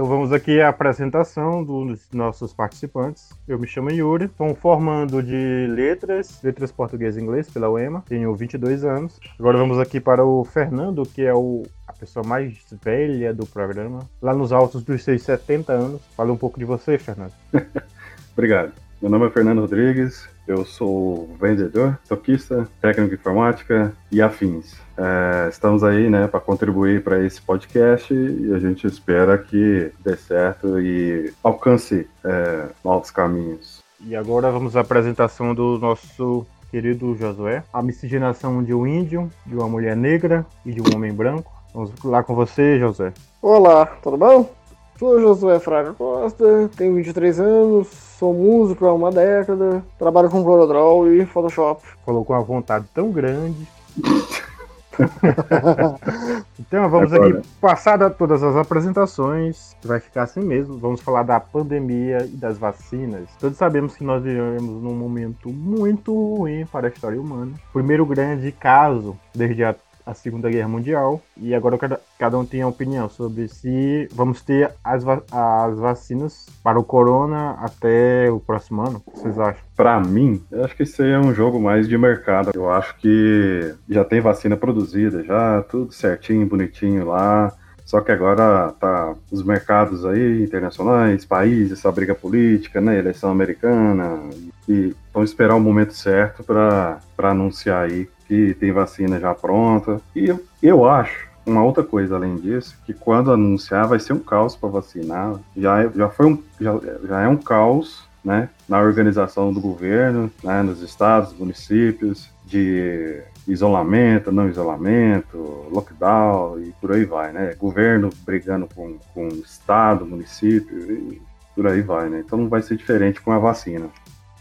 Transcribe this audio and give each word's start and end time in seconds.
Então 0.00 0.08
vamos 0.08 0.32
aqui 0.32 0.62
à 0.62 0.70
apresentação 0.70 1.62
dos 1.62 2.08
nossos 2.10 2.54
participantes. 2.54 3.38
Eu 3.46 3.58
me 3.58 3.66
chamo 3.66 3.90
Yuri, 3.90 4.24
estou 4.24 4.54
formando 4.54 5.22
de 5.22 5.66
letras, 5.68 6.40
letras 6.42 6.72
português 6.72 7.18
e 7.18 7.20
inglês 7.20 7.50
pela 7.50 7.68
UEMA, 7.68 8.02
tenho 8.08 8.34
22 8.34 8.82
anos. 8.82 9.20
Agora 9.38 9.58
vamos 9.58 9.78
aqui 9.78 10.00
para 10.00 10.24
o 10.24 10.42
Fernando, 10.42 11.02
que 11.02 11.20
é 11.20 11.34
o, 11.34 11.64
a 11.86 11.92
pessoa 11.92 12.26
mais 12.26 12.64
velha 12.82 13.34
do 13.34 13.44
programa, 13.44 14.08
lá 14.22 14.32
nos 14.32 14.54
altos 14.54 14.82
dos 14.82 15.04
seus 15.04 15.20
70 15.20 15.70
anos. 15.70 16.00
Fala 16.16 16.32
um 16.32 16.36
pouco 16.38 16.58
de 16.58 16.64
você, 16.64 16.96
Fernando. 16.96 17.34
Obrigado. 18.32 18.72
Meu 19.00 19.10
nome 19.10 19.26
é 19.26 19.30
Fernando 19.30 19.62
Rodrigues, 19.62 20.28
eu 20.46 20.62
sou 20.62 21.30
vendedor, 21.40 21.98
toquista, 22.06 22.68
técnico 22.82 23.08
de 23.08 23.14
informática 23.14 23.94
e 24.12 24.20
afins. 24.20 24.76
É, 24.94 25.48
estamos 25.48 25.82
aí 25.82 26.10
né, 26.10 26.28
para 26.28 26.38
contribuir 26.38 27.02
para 27.02 27.24
esse 27.24 27.40
podcast 27.40 28.12
e 28.12 28.52
a 28.52 28.58
gente 28.58 28.86
espera 28.86 29.38
que 29.38 29.90
dê 30.04 30.16
certo 30.18 30.78
e 30.78 31.32
alcance 31.42 32.06
é, 32.22 32.66
novos 32.84 33.10
caminhos. 33.10 33.82
E 34.04 34.14
agora 34.14 34.50
vamos 34.50 34.76
à 34.76 34.80
apresentação 34.80 35.54
do 35.54 35.78
nosso 35.78 36.46
querido 36.70 37.16
Josué. 37.16 37.64
A 37.72 37.82
miscigenação 37.82 38.62
de 38.62 38.74
um 38.74 38.86
índio, 38.86 39.30
de 39.46 39.54
uma 39.54 39.66
mulher 39.66 39.96
negra 39.96 40.44
e 40.64 40.72
de 40.72 40.82
um 40.82 40.94
homem 40.94 41.12
branco. 41.12 41.50
Vamos 41.72 41.92
lá 42.04 42.22
com 42.22 42.34
você, 42.34 42.78
Josué. 42.78 43.14
Olá, 43.40 43.86
tudo 44.02 44.18
bom? 44.18 44.59
Sou 45.00 45.18
Josué 45.18 45.58
Fraga 45.58 45.94
Costa, 45.94 46.68
tenho 46.76 46.94
23 46.96 47.40
anos, 47.40 47.88
sou 48.18 48.34
músico 48.34 48.84
há 48.84 48.92
uma 48.92 49.10
década, 49.10 49.82
trabalho 49.98 50.28
com 50.28 50.44
CorelDRAW 50.44 51.14
e 51.14 51.24
Photoshop. 51.24 51.82
Falou 52.04 52.22
com 52.22 52.34
uma 52.34 52.42
vontade 52.42 52.84
tão 52.92 53.10
grande. 53.10 53.66
então 56.60 56.90
vamos 56.90 57.14
Agora. 57.14 57.38
aqui, 57.38 57.48
passada 57.58 58.10
todas 58.10 58.42
as 58.42 58.54
apresentações, 58.54 59.74
vai 59.82 60.00
ficar 60.00 60.24
assim 60.24 60.42
mesmo. 60.42 60.76
Vamos 60.76 61.00
falar 61.00 61.22
da 61.22 61.40
pandemia 61.40 62.26
e 62.26 62.36
das 62.36 62.58
vacinas. 62.58 63.26
Todos 63.40 63.56
sabemos 63.56 63.96
que 63.96 64.04
nós 64.04 64.22
vivemos 64.22 64.82
num 64.82 64.94
momento 64.94 65.48
muito 65.48 66.12
ruim 66.12 66.66
para 66.66 66.88
a 66.88 66.90
história 66.90 67.18
humana. 67.18 67.52
Primeiro 67.72 68.04
grande 68.04 68.52
caso 68.52 69.16
desde 69.34 69.64
a 69.64 69.74
a 70.04 70.14
Segunda 70.14 70.50
Guerra 70.50 70.68
Mundial. 70.68 71.20
E 71.36 71.54
agora 71.54 71.78
cada, 71.78 72.00
cada 72.18 72.38
um 72.38 72.44
tem 72.44 72.62
a 72.62 72.68
opinião 72.68 73.08
sobre 73.08 73.48
se 73.48 74.08
vamos 74.12 74.42
ter 74.42 74.72
as, 74.82 75.04
as 75.06 75.78
vacinas 75.78 76.46
para 76.62 76.78
o 76.78 76.84
corona 76.84 77.52
até 77.60 78.30
o 78.30 78.40
próximo 78.40 78.82
ano. 78.82 79.02
O 79.06 79.10
que 79.10 79.18
vocês 79.18 79.38
acham? 79.38 79.62
Para 79.76 80.00
mim, 80.00 80.42
eu 80.50 80.64
acho 80.64 80.76
que 80.76 80.82
isso 80.82 81.02
aí 81.02 81.10
é 81.10 81.18
um 81.18 81.34
jogo 81.34 81.60
mais 81.60 81.88
de 81.88 81.96
mercado. 81.96 82.50
Eu 82.54 82.70
acho 82.70 82.96
que 82.96 83.74
já 83.88 84.04
tem 84.04 84.20
vacina 84.20 84.56
produzida, 84.56 85.24
já 85.24 85.62
tudo 85.62 85.92
certinho, 85.92 86.46
bonitinho 86.46 87.06
lá. 87.06 87.52
Só 87.90 88.00
que 88.00 88.12
agora 88.12 88.72
tá 88.78 89.16
os 89.32 89.42
mercados 89.42 90.06
aí 90.06 90.44
internacionais, 90.44 91.24
países, 91.24 91.72
essa 91.72 91.90
briga 91.90 92.14
política, 92.14 92.80
né, 92.80 92.96
eleição 92.96 93.32
americana, 93.32 94.20
e 94.68 94.94
vão 95.12 95.24
esperar 95.24 95.56
o 95.56 95.60
momento 95.60 95.92
certo 95.92 96.44
para 96.44 97.00
anunciar 97.18 97.86
aí 97.86 98.08
que 98.28 98.54
tem 98.54 98.70
vacina 98.70 99.18
já 99.18 99.34
pronta. 99.34 100.00
E 100.14 100.32
eu, 100.62 100.88
acho, 100.88 101.26
uma 101.44 101.64
outra 101.64 101.82
coisa 101.82 102.14
além 102.14 102.36
disso, 102.36 102.78
que 102.86 102.94
quando 102.94 103.32
anunciar 103.32 103.88
vai 103.88 103.98
ser 103.98 104.12
um 104.12 104.20
caos 104.20 104.54
para 104.54 104.68
vacinar. 104.68 105.40
Já, 105.56 105.82
é, 105.82 105.90
já, 105.92 106.08
foi 106.08 106.26
um, 106.26 106.40
já, 106.60 106.78
já 107.08 107.22
é 107.22 107.26
um 107.26 107.36
caos 107.36 108.04
né, 108.24 108.50
na 108.68 108.80
organização 108.80 109.52
do 109.52 109.60
governo, 109.60 110.30
né, 110.44 110.62
nos 110.62 110.80
estados, 110.80 111.36
municípios, 111.36 112.30
de 112.46 113.20
isolamento, 113.46 114.30
não 114.30 114.48
isolamento, 114.48 115.66
lockdown 115.70 116.60
e 116.60 116.72
por 116.80 116.92
aí 116.92 117.04
vai, 117.04 117.32
né? 117.32 117.54
Governo 117.58 118.10
brigando 118.24 118.68
com, 118.74 118.98
com 119.14 119.28
estado, 119.28 120.06
município 120.06 120.92
e 120.92 121.22
por 121.54 121.66
aí 121.66 121.82
vai, 121.82 122.08
né? 122.08 122.22
Então 122.24 122.38
não 122.38 122.48
vai 122.48 122.62
ser 122.62 122.76
diferente 122.76 123.20
com 123.20 123.32
a 123.32 123.38
vacina, 123.38 123.88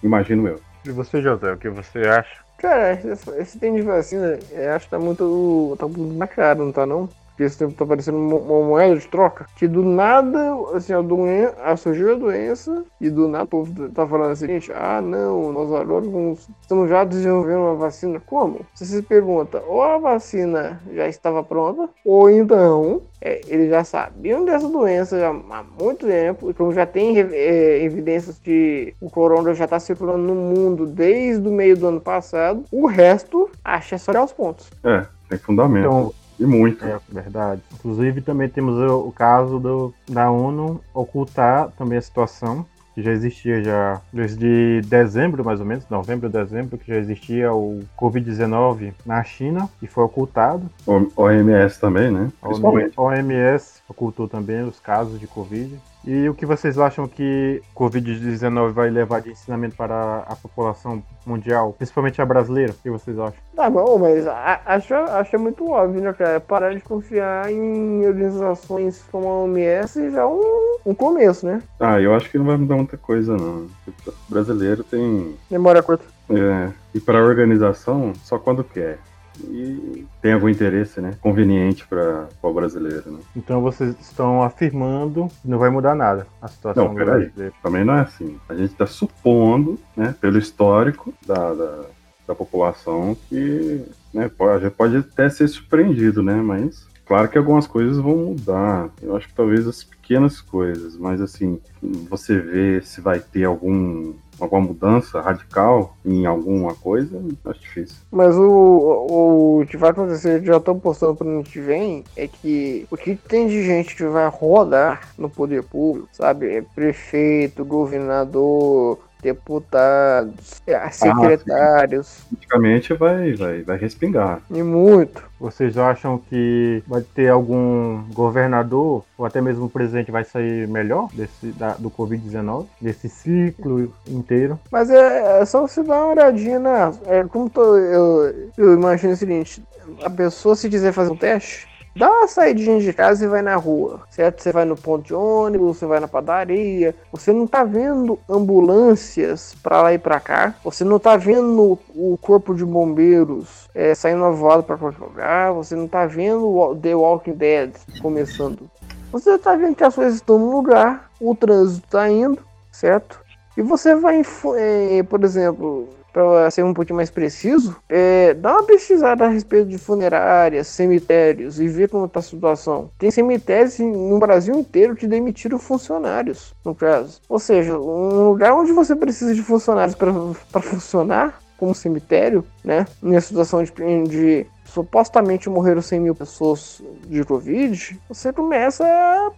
imagino 0.03 0.47
eu. 0.47 0.59
E 0.85 0.91
você, 0.91 1.21
José, 1.21 1.51
o 1.53 1.57
que 1.57 1.69
você 1.69 1.99
acha? 1.99 2.39
Cara, 2.57 2.93
esse, 2.93 3.29
esse 3.37 3.59
tem 3.59 3.73
de 3.73 3.81
vacina, 3.81 4.37
eu 4.51 4.73
acho 4.73 4.85
que 4.85 4.91
tá 4.91 4.99
muito. 4.99 5.75
tá 5.79 5.87
muito 5.87 6.13
na 6.13 6.27
cara, 6.27 6.55
não 6.55 6.71
tá 6.71 6.85
não? 6.85 7.09
Porque 7.39 7.45
esse 7.45 7.57
tempo 7.57 7.73
tá 7.73 7.85
parecendo 7.85 8.17
uma, 8.17 8.67
moeda 8.67 8.97
de 8.97 9.07
troca. 9.07 9.45
Que 9.55 9.65
do 9.65 9.81
nada, 9.81 10.37
assim, 10.73 10.91
a 10.91 11.01
doença, 11.01 11.77
surgiu 11.77 12.11
a 12.11 12.15
doença, 12.17 12.83
e 12.99 13.09
do 13.09 13.29
nada 13.29 13.45
o 13.45 13.47
povo 13.47 13.89
tá 13.91 14.05
falando 14.05 14.31
assim, 14.31 14.47
gente, 14.47 14.73
ah 14.73 14.99
não, 15.01 15.53
nós 15.53 15.71
agora 15.71 16.03
vamos, 16.03 16.49
estamos 16.59 16.89
já 16.89 17.05
desenvolvendo 17.05 17.59
uma 17.59 17.75
vacina. 17.75 18.19
Como? 18.25 18.65
Você 18.75 18.83
se 18.83 19.01
pergunta, 19.01 19.63
ou 19.65 19.81
a 19.81 19.97
vacina 19.97 20.81
já 20.93 21.07
estava 21.07 21.41
pronta, 21.41 21.87
ou 22.03 22.29
então 22.29 23.03
é, 23.21 23.39
eles 23.47 23.69
já 23.69 23.85
sabiam 23.85 24.43
dessa 24.43 24.67
doença 24.67 25.17
já 25.17 25.29
há 25.29 25.63
muito 25.81 26.07
tempo, 26.07 26.49
e 26.49 26.53
como 26.53 26.73
já 26.73 26.85
tem 26.85 27.17
é, 27.19 27.81
evidências 27.81 28.37
de 28.37 28.93
o 28.99 29.09
corona 29.09 29.53
já 29.53 29.63
está 29.63 29.79
circulando 29.79 30.23
no 30.23 30.35
mundo 30.35 30.85
desde 30.85 31.47
o 31.47 31.51
meio 31.53 31.77
do 31.77 31.87
ano 31.87 32.01
passado, 32.01 32.65
o 32.69 32.85
resto 32.85 33.49
acha 33.63 33.97
só 33.97 34.11
olhar 34.11 34.25
os 34.25 34.33
pontos. 34.33 34.69
É, 34.83 35.05
tem 35.29 35.37
fundamento. 35.37 35.85
Então, 35.85 36.13
e 36.39 36.45
muito. 36.45 36.85
É 36.85 36.99
verdade. 37.09 37.61
Inclusive, 37.73 38.21
também 38.21 38.47
temos 38.47 38.75
o, 38.75 39.07
o 39.07 39.11
caso 39.11 39.59
do, 39.59 39.93
da 40.09 40.31
ONU 40.31 40.81
ocultar 40.93 41.69
também 41.77 41.97
a 41.97 42.01
situação 42.01 42.65
que 42.99 43.03
já 43.03 43.11
existia 43.11 43.63
já 43.63 44.01
desde 44.11 44.81
dezembro, 44.81 45.43
mais 45.43 45.59
ou 45.59 45.65
menos, 45.65 45.87
novembro, 45.89 46.29
dezembro, 46.29 46.77
que 46.77 46.91
já 46.91 46.97
existia 46.97 47.53
o 47.53 47.81
Covid-19 47.97 48.93
na 49.05 49.23
China 49.23 49.69
e 49.81 49.87
foi 49.87 50.03
ocultado. 50.03 50.69
O 50.85 51.07
OMS 51.15 51.79
também, 51.79 52.11
né? 52.11 52.29
Principalmente. 52.41 52.99
OMS 52.99 53.81
ocultou 53.87 54.27
também 54.27 54.63
os 54.63 54.79
casos 54.79 55.19
de 55.19 55.27
Covid. 55.27 55.79
E 56.05 56.29
o 56.29 56.33
que 56.33 56.45
vocês 56.45 56.77
acham 56.77 57.07
que 57.07 57.61
Covid-19 57.75 58.71
vai 58.71 58.89
levar 58.89 59.21
de 59.21 59.31
ensinamento 59.31 59.75
para 59.75 60.19
a 60.19 60.35
população 60.35 61.03
mundial, 61.25 61.73
principalmente 61.73 62.21
a 62.21 62.25
brasileira? 62.25 62.71
O 62.71 62.75
que 62.75 62.89
vocês 62.89 63.19
acham? 63.19 63.39
Tá 63.55 63.69
bom, 63.69 63.97
mas 63.97 64.25
acho, 64.65 64.93
acho 64.93 65.37
muito 65.37 65.69
óbvio, 65.69 66.01
né, 66.01 66.13
cara? 66.13 66.39
Parar 66.39 66.73
de 66.73 66.81
confiar 66.81 67.51
em 67.51 68.07
organizações 68.07 69.03
como 69.11 69.27
a 69.27 69.43
OMS 69.43 70.11
já 70.11 70.21
é 70.21 70.25
um, 70.25 70.77
um 70.85 70.93
começo, 70.93 71.45
né? 71.45 71.61
Ah, 71.79 71.99
eu 71.99 72.13
acho 72.13 72.29
que 72.29 72.37
não 72.37 72.45
vai 72.45 72.57
mudar 72.57 72.75
muita 72.75 72.97
coisa, 72.97 73.35
não. 73.35 73.67
O 73.87 74.13
brasileiro 74.29 74.83
tem. 74.83 75.35
Memória 75.51 75.83
curta. 75.83 76.05
É, 76.29 76.71
e 76.93 76.99
para 76.99 77.19
a 77.19 77.23
organização, 77.23 78.13
só 78.23 78.37
quando 78.37 78.63
quer 78.63 78.99
e 79.43 80.05
tem 80.21 80.33
algum 80.33 80.49
interesse 80.49 80.99
né, 80.99 81.13
conveniente 81.21 81.85
para 81.87 82.27
o 82.41 82.53
brasileiro. 82.53 83.11
Né? 83.11 83.19
Então 83.35 83.61
vocês 83.61 83.95
estão 83.99 84.43
afirmando 84.43 85.27
que 85.41 85.47
não 85.47 85.57
vai 85.57 85.69
mudar 85.69 85.95
nada 85.95 86.27
a 86.41 86.47
situação 86.47 86.85
não, 86.85 86.95
peraí, 86.95 87.31
Também 87.61 87.83
não 87.83 87.95
é 87.95 88.01
assim. 88.01 88.37
A 88.47 88.53
gente 88.53 88.71
está 88.71 88.85
supondo, 88.85 89.79
né, 89.95 90.15
pelo 90.19 90.37
histórico 90.37 91.13
da, 91.25 91.53
da, 91.53 91.85
da 92.27 92.35
população, 92.35 93.15
que 93.27 93.85
né, 94.13 94.29
pode, 94.29 94.51
a 94.51 94.59
gente 94.67 94.75
pode 94.75 94.97
até 94.97 95.29
ser 95.29 95.47
surpreendido, 95.47 96.23
né? 96.23 96.35
Mas 96.35 96.88
claro 97.09 97.27
que 97.27 97.39
algumas 97.39 97.65
coisas 97.65 97.97
vão 97.97 98.15
mudar. 98.15 98.91
Eu 99.01 99.17
acho 99.17 99.27
que 99.27 99.33
talvez 99.33 99.67
as 99.67 99.83
pequenas 99.83 100.39
coisas, 100.39 100.95
mas 100.95 101.19
assim, 101.19 101.59
você 102.07 102.37
vê 102.37 102.81
se 102.83 103.01
vai 103.01 103.19
ter 103.19 103.45
algum 103.45 104.13
alguma 104.39 104.61
mudança 104.61 105.19
radical 105.19 105.97
em 106.05 106.25
alguma 106.25 106.73
coisa, 106.73 107.21
acho 107.45 107.59
difícil. 107.59 107.97
Mas 108.09 108.35
o, 108.37 109.59
o 109.61 109.65
que 109.65 109.75
vai 109.75 109.89
acontecer, 109.89 110.41
já 110.45 110.55
estão 110.55 110.79
postando 110.79 111.15
para 111.15 111.27
o 111.27 111.29
ano 111.29 111.43
que 111.43 111.59
vem, 111.59 112.05
é 112.15 112.25
que 112.25 112.87
o 112.89 112.95
que 112.95 113.15
tem 113.17 113.47
de 113.47 113.65
gente 113.65 113.95
que 113.95 114.05
vai 114.05 114.29
rodar 114.29 115.09
no 115.17 115.29
poder 115.29 115.63
público, 115.63 116.07
sabe? 116.13 116.55
É 116.55 116.61
prefeito, 116.61 117.65
governador, 117.65 118.99
deputados, 119.21 120.61
ah, 120.67 120.91
secretários. 120.91 122.19
Ah, 122.21 122.35
praticamente 122.35 122.93
vai, 122.93 123.33
vai, 123.33 123.61
vai 123.61 123.77
respingar. 123.77 124.41
E 124.49 124.63
muito. 124.63 125.29
Vocês 125.39 125.77
acham 125.77 126.17
que 126.17 126.83
vai 126.85 127.01
ter 127.01 127.29
algum 127.29 128.03
governador 128.13 129.05
ou 129.17 129.25
até 129.25 129.39
mesmo 129.41 129.65
o 129.65 129.69
presidente 129.69 130.11
vai 130.11 130.25
sair 130.25 130.67
melhor 130.67 131.07
desse, 131.13 131.47
da, 131.53 131.73
do 131.73 131.89
Covid-19, 131.89 132.65
desse 132.81 133.07
ciclo 133.07 133.93
inteiro? 134.07 134.59
Mas 134.69 134.89
é, 134.89 135.41
é, 135.41 135.45
só 135.45 135.61
você 135.61 135.81
dar 135.81 136.03
uma 136.03 136.13
olhadinha 136.13 136.59
na. 136.59 136.93
É, 137.05 137.23
como 137.23 137.49
tô, 137.49 137.77
eu, 137.77 138.51
eu 138.57 138.73
imagino 138.73 139.13
o 139.13 139.17
seguinte: 139.17 139.63
a 140.03 140.09
pessoa, 140.09 140.55
se 140.55 140.69
quiser 140.69 140.91
fazer 140.91 141.11
um 141.11 141.15
teste, 141.15 141.68
dá 141.99 142.09
uma 142.09 142.27
saidinha 142.29 142.79
de 142.79 142.93
casa 142.93 143.25
e 143.25 143.27
vai 143.27 143.41
na 143.41 143.57
rua, 143.57 143.99
certo? 144.09 144.41
Você 144.41 144.53
vai 144.53 144.63
no 144.63 144.77
ponto 144.77 145.05
de 145.05 145.13
ônibus, 145.13 145.77
você 145.77 145.85
vai 145.85 145.99
na 145.99 146.07
padaria, 146.07 146.95
você 147.11 147.33
não 147.33 147.45
tá 147.45 147.65
vendo 147.65 148.17
ambulâncias 148.29 149.53
para 149.61 149.81
lá 149.81 149.93
e 149.93 149.97
para 149.97 150.17
cá, 150.21 150.55
você 150.63 150.85
não 150.85 150.97
tá 150.97 151.17
vendo 151.17 151.77
o 151.93 152.17
corpo 152.21 152.55
de 152.55 152.63
bombeiros 152.63 153.69
é, 153.75 153.93
saindo 153.93 154.23
a 154.23 154.31
voada 154.31 154.63
para 154.63 154.77
qualquer 154.77 155.03
lugar, 155.03 155.51
você 155.51 155.75
não 155.75 155.89
tá 155.89 156.05
vendo 156.05 156.73
The 156.81 156.95
Walking 156.95 157.33
Dead 157.33 157.71
começando. 158.01 158.69
Você 159.11 159.37
tá 159.37 159.57
vendo 159.57 159.75
que 159.75 159.83
as 159.83 159.93
coisas 159.93 160.15
estão 160.15 160.39
no 160.39 160.51
lugar, 160.51 161.11
o 161.19 161.35
trânsito 161.35 161.85
tá 161.89 162.09
indo, 162.09 162.39
certo? 162.71 163.19
E 163.57 163.61
você 163.61 163.93
vai, 163.93 164.21
é, 164.55 165.03
por 165.03 165.21
exemplo, 165.21 165.89
para 166.19 166.51
ser 166.51 166.63
um 166.63 166.73
pouquinho 166.73 166.97
mais 166.97 167.09
preciso, 167.09 167.75
é, 167.87 168.33
dá 168.33 168.53
uma 168.53 168.63
pesquisada 168.63 169.25
a 169.25 169.29
respeito 169.29 169.67
de 169.69 169.77
funerárias, 169.77 170.67
cemitérios 170.67 171.59
e 171.59 171.67
ver 171.67 171.89
como 171.89 172.05
está 172.05 172.19
a 172.19 172.23
situação. 172.23 172.89
Tem 172.97 173.09
cemitérios 173.09 173.79
no 173.79 174.19
Brasil 174.19 174.53
inteiro 174.55 174.95
que 174.95 175.07
demitiram 175.07 175.57
funcionários, 175.57 176.53
no 176.65 176.75
caso. 176.75 177.21
Ou 177.29 177.39
seja, 177.39 177.77
um 177.77 178.29
lugar 178.29 178.53
onde 178.53 178.73
você 178.73 178.95
precisa 178.95 179.33
de 179.33 179.41
funcionários 179.41 179.95
para 179.95 180.61
funcionar, 180.61 181.39
como 181.57 181.75
cemitério, 181.75 182.43
né? 182.63 182.85
Nessa 183.01 183.27
situação 183.27 183.63
de, 183.63 183.71
de 184.07 184.45
supostamente 184.69 185.49
morreram 185.49 185.81
100 185.81 185.99
mil 185.99 186.15
pessoas 186.15 186.81
de 187.07 187.23
Covid, 187.23 187.99
você 188.07 188.31
começa 188.31 188.85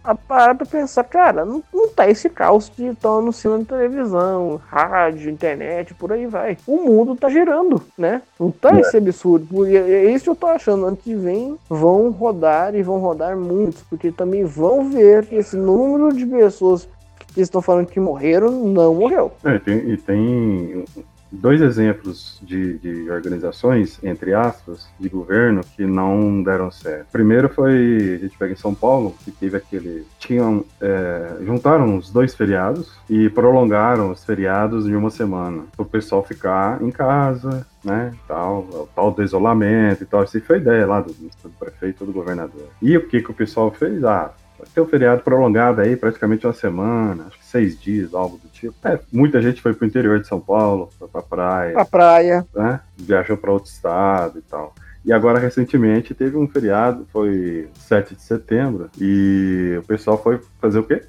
a, 0.04 0.14
parar 0.14 0.54
pra 0.54 0.66
pensar, 0.66 1.04
cara, 1.04 1.44
não, 1.44 1.62
não 1.72 1.88
tá 1.88 2.08
esse 2.08 2.28
caos 2.28 2.70
de 2.76 2.86
estão 2.86 3.18
anunciando 3.18 3.58
na 3.58 3.64
televisão, 3.64 4.60
rádio, 4.68 5.30
internet, 5.30 5.94
por 5.94 6.12
aí 6.12 6.26
vai. 6.26 6.56
O 6.66 6.76
mundo 6.84 7.16
tá 7.16 7.28
girando, 7.28 7.82
né? 7.96 8.22
Não 8.38 8.50
tá 8.50 8.76
é. 8.76 8.80
esse 8.80 8.96
absurdo. 8.96 9.66
E 9.66 9.76
é 9.76 10.12
isso 10.12 10.24
que 10.24 10.30
eu 10.30 10.36
tô 10.36 10.46
achando. 10.46 10.86
Ano 10.86 10.96
que 10.96 11.14
vem 11.14 11.56
vão 11.68 12.10
rodar 12.10 12.74
e 12.74 12.82
vão 12.82 12.98
rodar 12.98 13.36
muitos, 13.36 13.82
porque 13.82 14.10
também 14.10 14.44
vão 14.44 14.88
ver 14.90 15.26
que 15.26 15.36
esse 15.36 15.56
número 15.56 16.14
de 16.14 16.26
pessoas 16.26 16.88
que 17.34 17.40
estão 17.40 17.62
falando 17.62 17.86
que 17.86 18.00
morreram 18.00 18.50
não 18.50 18.94
morreu. 18.94 19.32
É, 19.44 19.58
tem, 19.58 19.78
e 19.90 19.96
tem 19.96 20.84
dois 21.32 21.62
exemplos 21.62 22.38
de, 22.42 22.78
de, 22.78 23.10
organizações, 23.10 23.98
entre 24.02 24.34
aspas, 24.34 24.86
de 25.00 25.08
governo 25.08 25.62
que 25.76 25.84
não 25.84 26.42
deram 26.42 26.70
certo. 26.70 27.06
Primeiro 27.10 27.48
foi, 27.48 28.18
a 28.20 28.24
gente 28.24 28.36
pega 28.36 28.52
em 28.52 28.56
São 28.56 28.74
Paulo, 28.74 29.14
que 29.24 29.30
teve 29.30 29.56
aquele. 29.56 30.06
Tinham. 30.18 30.64
É, 30.80 31.36
juntaram 31.44 31.96
os 31.96 32.10
dois 32.10 32.34
feriados 32.34 32.92
e 33.08 33.28
prolongaram 33.30 34.10
os 34.10 34.24
feriados 34.24 34.84
de 34.84 34.94
uma 34.94 35.10
semana. 35.10 35.64
Para 35.74 35.82
o 35.82 35.86
pessoal 35.86 36.22
ficar 36.22 36.82
em 36.82 36.90
casa, 36.90 37.66
né, 37.84 38.12
tal, 38.28 38.88
tal 38.94 39.10
do 39.10 39.22
isolamento 39.22 40.02
e 40.02 40.06
tal. 40.06 40.24
Isso 40.24 40.40
foi 40.42 40.58
ideia 40.58 40.86
lá 40.86 41.00
do, 41.00 41.12
do 41.12 41.50
prefeito 41.58 42.04
do 42.04 42.12
governador. 42.12 42.68
E 42.80 42.96
o 42.96 43.06
que, 43.06 43.22
que 43.22 43.30
o 43.30 43.34
pessoal 43.34 43.70
fez? 43.70 44.04
Ah, 44.04 44.32
vai 44.62 44.68
ter 44.72 44.80
um 44.80 44.86
feriado 44.86 45.22
prolongado 45.22 45.80
aí, 45.80 45.96
praticamente 45.96 46.46
uma 46.46 46.52
semana, 46.52 47.24
acho 47.26 47.38
que 47.38 47.44
seis 47.44 47.78
dias, 47.78 48.14
algo 48.14 48.38
do 48.38 48.48
tipo. 48.48 48.74
É, 48.84 48.98
muita 49.12 49.42
gente 49.42 49.60
foi 49.60 49.74
pro 49.74 49.86
interior 49.86 50.20
de 50.20 50.28
São 50.28 50.40
Paulo, 50.40 50.88
foi 50.98 51.08
pra 51.08 51.20
praia. 51.20 51.72
Pra 51.72 51.84
praia. 51.84 52.46
Né? 52.54 52.80
Viajou 52.96 53.36
para 53.36 53.50
outro 53.50 53.70
estado 53.70 54.38
e 54.38 54.42
tal. 54.42 54.72
E 55.04 55.12
agora, 55.12 55.40
recentemente, 55.40 56.14
teve 56.14 56.36
um 56.36 56.46
feriado, 56.46 57.04
foi 57.12 57.68
7 57.74 58.14
de 58.14 58.22
setembro, 58.22 58.88
e 59.00 59.76
o 59.80 59.82
pessoal 59.82 60.16
foi 60.16 60.40
fazer 60.60 60.78
o 60.78 60.84
quê? 60.84 61.02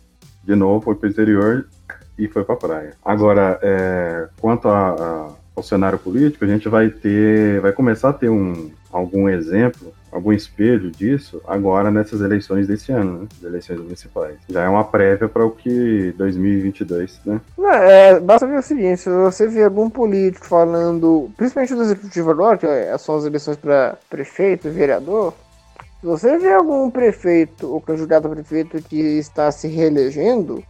De 0.43 0.55
novo, 0.55 0.83
foi 0.83 0.95
pro 0.95 1.07
interior 1.07 1.67
e 2.17 2.27
foi 2.27 2.43
pra 2.43 2.55
praia. 2.55 2.95
Agora, 3.05 3.59
é, 3.61 4.27
quanto 4.41 4.67
a, 4.67 4.89
a, 4.89 5.29
ao 5.55 5.61
cenário 5.61 5.99
político, 5.99 6.43
a 6.43 6.47
gente 6.47 6.67
vai 6.67 6.89
ter, 6.89 7.61
vai 7.61 7.71
começar 7.71 8.09
a 8.09 8.13
ter 8.13 8.29
um, 8.29 8.71
algum 8.91 9.29
exemplo 9.29 9.93
algum 10.13 10.31
espelho 10.31 10.91
disso 10.91 11.41
agora 11.47 11.89
nessas 11.89 12.21
eleições 12.21 12.67
desse 12.67 12.91
ano, 12.91 13.21
né? 13.21 13.27
As 13.37 13.43
eleições 13.43 13.79
municipais. 13.79 14.37
Já 14.47 14.63
é 14.63 14.69
uma 14.69 14.83
prévia 14.83 15.27
para 15.27 15.45
o 15.45 15.51
que 15.51 16.13
2022, 16.17 17.19
né? 17.25 17.41
Não, 17.57 17.71
é, 17.71 18.19
basta 18.19 18.47
ver 18.47 18.59
o 18.59 18.61
seguinte, 18.61 19.01
se 19.01 19.09
você 19.09 19.47
vê 19.47 19.63
algum 19.63 19.89
político 19.89 20.45
falando, 20.45 21.29
principalmente 21.35 21.73
do 21.73 21.81
executivo 21.81 22.31
agora, 22.31 22.57
que 22.57 22.65
é, 22.65 22.97
são 22.97 23.15
as 23.15 23.25
eleições 23.25 23.57
para 23.57 23.97
prefeito 24.09 24.67
e 24.67 24.71
vereador, 24.71 25.33
se 25.99 26.05
você 26.05 26.37
vê 26.37 26.53
algum 26.53 26.91
prefeito 26.91 27.71
ou 27.71 27.81
candidato 27.81 28.27
a 28.27 28.29
prefeito 28.29 28.81
que 28.81 28.99
está 28.99 29.51
se 29.51 29.67
reelegendo, 29.67 30.63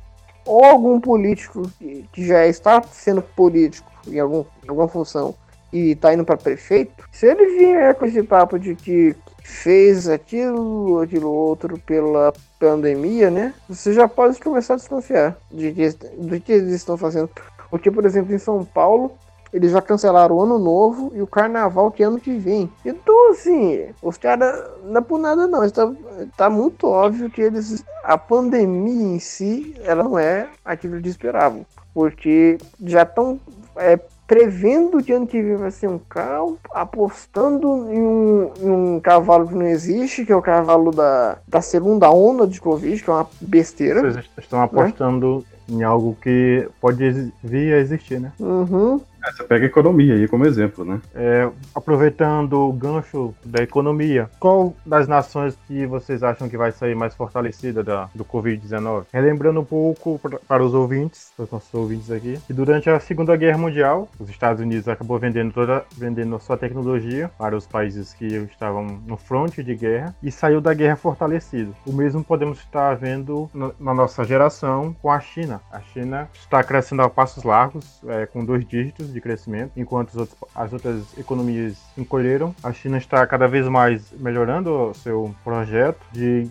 ou 0.45 0.63
algum 0.63 1.00
político 1.00 1.69
que, 1.80 2.06
que 2.13 2.25
já 2.25 2.45
está 2.45 2.81
sendo 2.84 3.22
político 3.22 3.90
em, 4.07 4.19
algum, 4.19 4.45
alguma 4.68 4.88
função 4.88 5.36
e 5.72 5.92
está 5.92 6.13
indo 6.13 6.24
para 6.24 6.38
prefeito, 6.38 7.04
se 7.12 7.25
ele 7.25 7.57
vier 7.57 7.95
com 7.95 8.06
esse 8.06 8.22
papo 8.22 8.60
de 8.60 8.75
que 8.75 9.16
fez 9.44 10.07
aquilo, 10.07 11.01
aquilo 11.01 11.31
outro 11.31 11.78
pela 11.80 12.34
pandemia, 12.60 13.30
né? 13.30 13.54
Você 13.69 13.94
já 13.94 14.07
pode 14.07 14.40
começar 14.40 14.74
a 14.74 14.78
desconfiar 14.78 15.38
de 15.51 15.72
que, 15.72 15.90
do 16.18 16.40
que 16.40 16.54
eles 16.54 16.74
estão 16.74 16.98
fazendo. 16.98 17.30
Porque, 17.69 17.92
por 17.92 18.06
exemplo, 18.06 18.34
em 18.34 18.40
São 18.40 18.63
Paulo, 18.63 19.12
eles 19.54 19.72
já 19.72 19.81
cancelaram 19.81 20.36
o 20.36 20.42
ano 20.42 20.57
novo 20.57 21.12
e 21.13 21.22
o 21.22 21.28
carnaval 21.28 21.92
que 21.92 22.01
é 22.01 22.07
ano 22.07 22.19
que 22.19 22.36
vem. 22.36 22.72
Então, 22.84 23.31
assim, 23.31 23.88
os 24.01 24.18
caras 24.18 24.63
não 24.84 24.98
é 24.98 25.01
por 25.01 25.19
nada 25.19 25.45
não. 25.45 25.63
Está, 25.63 25.92
tá 26.36 26.50
muito 26.50 26.88
óbvio 26.88 27.30
que 27.30 27.42
eles. 27.42 27.84
A 28.04 28.18
pandemia 28.18 29.16
em 29.16 29.19
si, 29.19 29.75
ela 29.84 30.04
não 30.04 30.18
é 30.18 30.50
aquilo 30.66 31.00
que 31.01 31.10
esperavam. 31.10 31.66
Porque 31.94 32.57
já 32.81 33.04
estão 33.04 33.40
é, 33.77 33.99
prevendo 34.27 35.03
que 35.03 35.11
ano 35.11 35.27
que 35.27 35.41
vem 35.41 35.55
vai 35.55 35.71
ser 35.71 35.87
um 35.87 35.99
carro, 35.99 36.57
apostando 36.73 37.91
em 37.91 38.01
um, 38.01 38.51
em 38.59 38.69
um, 38.69 38.99
cavalo 38.99 39.47
que 39.47 39.55
não 39.55 39.67
existe, 39.67 40.25
que 40.25 40.31
é 40.31 40.35
o 40.35 40.41
cavalo 40.41 40.91
da, 40.91 41.37
da 41.47 41.61
segunda 41.61 42.09
onda 42.09 42.47
de 42.47 42.59
Covid, 42.59 43.01
que 43.01 43.09
é 43.09 43.13
uma 43.13 43.27
besteira. 43.41 44.01
Vocês 44.01 44.29
estão 44.37 44.61
apostando 44.61 45.45
né? 45.67 45.77
em 45.77 45.83
algo 45.83 46.17
que 46.21 46.67
pode 46.79 47.31
vir 47.43 47.73
a 47.73 47.79
existir, 47.79 48.19
né? 48.19 48.31
Uhum. 48.39 49.01
É, 49.23 49.31
você 49.31 49.43
pega 49.43 49.65
a 49.65 49.67
economia 49.67 50.15
aí 50.15 50.27
como 50.27 50.45
exemplo, 50.45 50.83
né? 50.83 51.01
É, 51.15 51.49
aproveitando 51.73 52.53
o 52.59 52.73
gancho 52.73 53.33
da 53.45 53.63
economia, 53.63 54.29
qual 54.39 54.75
das 54.85 55.07
nações 55.07 55.57
que 55.67 55.85
vocês 55.85 56.21
acham 56.23 56.49
que 56.49 56.57
vai 56.57 56.71
sair 56.71 56.95
mais 56.95 57.15
fortalecida 57.15 57.83
da, 57.83 58.09
do 58.13 58.25
Covid-19? 58.25 59.05
Relembrando 59.13 59.61
um 59.61 59.65
pouco 59.65 60.19
para 60.47 60.63
os 60.63 60.73
ouvintes, 60.73 61.31
para 61.35 61.45
os 61.45 61.51
nossos 61.51 61.73
ouvintes 61.73 62.11
aqui, 62.11 62.39
que 62.45 62.53
durante 62.53 62.89
a 62.89 62.99
Segunda 62.99 63.35
Guerra 63.35 63.57
Mundial, 63.57 64.09
os 64.19 64.29
Estados 64.29 64.61
Unidos 64.61 64.87
acabou 64.87 65.17
vendendo 65.17 65.53
toda 65.53 65.85
vendendo 65.95 66.37
sua 66.39 66.57
tecnologia 66.57 67.31
para 67.37 67.55
os 67.55 67.65
países 67.65 68.13
que 68.13 68.25
estavam 68.25 69.01
no 69.07 69.15
fronte 69.15 69.63
de 69.63 69.75
guerra 69.75 70.15
e 70.21 70.31
saiu 70.31 70.59
da 70.59 70.73
guerra 70.73 70.95
fortalecido. 70.95 71.75
O 71.85 71.93
mesmo 71.93 72.23
podemos 72.23 72.59
estar 72.59 72.95
vendo 72.95 73.49
na 73.79 73.93
nossa 73.93 74.23
geração 74.23 74.95
com 75.01 75.09
a 75.09 75.19
China. 75.19 75.61
A 75.71 75.79
China 75.79 76.29
está 76.33 76.63
crescendo 76.63 77.01
a 77.03 77.09
passos 77.09 77.43
largos, 77.43 78.01
é, 78.07 78.25
com 78.25 78.43
dois 78.43 78.65
dígitos 78.65 79.12
de 79.13 79.21
crescimento, 79.21 79.71
enquanto 79.77 80.18
outros, 80.18 80.38
as 80.54 80.74
outras 80.74 81.18
economias 81.18 81.77
encolheram. 81.98 82.56
A 82.63 82.74
China 82.74 82.98
está 82.98 83.25
cada 83.25 83.48
vez 83.48 83.68
mais 83.68 84.12
melhorando 84.13 84.89
o 84.89 84.94
seu 84.94 85.33
projeto 85.44 86.01
de, 86.12 86.50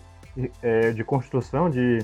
é, 0.62 0.90
de 0.92 1.04
construção 1.04 1.68
de 1.68 1.98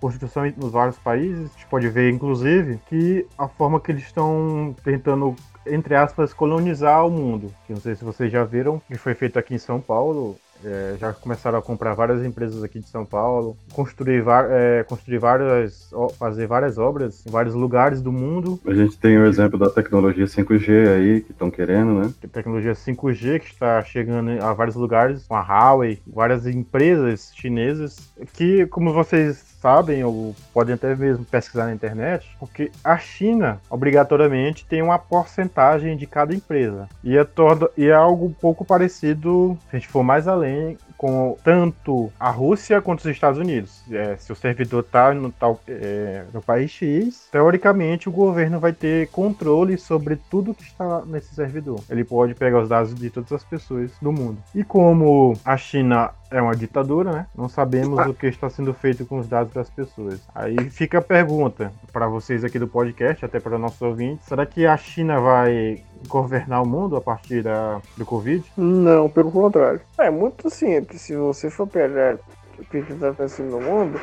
construção 0.00 0.44
nos 0.56 0.72
vários 0.72 0.98
países. 0.98 1.50
A 1.50 1.52
gente 1.54 1.66
pode 1.66 1.88
ver, 1.88 2.12
inclusive, 2.12 2.78
que 2.88 3.26
a 3.38 3.48
forma 3.48 3.80
que 3.80 3.90
eles 3.90 4.02
estão 4.02 4.76
tentando 4.84 5.34
entre 5.66 5.94
aspas, 5.94 6.32
colonizar 6.32 7.06
o 7.06 7.10
mundo. 7.10 7.52
não 7.68 7.80
sei 7.80 7.94
se 7.94 8.04
vocês 8.04 8.30
já 8.30 8.44
viram, 8.44 8.80
que 8.86 8.96
foi 8.96 9.14
feito 9.14 9.38
aqui 9.38 9.54
em 9.54 9.58
São 9.58 9.80
Paulo, 9.80 10.36
é, 10.64 10.96
já 10.98 11.12
começaram 11.12 11.58
a 11.58 11.62
comprar 11.62 11.94
várias 11.94 12.24
empresas 12.24 12.62
aqui 12.62 12.80
de 12.80 12.88
São 12.88 13.04
Paulo, 13.04 13.56
construir, 13.72 14.24
é, 14.50 14.84
construir 14.84 15.18
várias, 15.18 15.90
fazer 16.18 16.46
várias 16.46 16.78
obras 16.78 17.24
em 17.26 17.30
vários 17.30 17.54
lugares 17.54 18.00
do 18.00 18.12
mundo. 18.12 18.60
A 18.66 18.74
gente 18.74 18.98
tem 18.98 19.18
o 19.18 19.26
exemplo 19.26 19.58
da 19.58 19.70
tecnologia 19.70 20.24
5G 20.24 20.88
aí, 20.88 21.20
que 21.20 21.32
estão 21.32 21.50
querendo, 21.50 21.94
né? 21.94 22.12
A 22.22 22.28
tecnologia 22.28 22.72
5G 22.72 23.40
que 23.40 23.52
está 23.52 23.82
chegando 23.82 24.42
a 24.42 24.52
vários 24.52 24.76
lugares, 24.76 25.26
com 25.26 25.34
a 25.34 25.42
Huawei, 25.42 26.00
várias 26.06 26.46
empresas 26.46 27.32
chinesas, 27.34 27.96
que, 28.32 28.66
como 28.66 28.92
vocês 28.92 29.53
sabem 29.64 30.04
ou 30.04 30.36
podem 30.52 30.74
até 30.74 30.94
mesmo 30.94 31.24
pesquisar 31.24 31.64
na 31.64 31.72
internet, 31.72 32.36
porque 32.38 32.70
a 32.84 32.98
China 32.98 33.58
obrigatoriamente 33.70 34.66
tem 34.66 34.82
uma 34.82 34.98
porcentagem 34.98 35.96
de 35.96 36.06
cada 36.06 36.34
empresa. 36.34 36.86
E 37.02 37.16
é, 37.16 37.24
todo, 37.24 37.70
e 37.74 37.86
é 37.86 37.94
algo 37.94 38.26
um 38.26 38.32
pouco 38.32 38.62
parecido, 38.62 39.56
se 39.70 39.76
a 39.76 39.78
gente 39.78 39.88
for 39.88 40.02
mais 40.02 40.28
além, 40.28 40.76
com 40.98 41.36
tanto 41.42 42.12
a 42.20 42.30
Rússia 42.30 42.82
quanto 42.82 43.00
os 43.00 43.06
Estados 43.06 43.38
Unidos. 43.38 43.82
É, 43.90 44.16
se 44.18 44.32
o 44.32 44.36
servidor 44.36 44.80
está 44.80 45.14
no, 45.14 45.32
tal, 45.32 45.58
é, 45.66 46.24
no 46.32 46.42
país 46.42 46.70
X, 46.70 47.28
teoricamente 47.32 48.08
o 48.08 48.12
governo 48.12 48.60
vai 48.60 48.72
ter 48.72 49.08
controle 49.08 49.78
sobre 49.78 50.16
tudo 50.16 50.54
que 50.54 50.62
está 50.62 51.02
nesse 51.06 51.34
servidor. 51.34 51.80
Ele 51.88 52.04
pode 52.04 52.34
pegar 52.34 52.60
os 52.60 52.68
dados 52.68 52.94
de 52.94 53.08
todas 53.08 53.32
as 53.32 53.44
pessoas 53.44 53.92
do 54.00 54.12
mundo. 54.12 54.38
E 54.54 54.62
como 54.62 55.34
a 55.44 55.56
China 55.56 56.10
é 56.34 56.42
uma 56.42 56.56
ditadura, 56.56 57.12
né? 57.12 57.26
Não 57.36 57.48
sabemos 57.48 58.04
o 58.06 58.12
que 58.12 58.26
está 58.26 58.50
sendo 58.50 58.74
feito 58.74 59.06
com 59.06 59.18
os 59.18 59.28
dados 59.28 59.52
das 59.52 59.70
pessoas. 59.70 60.20
Aí 60.34 60.68
fica 60.68 60.98
a 60.98 61.02
pergunta 61.02 61.72
para 61.92 62.08
vocês 62.08 62.42
aqui 62.42 62.58
do 62.58 62.66
podcast, 62.66 63.24
até 63.24 63.38
para 63.38 63.56
nossos 63.56 63.80
ouvintes: 63.80 64.26
será 64.26 64.44
que 64.44 64.66
a 64.66 64.76
China 64.76 65.20
vai 65.20 65.82
governar 66.08 66.60
o 66.60 66.66
mundo 66.66 66.96
a 66.96 67.00
partir 67.00 67.42
da, 67.42 67.80
do 67.96 68.04
Covid? 68.04 68.44
Não, 68.56 69.08
pelo 69.08 69.30
contrário. 69.30 69.80
É 69.96 70.10
muito 70.10 70.50
simples. 70.50 71.02
Se 71.02 71.16
você 71.16 71.48
for 71.48 71.68
pegar 71.68 72.18
o 72.58 72.64
que 72.64 72.78
está 72.78 73.10
acontecendo 73.10 73.52
no 73.52 73.60
mundo, 73.60 74.00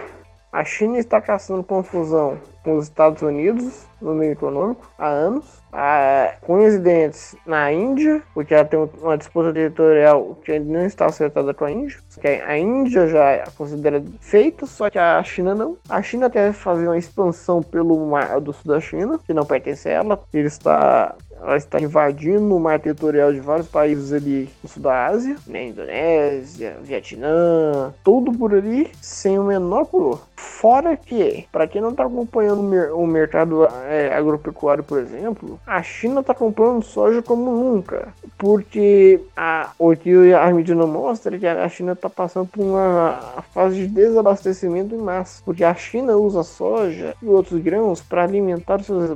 a 0.52 0.66
China 0.66 1.00
está 1.00 1.22
caçando 1.22 1.64
confusão 1.64 2.38
com 2.64 2.76
os 2.78 2.86
Estados 2.86 3.22
Unidos 3.22 3.88
no 4.02 4.14
meio 4.14 4.34
econômico 4.34 4.92
há 4.98 5.08
anos. 5.08 5.62
Ah, 5.72 6.36
coincidentes 6.42 7.36
na 7.46 7.72
Índia, 7.72 8.22
porque 8.34 8.54
ela 8.54 8.66
tem 8.66 8.78
uma 9.02 9.18
disputa 9.18 9.54
territorial 9.54 10.38
que 10.44 10.60
não 10.60 10.86
está 10.86 11.06
acertada 11.06 11.54
com 11.54 11.64
a 11.64 11.72
Índia. 11.72 11.98
Que 12.20 12.28
a 12.28 12.58
Índia 12.58 13.08
já 13.08 13.24
é 13.32 13.44
considera 13.58 14.04
feita, 14.20 14.66
só 14.66 14.90
que 14.90 15.00
a 15.00 15.24
China 15.24 15.56
não. 15.56 15.78
A 15.88 16.02
China 16.02 16.30
quer 16.30 16.52
fazer 16.52 16.88
uma 16.88 16.98
expansão 16.98 17.64
pelo 17.64 18.06
mar 18.06 18.42
do 18.42 18.52
sul 18.52 18.74
da 18.74 18.82
China, 18.82 19.18
que 19.26 19.34
não 19.34 19.46
pertence 19.46 19.88
a 19.88 19.94
ela. 19.94 20.20
Ele 20.34 20.48
está 20.48 21.16
ela 21.42 21.58
está 21.58 21.80
invadindo 21.80 22.56
o 22.56 22.60
mar 22.60 22.80
territorial 22.80 23.34
de 23.34 23.40
vários 23.40 23.68
países 23.68 24.14
ali 24.14 24.48
no 24.62 24.70
sul 24.70 24.84
da 24.84 25.08
Ásia, 25.08 25.36
né? 25.48 25.70
Indonésia, 25.70 26.78
Vietnã, 26.84 27.94
tudo 28.04 28.32
por 28.32 28.54
ali, 28.54 28.92
sem 29.02 29.40
o 29.40 29.44
menor 29.44 29.86
pudor. 29.86 30.22
Fora 30.36 30.96
que, 30.96 31.48
para 31.52 31.68
quem 31.68 31.82
não 31.82 31.90
está 31.90 32.06
acompanhando 32.06 32.62
o 32.96 33.08
mercado 33.08 33.66
é, 33.88 34.14
agropecuário, 34.14 34.84
por 34.84 35.00
exemplo, 35.00 35.60
a 35.66 35.82
China 35.82 36.22
está 36.22 36.34
comprando 36.34 36.84
soja 36.84 37.22
como 37.22 37.52
nunca. 37.52 38.10
Porque 38.38 39.20
a, 39.36 39.72
o 39.78 39.96
que 39.96 40.34
a 40.34 40.44
Armidina 40.44 40.86
mostra 40.86 41.36
é 41.36 41.40
que 41.40 41.48
a 41.48 41.70
China 41.70 41.94
está 41.94 42.10
passando 42.10 42.48
por 42.48 42.64
uma 42.64 43.44
fase 43.54 43.76
de 43.76 43.88
desabastecimento 43.88 44.94
em 44.94 45.00
massa. 45.00 45.42
Porque 45.44 45.64
a 45.64 45.74
China 45.74 46.16
usa 46.16 46.44
soja 46.44 47.16
e 47.22 47.26
outros 47.28 47.62
grãos 47.62 48.02
para 48.02 48.24
alimentar 48.24 48.84
seus 48.84 49.10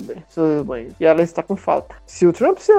rebanhos. 0.57 0.93
E 0.99 1.05
ela 1.05 1.21
está 1.21 1.43
com 1.43 1.55
falta. 1.55 1.95
Se 2.15 2.25
o 2.25 2.31
Trump 2.31 2.59
se, 2.59 2.71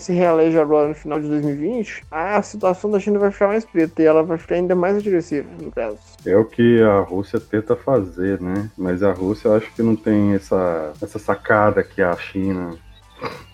se 0.00 0.12
reelege 0.12 0.58
agora 0.58 0.88
no 0.88 0.94
final 0.96 1.20
de 1.20 1.28
2020, 1.28 2.02
a 2.10 2.42
situação 2.42 2.90
da 2.90 2.98
China 2.98 3.16
vai 3.16 3.30
ficar 3.30 3.46
mais 3.46 3.64
preta 3.64 4.02
e 4.02 4.06
ela 4.06 4.24
vai 4.24 4.36
ficar 4.36 4.56
ainda 4.56 4.74
mais 4.74 4.96
agressiva, 4.96 5.48
no 5.60 5.70
caso. 5.70 5.98
É 6.26 6.36
o 6.36 6.44
que 6.44 6.82
a 6.82 6.98
Rússia 6.98 7.38
tenta 7.38 7.76
fazer, 7.76 8.40
né? 8.40 8.68
Mas 8.76 9.04
a 9.04 9.12
Rússia 9.12 9.46
eu 9.46 9.54
acho 9.54 9.72
que 9.72 9.84
não 9.84 9.94
tem 9.94 10.34
essa, 10.34 10.94
essa 11.00 11.20
sacada 11.20 11.84
que 11.84 12.02
a 12.02 12.16
China 12.16 12.76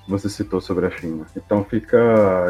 você 0.08 0.28
citou 0.28 0.60
sobre 0.60 0.86
a 0.86 0.90
China. 0.90 1.26
Então 1.36 1.62
fica, 1.64 1.96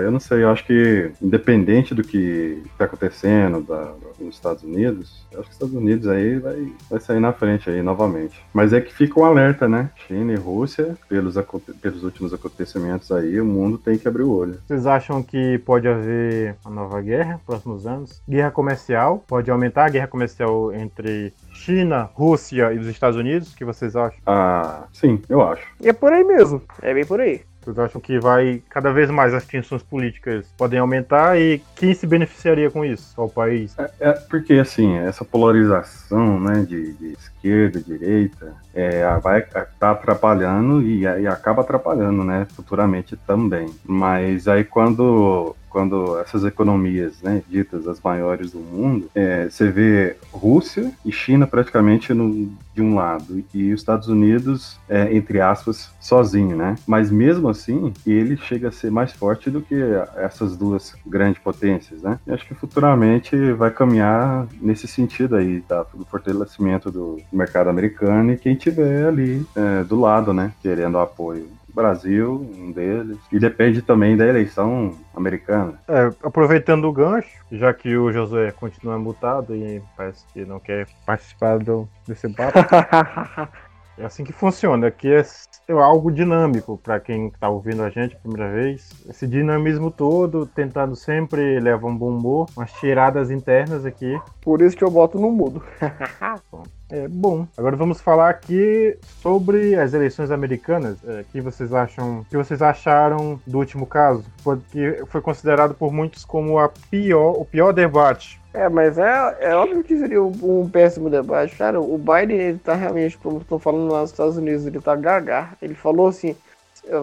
eu 0.03 0.11
não 0.11 0.21
sei, 0.21 0.45
eu 0.45 0.51
acho 0.51 0.65
que 0.65 1.11
independente 1.21 1.95
do 1.95 2.03
que 2.03 2.63
está 2.73 2.85
acontecendo 2.85 3.61
da, 3.61 3.93
nos 4.21 4.35
Estados 4.35 4.63
Unidos, 4.63 5.27
eu 5.33 5.41
acho 5.41 5.49
que 5.49 5.51
os 5.51 5.57
Estados 5.57 5.75
Unidos 5.75 6.07
aí 6.09 6.39
vai, 6.39 6.73
vai 6.91 7.01
sair 7.01 7.21
na 7.21 7.33
frente 7.33 7.69
aí 7.69 7.83
novamente. 7.83 8.41
Mas 8.53 8.73
é 8.73 8.81
que 8.81 8.95
fica 8.95 9.21
um 9.21 9.25
alerta, 9.25 9.69
né? 9.69 9.91
China 10.07 10.33
e 10.33 10.37
Rússia, 10.37 10.97
pelos, 11.09 11.35
pelos 11.81 12.05
últimos 12.05 12.33
acontecimentos 12.33 13.11
aí, 13.11 13.41
o 13.41 13.45
mundo 13.45 13.79
tem 13.79 13.99
que 13.99 14.09
abrir 14.09 14.23
o 14.23 14.33
olho. 14.33 14.61
Vocês 14.67 14.87
acham 14.87 15.23
que 15.23 15.59
pode 15.59 15.89
haver 15.89 16.57
uma 16.65 16.75
nova 16.75 17.01
guerra 17.01 17.35
nos 17.35 17.43
próximos 17.43 17.87
anos? 17.87 18.23
Guerra 18.29 18.51
comercial? 18.51 19.25
Pode 19.27 19.51
aumentar 19.51 19.87
a 19.87 19.91
guerra 19.91 20.07
comercial 20.07 20.73
entre 20.73 21.33
China, 21.59 22.09
Rússia 22.15 22.73
e 22.73 22.79
os 22.79 22.87
Estados 22.87 23.19
Unidos? 23.19 23.53
O 23.53 23.57
que 23.57 23.65
vocês 23.65 23.97
acham? 23.97 24.19
Ah, 24.27 24.85
sim, 24.93 25.21
eu 25.29 25.43
acho. 25.43 25.67
E 25.81 25.89
é 25.89 25.93
por 25.93 26.13
aí 26.13 26.25
mesmo. 26.25 26.63
É 26.81 26.95
bem 26.95 27.05
por 27.05 27.21
aí. 27.21 27.43
Vocês 27.61 27.79
acham 27.79 28.01
que 28.01 28.19
vai 28.19 28.63
cada 28.71 28.91
vez 28.93 29.11
mais 29.11 29.35
as 29.35 29.45
tensões 29.45 29.83
políticas 29.83 30.47
podem 30.57 30.79
aumentar 30.79 31.39
e 31.39 31.61
quem 31.77 31.93
se 31.93 32.07
beneficiaria 32.07 32.71
com 32.71 32.83
isso? 32.83 33.13
Só 33.15 33.27
o 33.27 33.31
país? 33.31 33.77
É, 33.79 33.91
é 34.01 34.13
porque 34.13 34.55
assim, 34.55 34.97
essa 34.97 35.25
polarização 35.25 36.41
né, 36.41 36.65
de, 36.67 36.95
de 36.95 37.13
esquerda, 37.13 37.81
direita, 37.81 38.55
é, 38.73 39.05
vai 39.19 39.41
estar 39.41 39.67
tá 39.79 39.91
atrapalhando 39.91 40.81
e, 40.81 41.01
e 41.01 41.27
acaba 41.27 41.61
atrapalhando, 41.61 42.25
né, 42.25 42.47
futuramente 42.55 43.17
também. 43.27 43.69
Mas 43.85 44.49
aí 44.49 44.65
quando 44.65 45.55
quando 45.71 46.19
essas 46.19 46.45
economias, 46.45 47.21
né, 47.23 47.43
ditas 47.49 47.87
as 47.87 48.01
maiores 48.01 48.53
do 48.53 48.59
mundo, 48.59 49.11
é, 49.15 49.49
você 49.49 49.71
vê 49.71 50.17
Rússia 50.33 50.93
e 51.05 51.13
China 51.13 51.47
praticamente 51.47 52.13
no, 52.13 52.51
de 52.75 52.83
um 52.83 52.95
lado 52.95 53.43
e 53.53 53.73
os 53.73 53.81
Estados 53.81 54.09
Unidos, 54.09 54.79
é, 54.89 55.15
entre 55.15 55.41
aspas, 55.41 55.91
sozinho, 56.01 56.57
né? 56.57 56.77
Mas 56.87 57.11
mesmo 57.11 57.49
assim, 57.49 57.93
ele 58.07 58.37
chega 58.37 58.69
a 58.69 58.73
ser 58.73 58.91
mais 58.91 59.13
forte 59.13 59.51
do 59.51 59.61
que 59.61 59.75
essas 60.17 60.57
duas 60.57 60.95
grandes 61.07 61.43
potências, 61.43 62.03
né? 62.03 62.19
E 62.27 62.33
acho 62.33 62.47
que 62.47 62.55
futuramente 62.55 63.37
vai 63.53 63.71
caminhar 63.71 64.47
nesse 64.61 64.87
sentido 64.87 65.37
aí, 65.37 65.61
tá? 65.63 65.85
Do 65.95 66.05
fortalecimento 66.05 66.91
do 66.91 67.19
mercado 67.33 67.69
americano 67.69 68.33
e 68.33 68.37
quem 68.37 68.55
tiver 68.55 69.07
ali 69.07 69.45
é, 69.57 69.85
do 69.85 69.99
lado, 69.99 70.33
né? 70.33 70.53
Querendo 70.63 70.99
apoio. 70.99 71.49
Brasil, 71.79 72.47
um 72.57 72.73
deles. 72.73 73.19
E 73.31 73.39
depende 73.39 73.81
também 73.81 74.17
da 74.17 74.27
eleição 74.27 74.99
americana. 75.15 75.81
É, 75.89 76.11
aproveitando 76.23 76.87
o 76.87 76.93
gancho, 76.93 77.29
já 77.53 77.73
que 77.73 77.97
o 77.97 78.13
José 78.13 78.51
continua 78.53 78.99
mutado 78.99 79.55
e 79.55 79.81
parece 79.97 80.25
que 80.33 80.45
não 80.45 80.59
quer 80.59 80.89
participar 81.07 81.59
do, 81.59 81.89
desse 82.07 82.29
papo. 82.29 82.59
É 83.99 84.05
assim 84.05 84.23
que 84.23 84.33
funciona, 84.33 84.91
que 84.91 85.09
é, 85.13 85.25
algo 85.73 86.11
dinâmico 86.11 86.79
para 86.79 87.01
quem 87.01 87.29
está 87.29 87.49
ouvindo 87.49 87.83
a 87.83 87.91
gente 87.91 88.15
a 88.15 88.19
primeira 88.19 88.53
vez. 88.53 88.91
Esse 89.09 89.27
dinamismo 89.27 89.91
todo, 89.91 90.47
tentando 90.47 90.95
sempre 90.95 91.59
levar 91.59 91.89
um 91.89 91.97
bom 91.97 92.11
humor, 92.11 92.49
umas 92.57 92.73
tiradas 92.75 93.31
internas 93.31 93.85
aqui. 93.85 94.19
Por 94.41 94.63
isso 94.63 94.77
que 94.77 94.85
eu 94.85 94.91
boto 94.91 95.19
no 95.19 95.31
mudo. 95.31 95.63
É 96.91 97.07
bom. 97.07 97.47
Agora 97.55 97.77
vamos 97.77 98.01
falar 98.01 98.31
aqui 98.31 98.99
sobre 99.21 99.75
as 99.75 99.93
eleições 99.93 100.31
americanas. 100.31 100.97
É, 101.07 101.23
que 101.31 101.39
vocês 101.39 101.71
acham? 101.71 102.25
que 102.31 102.35
vocês 102.35 102.63
acharam 102.63 103.39
do 103.47 103.59
último 103.59 103.85
caso? 103.85 104.25
Que 104.71 105.05
foi 105.09 105.21
considerado 105.21 105.75
por 105.75 105.93
muitos 105.93 106.25
como 106.25 106.59
a 106.59 106.71
pior, 106.91 107.33
o 107.33 107.45
pior 107.45 107.75
debate 107.75 108.41
é, 108.59 108.69
mas 108.69 108.99
é, 108.99 109.37
é 109.41 109.55
óbvio 109.55 109.85
que 109.85 109.97
seria 109.97 110.23
um, 110.23 110.33
um 110.43 110.69
péssimo 110.69 111.09
debate. 111.09 111.57
Cara, 111.57 111.81
o 111.81 111.97
Biden, 111.97 112.39
ele 112.39 112.59
tá 112.59 112.75
realmente, 112.75 113.17
como 113.17 113.39
estou 113.39 113.59
falando 113.59 113.93
lá 113.93 114.01
nos 114.01 114.11
Estados 114.11 114.37
Unidos, 114.37 114.67
ele 114.67 114.81
tá 114.81 114.97
gagar. 114.97 115.57
Ele 115.63 115.75
falou 115.75 116.09
assim: 116.09 116.35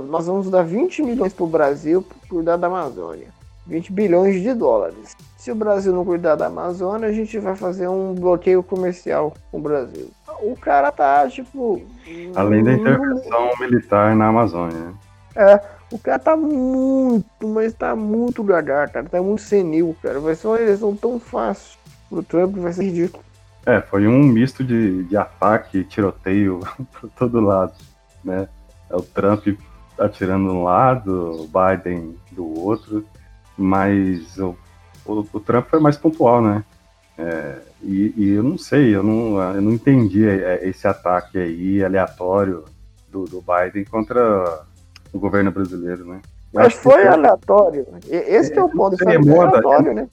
nós 0.10 0.28
vamos 0.28 0.50
dar 0.50 0.64
20 0.64 1.04
milhões 1.04 1.34
pro 1.34 1.48
Brasil 1.48 2.02
por 2.02 2.28
cuidar 2.28 2.58
da 2.58 2.68
Amazônia. 2.68 3.28
20 3.68 3.92
bilhões 3.92 4.42
de 4.42 4.54
dólares. 4.54 5.16
Se 5.38 5.52
o 5.52 5.56
Brasil 5.56 5.94
não 5.94 6.04
cuidar 6.04 6.36
da 6.36 6.48
Amazônia, 6.48 7.08
a 7.08 7.12
gente 7.12 7.38
vai 7.40 7.56
fazer 7.56 7.88
um 7.88 8.14
bloqueio 8.14 8.62
comercial 8.62 9.34
com 9.52 9.58
o 9.58 9.62
Brasil. 9.62 10.10
O 10.42 10.56
cara 10.56 10.92
tá, 10.92 11.28
tipo. 11.30 11.82
Além 12.36 12.64
da 12.64 12.74
intervenção 12.74 13.52
militar 13.60 14.16
na 14.16 14.28
Amazônia. 14.28 14.94
É, 15.36 15.60
o 15.92 16.00
cara 16.00 16.20
tá 16.20 16.36
muito, 16.36 17.48
mas 17.48 17.74
tá 17.74 17.96
muito 17.96 18.44
gagar, 18.44 18.90
cara. 18.90 19.08
Tá 19.08 19.22
muito 19.22 19.42
senil, 19.42 19.96
cara. 20.02 20.20
Vai 20.20 20.36
ser 20.36 20.48
uma 20.48 20.60
eleição 20.60 20.96
tão 20.96 21.20
fácil 21.20 21.78
pro 22.10 22.24
Trump 22.24 22.56
vai 22.58 22.74
ser 22.74 22.86
ridículo. 22.86 23.24
É, 23.66 23.82
foi 23.82 24.08
um 24.08 24.24
misto 24.24 24.64
de, 24.64 25.04
de 25.04 25.18
ataque, 25.18 25.84
tiroteio 25.84 26.60
por 27.00 27.10
todo 27.12 27.40
lado, 27.40 27.74
né? 28.24 28.48
É 28.90 28.96
o 28.96 29.02
Trump 29.02 29.48
atirando 29.98 30.50
de 30.50 30.52
um 30.52 30.64
lado, 30.64 31.42
o 31.42 31.48
Biden 31.48 32.16
do 32.32 32.60
outro, 32.60 33.06
mas 33.58 34.38
o, 34.38 34.56
o, 35.06 35.26
o 35.34 35.40
Trump 35.40 35.68
foi 35.68 35.80
mais 35.80 35.98
pontual, 35.98 36.42
né? 36.42 36.64
É, 37.18 37.62
e, 37.82 38.14
e, 38.18 38.30
eu 38.34 38.44
não 38.44 38.58
sei, 38.58 38.94
eu 38.94 39.02
não, 39.02 39.42
eu 39.54 39.62
não 39.62 39.72
entendi 39.72 40.28
é, 40.28 40.68
esse 40.68 40.86
ataque 40.86 41.38
aí 41.38 41.84
aleatório 41.84 42.66
do, 43.10 43.24
do 43.24 43.42
Biden 43.42 43.86
contra 43.86 44.66
o 45.16 45.20
governo 45.20 45.52
brasileiro, 45.52 46.06
né? 46.06 46.20
Eu 46.54 46.62
Mas 46.62 46.74
foi 46.74 47.02
que... 47.02 47.08
aleatório. 47.08 47.88
Esse 48.10 48.54
é, 48.54 48.58
é 48.58 48.64
o 48.64 48.70
ponto, 48.70 48.98
foi 48.98 49.16
aleatório, 49.16 49.94
né? 49.94 50.08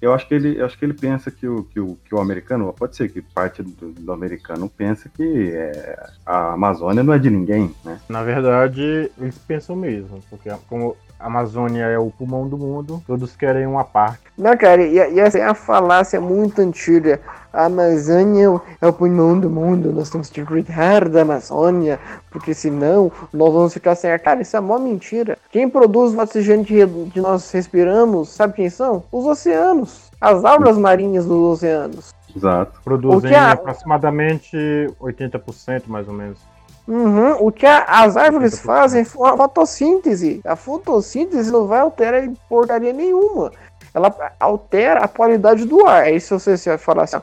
Eu 0.00 0.12
acho 0.12 0.28
que 0.28 0.34
ele, 0.34 0.60
eu 0.60 0.66
acho 0.66 0.78
que 0.78 0.84
ele 0.84 0.92
pensa 0.92 1.30
que 1.30 1.46
o, 1.48 1.64
que 1.64 1.80
o, 1.80 1.96
que 2.04 2.14
o 2.14 2.20
americano, 2.20 2.72
pode 2.72 2.94
ser 2.94 3.08
que 3.10 3.22
parte 3.22 3.62
do, 3.62 3.90
do 3.92 4.12
americano 4.12 4.68
pensa 4.68 5.08
que 5.08 5.50
é, 5.52 5.98
a 6.26 6.52
Amazônia 6.52 7.02
não 7.02 7.14
é 7.14 7.18
de 7.18 7.30
ninguém, 7.30 7.74
né? 7.84 7.98
Na 8.08 8.22
verdade, 8.22 9.10
eles 9.18 9.38
pensam 9.38 9.74
mesmo, 9.74 10.20
porque 10.28 10.50
como 10.68 10.94
a 11.24 11.26
Amazônia 11.26 11.84
é 11.84 11.98
o 11.98 12.10
pulmão 12.10 12.46
do 12.46 12.58
mundo, 12.58 13.02
todos 13.06 13.34
querem 13.34 13.66
uma 13.66 13.82
parte. 13.82 14.20
Não, 14.36 14.54
cara, 14.58 14.82
e, 14.82 14.96
e 14.96 15.18
essa 15.18 15.38
é 15.38 15.42
a 15.42 15.54
falácia 15.54 16.20
muito 16.20 16.60
antiga. 16.60 17.18
A 17.50 17.64
Amazônia 17.64 18.60
é 18.78 18.86
o 18.86 18.92
pulmão 18.92 19.40
do 19.40 19.48
mundo, 19.48 19.90
nós 19.90 20.10
temos 20.10 20.28
que 20.28 20.44
cuidar 20.44 21.08
da 21.08 21.22
Amazônia, 21.22 21.98
porque 22.30 22.52
senão 22.52 23.10
nós 23.32 23.52
vamos 23.54 23.72
ficar 23.72 23.94
sem 23.94 24.10
ar. 24.10 24.18
Cara, 24.18 24.42
isso 24.42 24.54
é 24.54 24.60
uma 24.60 24.78
mentira. 24.78 25.38
Quem 25.50 25.66
produz 25.66 26.12
o 26.12 26.20
oxigênio 26.20 26.66
que 27.10 27.20
nós 27.22 27.50
respiramos, 27.50 28.28
sabe 28.28 28.52
quem 28.52 28.68
são? 28.68 29.02
Os 29.10 29.24
oceanos, 29.24 30.10
as 30.20 30.44
algas 30.44 30.76
marinhas 30.76 31.24
dos 31.24 31.54
oceanos. 31.54 32.12
Exato. 32.36 32.78
Produzem 32.84 33.34
a... 33.34 33.52
aproximadamente 33.52 34.58
80% 35.00 35.84
mais 35.86 36.06
ou 36.06 36.12
menos. 36.12 36.38
Uhum. 36.86 37.36
O 37.40 37.50
que 37.50 37.66
a, 37.66 37.84
as 37.84 38.16
árvores 38.16 38.58
fazem 38.58 39.02
é 39.02 39.04
a 39.04 39.36
fotossíntese. 39.36 40.40
A 40.44 40.54
fotossíntese 40.54 41.50
não 41.50 41.66
vai 41.66 41.80
alterar 41.80 42.28
porcaria 42.48 42.92
nenhuma. 42.92 43.52
Ela 43.92 44.14
altera 44.38 45.00
a 45.00 45.08
qualidade 45.08 45.64
do 45.64 45.86
ar. 45.86 46.04
Aí 46.04 46.20
se 46.20 46.30
você 46.30 46.56
vai 46.56 46.78
falar 46.78 47.04
assim, 47.04 47.16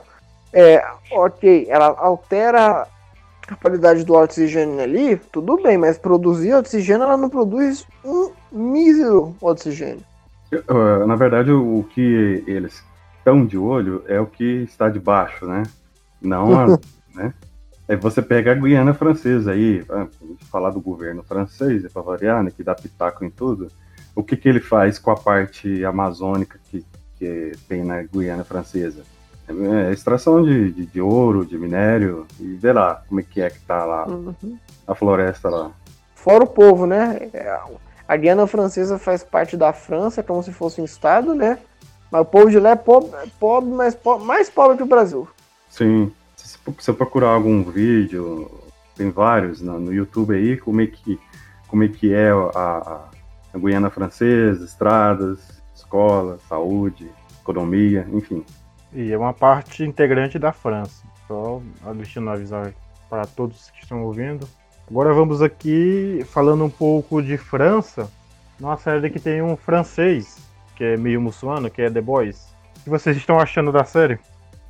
é, 0.54 0.84
ok, 1.12 1.68
ela 1.70 1.96
altera 1.98 2.88
a 3.48 3.56
qualidade 3.56 4.04
do 4.04 4.14
oxigênio 4.14 4.80
ali, 4.80 5.18
tudo 5.18 5.62
bem, 5.62 5.78
mas 5.78 5.98
produzir 5.98 6.54
oxigênio, 6.54 7.04
ela 7.04 7.18
não 7.18 7.30
produz 7.30 7.86
um 8.04 8.32
mísero 8.52 9.36
oxigênio. 9.42 10.04
Na 11.06 11.16
verdade, 11.16 11.52
o 11.52 11.86
que 11.94 12.44
eles 12.48 12.84
estão 13.18 13.46
de 13.46 13.58
olho 13.58 14.04
é 14.08 14.20
o 14.20 14.26
que 14.26 14.64
está 14.64 14.90
debaixo, 14.90 15.46
né? 15.46 15.64
Não 16.22 16.60
as, 16.60 16.80
né? 17.16 17.34
Aí 17.92 17.98
você 17.98 18.22
pega 18.22 18.54
a 18.54 18.56
Guiana 18.56 18.94
Francesa 18.94 19.52
aí, 19.52 19.84
falar 20.50 20.70
do 20.70 20.80
governo 20.80 21.22
francês, 21.24 21.84
é 21.84 21.90
para 21.90 22.02
variar, 22.02 22.42
né, 22.42 22.50
que 22.50 22.64
dá 22.64 22.74
pitaco 22.74 23.26
em 23.26 23.30
tudo. 23.30 23.68
O 24.16 24.24
que, 24.24 24.38
que 24.38 24.48
ele 24.48 24.62
faz 24.62 24.98
com 24.98 25.12
a 25.12 25.18
parte 25.18 25.84
amazônica 25.84 26.58
que, 26.70 26.86
que 27.20 27.52
tem 27.68 27.84
na 27.84 28.02
Guiana 28.02 28.46
Francesa? 28.46 29.04
É, 29.46 29.90
é 29.90 29.92
extração 29.92 30.42
de, 30.42 30.72
de, 30.72 30.86
de, 30.86 31.02
ouro, 31.02 31.46
de 31.46 31.58
minério, 31.58 32.26
e 32.40 32.54
vê 32.54 32.72
lá 32.72 33.04
como 33.10 33.20
é 33.20 33.24
que 33.24 33.42
é 33.42 33.50
que 33.50 33.60
tá 33.60 33.84
lá, 33.84 34.08
uhum. 34.08 34.58
a 34.88 34.96
floresta 34.96 35.50
lá. 35.50 35.72
Fora 36.16 36.46
o 36.46 36.48
povo, 36.48 36.86
né? 36.86 37.30
É, 37.34 37.60
A 38.08 38.16
Guiana 38.16 38.48
Francesa 38.48 38.98
faz 38.98 39.22
parte 39.22 39.58
da 39.58 39.74
França, 39.74 40.24
como 40.24 40.42
se 40.42 40.54
fosse 40.54 40.80
um 40.80 40.86
estado, 40.86 41.36
né? 41.36 41.60
Mas 42.10 42.22
o 42.22 42.26
povo 42.26 42.50
de 42.50 42.58
lá 42.58 42.70
é 42.70 42.76
pobre, 42.78 43.12
pobre 43.38 43.70
mas 43.70 43.94
pobre, 43.94 44.26
mais 44.26 44.50
pobre 44.50 44.78
que 44.78 44.84
o 44.84 44.86
Brasil. 44.86 45.28
Sim. 45.70 46.10
Se 46.52 46.58
você 46.66 46.92
procurar 46.92 47.30
algum 47.30 47.64
vídeo, 47.64 48.52
tem 48.96 49.10
vários 49.10 49.62
no, 49.62 49.80
no 49.80 49.94
YouTube 49.94 50.36
aí, 50.36 50.58
como 50.58 50.82
é 50.82 50.88
que, 50.88 51.18
como 51.68 51.84
é, 51.84 51.88
que 51.88 52.14
é 52.14 52.30
a, 52.30 53.06
a 53.54 53.58
Guiana 53.58 53.90
Francesa, 53.90 54.66
estradas, 54.66 55.40
escola, 55.74 56.38
saúde, 56.50 57.10
economia, 57.40 58.06
enfim. 58.12 58.46
E 58.92 59.14
é 59.14 59.18
uma 59.18 59.34
parte 59.34 59.84
integrante 59.84 60.38
da 60.38 60.52
França. 60.52 61.06
Só 61.26 61.62
deixando 61.96 62.30
avisar 62.30 62.74
para 63.10 63.26
todos 63.26 63.70
que 63.72 63.84
estão 63.84 64.04
ouvindo. 64.04 64.46
Agora 64.90 65.14
vamos 65.14 65.42
aqui 65.42 66.22
falando 66.32 66.66
um 66.66 66.70
pouco 66.70 67.22
de 67.22 67.38
França, 67.38 68.12
numa 68.60 68.76
série 68.76 69.10
que 69.10 69.22
tem 69.22 69.42
um 69.42 69.56
francês, 69.56 70.38
que 70.76 70.84
é 70.84 70.98
meio 70.98 71.22
muçulmano, 71.22 71.70
que 71.70 71.82
é 71.82 71.90
The 71.90 72.02
Boys. 72.02 72.54
O 72.80 72.84
que 72.84 72.90
vocês 72.90 73.16
estão 73.16 73.40
achando 73.40 73.72
da 73.72 73.86
série? 73.86 74.20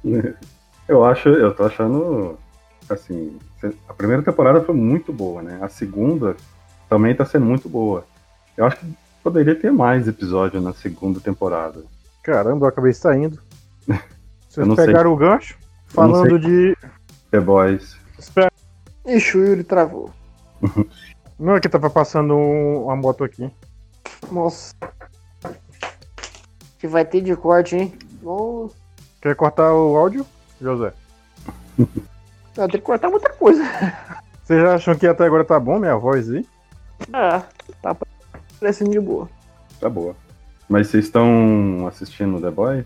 Eu 0.88 1.06
acho, 1.06 1.30
eu 1.30 1.54
tô 1.54 1.64
achando 1.64 2.38
assim, 2.90 3.38
a 3.88 3.94
primeira 3.94 4.22
temporada 4.22 4.62
foi 4.62 4.76
muito 4.76 5.14
boa, 5.14 5.42
né? 5.42 5.60
A 5.62 5.70
segunda 5.70 6.36
também 6.90 7.16
tá 7.16 7.26
sendo 7.26 7.46
muito 7.46 7.70
boa. 7.70 8.06
Eu 8.58 8.66
acho 8.66 8.78
que 8.78 8.94
poderia 9.24 9.56
ter 9.56 9.72
mais 9.72 10.08
episódios 10.08 10.64
na 10.64 10.74
segunda 10.74 11.20
temporada. 11.20 11.84
Caramba, 12.24 12.66
eu 12.66 12.70
acabei 12.70 12.94
saindo. 12.94 13.40
Vocês 14.50 14.68
pegaram 14.76 15.12
sei. 15.12 15.14
o 15.14 15.16
gancho? 15.16 15.58
Falando 15.88 16.38
de. 16.40 16.76
The 17.32 17.40
Boys. 17.40 17.98
Espera. 18.20 18.52
Ixi, 19.06 19.38
o 19.38 19.46
Yuri 19.46 19.64
travou. 19.64 20.12
Não, 21.40 21.56
é 21.56 21.60
que 21.60 21.70
tava 21.70 21.90
passando 21.90 22.36
um, 22.36 22.84
uma 22.84 22.96
moto 22.96 23.24
aqui. 23.24 23.50
Nossa. 24.32 24.74
Que 26.78 26.88
vai 26.88 27.04
ter 27.04 27.22
de 27.22 27.36
corte, 27.36 27.76
hein? 27.76 27.94
Nossa. 28.22 28.76
Quer 29.22 29.36
cortar 29.36 29.74
o 29.74 29.96
áudio, 29.96 30.26
José? 30.62 30.94
Não, 32.58 32.68
tem 32.68 32.80
que 32.80 32.86
cortar 32.86 33.10
muita 33.10 33.30
coisa. 33.34 33.64
Vocês 34.44 34.64
acham 34.64 34.96
que 34.96 35.08
até 35.08 35.26
agora 35.26 35.46
tá 35.46 35.60
bom 35.60 35.80
minha 35.80 35.96
voz 35.96 36.30
aí? 36.30 36.46
Ah, 37.14 37.44
tá 37.82 37.96
parecendo 38.60 38.92
de 38.92 39.00
boa. 39.00 39.30
Tá 39.80 39.90
boa. 39.90 40.16
Mas 40.70 40.88
vocês 40.88 41.06
estão 41.06 41.88
assistindo 41.88 42.40
The 42.40 42.52
Boys? 42.52 42.86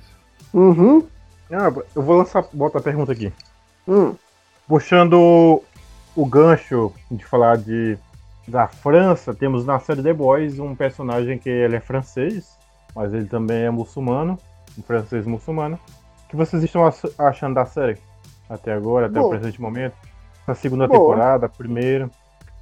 Uhum. 0.53 1.05
Ah, 1.51 1.71
eu 1.95 2.01
vou 2.01 2.17
lançar, 2.17 2.43
bota 2.53 2.77
a 2.77 2.81
pergunta 2.81 3.11
aqui. 3.11 3.31
Hum. 3.87 4.15
Puxando 4.67 5.61
o 6.15 6.25
gancho 6.25 6.93
de 7.11 7.25
falar 7.25 7.57
de 7.57 7.97
da 8.47 8.67
França, 8.67 9.33
temos 9.33 9.65
na 9.65 9.79
série 9.79 10.03
The 10.03 10.13
Boys 10.13 10.59
um 10.59 10.75
personagem 10.75 11.37
que 11.37 11.49
ele 11.49 11.75
é 11.75 11.79
francês, 11.79 12.57
mas 12.95 13.13
ele 13.13 13.25
também 13.25 13.63
é 13.63 13.69
muçulmano, 13.69 14.37
um 14.77 14.81
francês 14.81 15.25
muçulmano. 15.25 15.79
O 16.25 16.29
que 16.29 16.35
vocês 16.35 16.63
estão 16.63 16.89
achando 17.17 17.55
da 17.55 17.65
série 17.65 17.97
até 18.49 18.73
agora, 18.73 19.07
até 19.07 19.19
Bom. 19.19 19.27
o 19.27 19.29
presente 19.29 19.61
momento? 19.61 19.95
Na 20.47 20.55
segunda 20.55 20.87
Bom. 20.87 20.93
temporada, 20.93 21.45
a 21.45 21.49
primeira? 21.49 22.09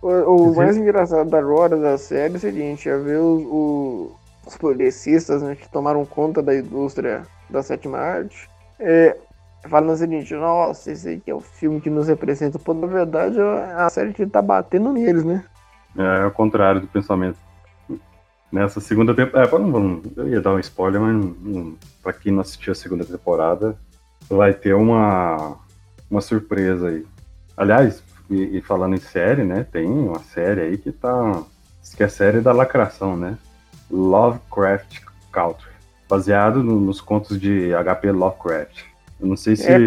O, 0.01 0.51
o 0.51 0.55
mais 0.55 0.75
engraçado 0.75 1.29
da 1.29 1.39
agora 1.39 1.77
da 1.77 1.97
série 1.97 2.33
é 2.33 2.37
o 2.37 2.39
seguinte, 2.39 2.89
é 2.89 2.97
ver 2.97 3.19
os, 3.19 4.11
progressistas 4.59 5.41
né, 5.41 5.55
que 5.55 5.69
tomaram 5.69 6.05
conta 6.05 6.41
da 6.43 6.53
indústria 6.53 7.23
da 7.49 7.63
sétima 7.63 7.97
arte 7.97 8.49
é, 8.79 9.15
falando 9.69 9.93
o 9.93 9.97
seguinte, 9.97 10.33
nossa, 10.33 10.91
esse 10.91 11.09
aqui 11.09 11.31
é 11.31 11.33
o 11.33 11.39
filme 11.39 11.79
que 11.79 11.89
nos 11.89 12.07
representa. 12.07 12.59
Pô, 12.59 12.73
na 12.73 12.87
verdade, 12.87 13.39
é 13.39 13.73
a 13.75 13.89
série 13.89 14.13
que 14.13 14.25
tá 14.25 14.41
batendo 14.41 14.91
neles, 14.91 15.23
né? 15.23 15.43
É, 15.97 16.23
é 16.23 16.25
o 16.25 16.31
contrário 16.31 16.81
do 16.81 16.87
pensamento. 16.87 17.37
Nessa 18.53 18.79
segunda 18.79 19.15
temporada. 19.15 19.49
É, 19.49 19.59
não, 19.59 20.01
eu 20.15 20.29
ia 20.29 20.39
dar 20.39 20.53
um 20.53 20.59
spoiler, 20.59 21.01
mas 21.01 21.15
não, 21.15 21.35
não, 21.41 21.75
pra 22.03 22.13
quem 22.13 22.31
não 22.31 22.41
assistiu 22.41 22.71
a 22.71 22.75
segunda 22.75 23.03
temporada, 23.03 23.75
vai 24.29 24.53
ter 24.53 24.75
uma, 24.75 25.57
uma 26.09 26.21
surpresa 26.21 26.89
aí. 26.89 27.03
Aliás, 27.57 28.03
e, 28.29 28.57
e, 28.57 28.61
falando 28.61 28.95
em 28.95 28.99
série, 28.99 29.43
né? 29.43 29.65
Tem 29.71 29.87
uma 29.87 30.19
série 30.19 30.61
aí 30.61 30.77
que 30.77 30.91
tá. 30.91 31.43
que 31.97 32.03
é 32.03 32.05
a 32.05 32.09
série 32.09 32.41
da 32.41 32.51
lacração, 32.51 33.17
né? 33.17 33.39
Lovecraft 33.89 35.01
Country 35.31 35.73
baseado 36.13 36.63
no, 36.63 36.79
nos 36.79 37.01
contos 37.01 37.39
de 37.39 37.73
H.P. 37.73 38.11
Lovecraft. 38.11 38.83
Eu 39.19 39.27
não 39.27 39.37
sei 39.37 39.55
se 39.55 39.65
é, 39.67 39.79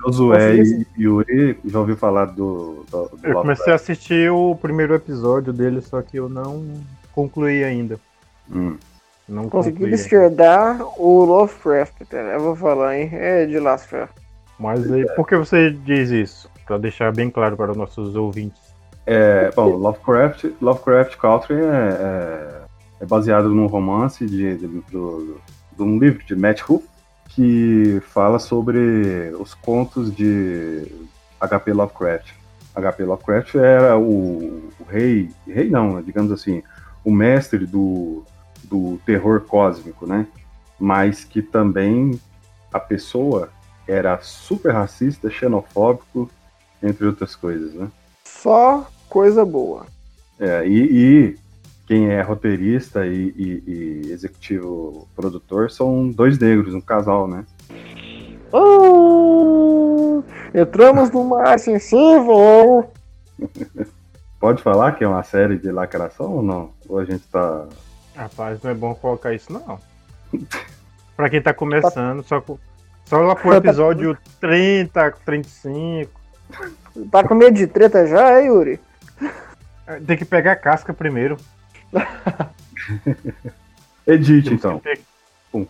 Josué 0.00 0.56
e 0.56 0.86
Yuri 0.98 1.58
já 1.64 1.80
ouviu 1.80 1.96
falar 1.96 2.26
do, 2.26 2.84
do, 2.90 3.08
do 3.08 3.26
Eu 3.26 3.34
comecei 3.34 3.72
a 3.72 3.76
assistir 3.76 4.30
o 4.30 4.54
primeiro 4.54 4.94
episódio 4.94 5.52
dele, 5.52 5.82
só 5.82 6.00
que 6.00 6.16
eu 6.16 6.28
não 6.28 6.80
concluí 7.16 7.64
ainda. 7.64 7.98
Hum. 8.48 8.76
Não 9.26 9.48
consegui 9.48 9.90
descerdar 9.90 10.80
o 11.00 11.24
Lovecraft, 11.24 12.02
eu 12.12 12.40
vou 12.40 12.54
falar, 12.54 12.96
hein? 12.96 13.10
É 13.12 13.44
de 13.44 13.58
Lovecraft. 13.58 14.14
Mas 14.56 14.90
aí, 14.92 15.04
por 15.16 15.26
que 15.26 15.36
você 15.36 15.70
diz 15.70 16.10
isso? 16.10 16.48
Para 16.64 16.78
deixar 16.78 17.12
bem 17.12 17.28
claro 17.28 17.56
para 17.56 17.72
os 17.72 17.76
nossos 17.76 18.14
ouvintes. 18.14 18.60
É, 19.04 19.50
bom, 19.50 19.70
Lovecraft, 19.76 20.44
Lovecraft 20.60 21.16
Country 21.16 21.56
é, 21.56 21.60
é, 21.60 22.60
é 23.00 23.06
baseado 23.06 23.48
num 23.48 23.66
romance 23.66 24.24
de, 24.26 24.56
de 24.56 24.66
do, 24.66 25.40
de 25.76 25.82
um 25.82 25.98
livro 25.98 26.24
de 26.24 26.36
Matt 26.36 26.60
Ruff 26.62 26.86
que 27.28 28.00
fala 28.08 28.38
sobre 28.38 29.32
os 29.38 29.54
contos 29.54 30.14
de 30.14 30.86
H.P. 31.40 31.72
Lovecraft. 31.72 32.32
H.P. 32.74 33.04
Lovecraft 33.04 33.54
era 33.56 33.96
o, 33.96 34.70
o, 34.78 34.84
rei, 34.88 35.30
rei 35.46 35.68
não, 35.68 36.02
digamos 36.02 36.30
assim, 36.32 36.62
o 37.06 37.12
mestre 37.12 37.64
do, 37.64 38.24
do 38.64 38.98
terror 39.06 39.42
cósmico, 39.42 40.08
né? 40.08 40.26
Mas 40.76 41.22
que 41.22 41.40
também 41.40 42.20
a 42.72 42.80
pessoa 42.80 43.50
era 43.86 44.18
super 44.20 44.72
racista, 44.72 45.30
xenofóbico, 45.30 46.28
entre 46.82 47.06
outras 47.06 47.36
coisas, 47.36 47.72
né? 47.74 47.88
Só 48.24 48.90
coisa 49.08 49.44
boa. 49.44 49.86
É, 50.36 50.66
e, 50.66 50.80
e 51.30 51.38
quem 51.86 52.10
é 52.10 52.20
roteirista 52.22 53.06
e, 53.06 53.32
e, 53.36 53.62
e, 53.66 54.10
executivo 54.10 55.06
produtor 55.14 55.70
são 55.70 56.10
dois 56.10 56.36
negros, 56.36 56.74
um 56.74 56.80
casal, 56.80 57.28
né? 57.28 57.46
Oh, 58.50 60.24
entramos 60.52 61.08
numa 61.12 61.42
área 61.42 61.58
sensível! 61.58 62.90
Pode 64.46 64.62
falar 64.62 64.92
que 64.92 65.02
é 65.02 65.08
uma 65.08 65.24
série 65.24 65.58
de 65.58 65.72
lacração 65.72 66.34
ou 66.34 66.40
não? 66.40 66.70
Ou 66.88 67.00
a 67.00 67.04
gente 67.04 67.26
tá. 67.26 67.66
Rapaz, 68.14 68.62
não 68.62 68.70
é 68.70 68.74
bom 68.74 68.94
colocar 68.94 69.34
isso, 69.34 69.52
não. 69.52 69.80
pra 71.16 71.28
quem 71.28 71.42
tá 71.42 71.52
começando, 71.52 72.22
só, 72.22 72.40
só 73.06 73.18
lá 73.22 73.34
pro 73.34 73.54
episódio 73.58 74.16
30, 74.40 75.10
35. 75.24 76.20
Tá 77.10 77.24
com 77.24 77.34
medo 77.34 77.56
de 77.56 77.66
treta 77.66 78.06
já, 78.06 78.40
hein, 78.40 78.46
Yuri? 78.46 78.80
Tem 80.06 80.16
que 80.16 80.24
pegar 80.24 80.52
a 80.52 80.56
casca 80.56 80.94
primeiro. 80.94 81.36
Edite, 84.06 84.54
então. 84.54 84.80
Pum. 85.50 85.66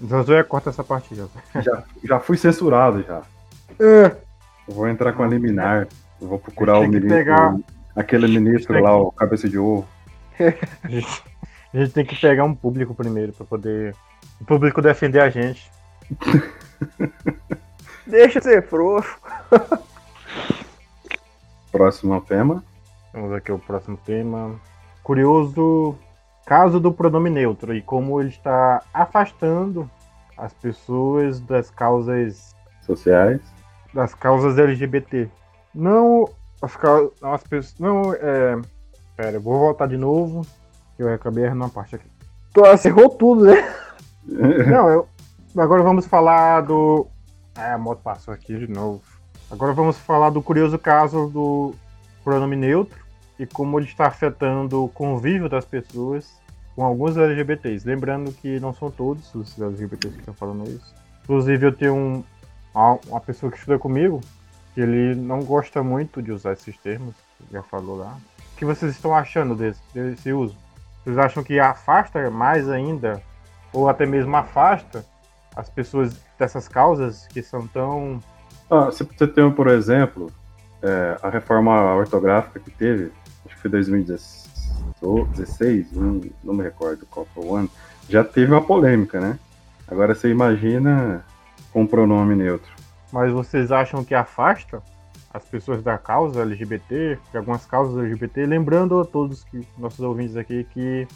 Josué, 0.00 0.42
corta 0.42 0.70
essa 0.70 0.82
parte, 0.82 1.14
já. 1.14 1.26
já. 1.62 1.84
Já 2.02 2.18
fui 2.18 2.36
censurado, 2.36 3.04
já. 3.04 3.22
É. 3.78 4.16
vou 4.66 4.88
entrar 4.88 5.12
com 5.12 5.22
a 5.22 5.28
liminar. 5.28 5.86
Vou 6.20 6.40
procurar 6.40 6.80
o 6.80 6.88
ministro. 6.88 7.08
Pegar... 7.08 7.54
Aquele 7.96 8.28
ministro 8.28 8.78
lá, 8.80 8.96
o 8.96 9.10
cabeça 9.10 9.48
de 9.48 9.58
ovo. 9.58 9.88
A 10.84 10.88
gente, 10.88 11.24
a 11.72 11.78
gente 11.78 11.92
tem 11.92 12.04
que 12.04 12.14
pegar 12.14 12.44
um 12.44 12.54
público 12.54 12.94
primeiro 12.94 13.32
para 13.32 13.46
poder. 13.46 13.96
O 14.40 14.44
público 14.44 14.82
defender 14.82 15.20
a 15.20 15.30
gente. 15.30 15.70
Deixa 18.06 18.40
ser 18.40 18.62
frouxo. 18.62 19.18
Próximo 21.72 22.20
tema. 22.20 22.62
Vamos 23.12 23.32
aqui 23.32 23.50
o 23.50 23.58
próximo 23.58 23.96
tema 24.04 24.60
curioso 25.06 25.96
caso 26.44 26.80
do 26.80 26.92
pronome 26.92 27.30
neutro 27.30 27.72
e 27.72 27.80
como 27.80 28.20
ele 28.20 28.30
está 28.30 28.82
afastando 28.92 29.88
as 30.36 30.52
pessoas 30.52 31.38
das 31.38 31.70
causas 31.70 32.56
sociais, 32.84 33.40
das 33.94 34.14
causas 34.14 34.58
LGBT. 34.58 35.28
Não 35.72 36.28
as 36.62 36.72
as 37.22 37.42
pessoas, 37.44 37.78
não 37.78 38.12
é, 38.14 38.60
pera, 39.16 39.36
eu 39.36 39.40
vou 39.40 39.58
voltar 39.58 39.86
de 39.86 39.96
novo. 39.96 40.46
Eu 40.98 41.12
acabei 41.12 41.44
errando 41.44 41.64
uma 41.64 41.70
parte 41.70 41.96
aqui. 41.96 42.08
Tu 42.52 42.64
acerrou 42.64 43.10
tudo, 43.10 43.44
né? 43.44 43.74
não, 44.26 44.88
eu 44.88 45.08
agora 45.56 45.82
vamos 45.82 46.06
falar 46.06 46.62
do 46.62 47.06
é, 47.56 47.72
a 47.72 47.78
moto 47.78 48.00
passou 48.02 48.32
aqui 48.32 48.58
de 48.58 48.68
novo. 48.68 49.02
Agora 49.50 49.72
vamos 49.72 49.96
falar 49.98 50.30
do 50.30 50.42
curioso 50.42 50.78
caso 50.78 51.28
do 51.28 51.74
pronome 52.24 52.56
neutro 52.56 52.98
e 53.38 53.46
como 53.46 53.78
ele 53.78 53.86
está 53.86 54.06
afetando 54.06 54.84
o 54.84 54.88
convívio 54.88 55.48
das 55.48 55.64
pessoas 55.64 56.40
com 56.74 56.84
alguns 56.84 57.16
LGBTs. 57.16 57.86
Lembrando 57.86 58.32
que 58.32 58.60
não 58.60 58.74
são 58.74 58.90
todos 58.90 59.34
os 59.34 59.58
LGBTs 59.58 60.14
que 60.14 60.20
estão 60.20 60.34
falando 60.34 60.68
isso. 60.68 60.94
Inclusive, 61.24 61.66
eu 61.66 61.72
tenho 61.72 61.94
um, 61.94 62.24
uma 63.06 63.20
pessoa 63.20 63.50
que 63.50 63.58
estuda 63.58 63.78
comigo 63.78 64.20
que 64.76 64.80
ele 64.82 65.14
não 65.14 65.42
gosta 65.42 65.82
muito 65.82 66.20
de 66.20 66.30
usar 66.30 66.52
esses 66.52 66.76
termos, 66.76 67.14
já 67.50 67.62
falou 67.62 67.96
lá. 67.96 68.18
O 68.52 68.56
que 68.58 68.64
vocês 68.66 68.92
estão 68.92 69.16
achando 69.16 69.54
desse, 69.54 69.80
desse 69.94 70.34
uso? 70.34 70.54
Vocês 71.02 71.16
acham 71.16 71.42
que 71.42 71.58
afasta 71.58 72.30
mais 72.30 72.68
ainda, 72.68 73.22
ou 73.72 73.88
até 73.88 74.04
mesmo 74.04 74.36
afasta 74.36 75.02
as 75.56 75.70
pessoas 75.70 76.20
dessas 76.38 76.68
causas 76.68 77.26
que 77.28 77.42
são 77.42 77.66
tão. 77.66 78.22
Ah, 78.70 78.84
você 78.84 79.02
tem, 79.26 79.50
por 79.50 79.68
exemplo, 79.68 80.30
é, 80.82 81.16
a 81.22 81.30
reforma 81.30 81.94
ortográfica 81.94 82.60
que 82.60 82.70
teve, 82.70 83.10
acho 83.46 83.54
que 83.54 83.62
foi 83.62 83.70
2016, 83.70 85.92
não, 85.92 86.20
não 86.44 86.52
me 86.52 86.62
recordo 86.62 87.06
qual 87.06 87.26
foi 87.34 87.46
o 87.46 87.56
ano, 87.56 87.70
já 88.10 88.22
teve 88.22 88.52
uma 88.52 88.60
polêmica, 88.60 89.18
né? 89.18 89.38
Agora 89.88 90.14
você 90.14 90.28
imagina 90.28 91.24
com 91.72 91.86
pronome 91.86 92.36
neutro. 92.36 92.76
Mas 93.16 93.32
vocês 93.32 93.72
acham 93.72 94.04
que 94.04 94.14
afasta 94.14 94.82
as 95.32 95.42
pessoas 95.42 95.82
da 95.82 95.96
causa 95.96 96.42
LGBT, 96.42 97.18
de 97.30 97.38
algumas 97.38 97.64
causas 97.64 98.04
LGBT? 98.04 98.44
Lembrando 98.44 99.00
a 99.00 99.06
todos 99.06 99.42
que 99.44 99.66
nossos 99.78 100.00
ouvintes 100.00 100.36
aqui 100.36 100.64
que 100.64 101.08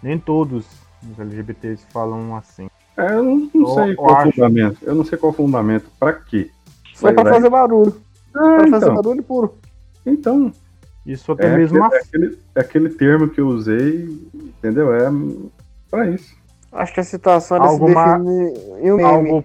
nem 0.00 0.20
todos 0.20 0.64
os 1.02 1.18
LGBTs 1.18 1.84
falam 1.92 2.36
assim. 2.36 2.68
É, 2.96 3.12
eu 3.12 3.24
não, 3.24 3.50
não 3.52 3.74
sei 3.74 3.96
qual 3.96 4.28
o 4.28 4.32
fundamento. 4.32 4.78
Eu 4.82 4.94
não 4.94 5.04
sei 5.04 5.18
qual 5.18 5.32
o 5.32 5.34
fundamento. 5.34 5.90
Pra 5.98 6.12
quê? 6.12 6.48
Só 6.94 7.12
pra 7.12 7.24
fazer 7.24 7.50
barulho. 7.50 8.00
Ah, 8.28 8.38
pra 8.38 8.68
então. 8.68 8.80
fazer 8.80 8.94
barulho 8.94 9.22
puro. 9.24 9.58
Então. 10.06 10.52
Isso 11.04 11.32
até 11.32 11.48
é 11.48 11.56
mesmo. 11.56 11.82
Aquele, 11.82 11.96
é, 11.96 12.02
aquele, 12.06 12.38
é 12.54 12.60
aquele 12.60 12.90
termo 12.90 13.28
que 13.30 13.40
eu 13.40 13.48
usei, 13.48 14.08
entendeu? 14.32 14.94
É 14.94 15.10
pra 15.90 16.08
isso. 16.08 16.36
Acho 16.70 16.94
que 16.94 17.00
a 17.00 17.04
situação 17.04 17.60
algo 17.60 17.88
se 17.88 17.94
define 17.94 18.86
em 18.86 18.92
um 18.92 18.96
meme, 18.96 19.30
algo, 19.30 19.44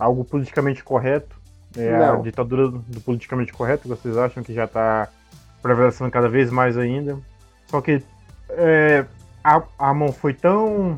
algo 0.00 0.24
politicamente 0.24 0.82
correto. 0.82 1.38
É 1.76 1.96
Não. 1.96 2.14
a 2.14 2.22
ditadura 2.22 2.68
do 2.68 3.00
politicamente 3.00 3.52
correto, 3.52 3.86
vocês 3.86 4.16
acham 4.16 4.42
que 4.42 4.52
já 4.52 4.64
está 4.64 5.08
prevalecendo 5.62 6.10
cada 6.10 6.28
vez 6.28 6.50
mais 6.50 6.76
ainda. 6.76 7.16
Só 7.68 7.80
que 7.80 8.02
é, 8.48 9.04
a, 9.44 9.62
a 9.78 9.94
mão 9.94 10.12
foi 10.12 10.34
tão 10.34 10.96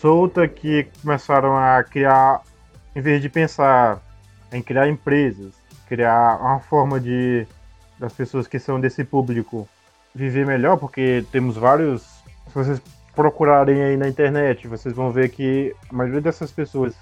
solta 0.00 0.46
que 0.46 0.88
começaram 1.00 1.56
a 1.56 1.82
criar, 1.82 2.42
em 2.94 3.00
vez 3.00 3.22
de 3.22 3.30
pensar 3.30 3.98
em 4.52 4.60
criar 4.60 4.88
empresas, 4.88 5.54
criar 5.88 6.38
uma 6.40 6.58
forma 6.58 7.00
de 7.00 7.46
das 7.98 8.14
pessoas 8.14 8.46
que 8.46 8.58
são 8.58 8.80
desse 8.80 9.04
público 9.04 9.68
viver 10.14 10.46
melhor, 10.46 10.76
porque 10.78 11.24
temos 11.30 11.56
vários. 11.56 12.02
Se 12.48 12.54
vocês 12.54 12.82
procurarem 13.14 13.82
aí 13.82 13.96
na 13.96 14.08
internet, 14.08 14.66
vocês 14.66 14.94
vão 14.94 15.12
ver 15.12 15.28
que 15.28 15.74
a 15.90 15.94
maioria 15.94 16.20
dessas 16.20 16.50
pessoas 16.50 16.94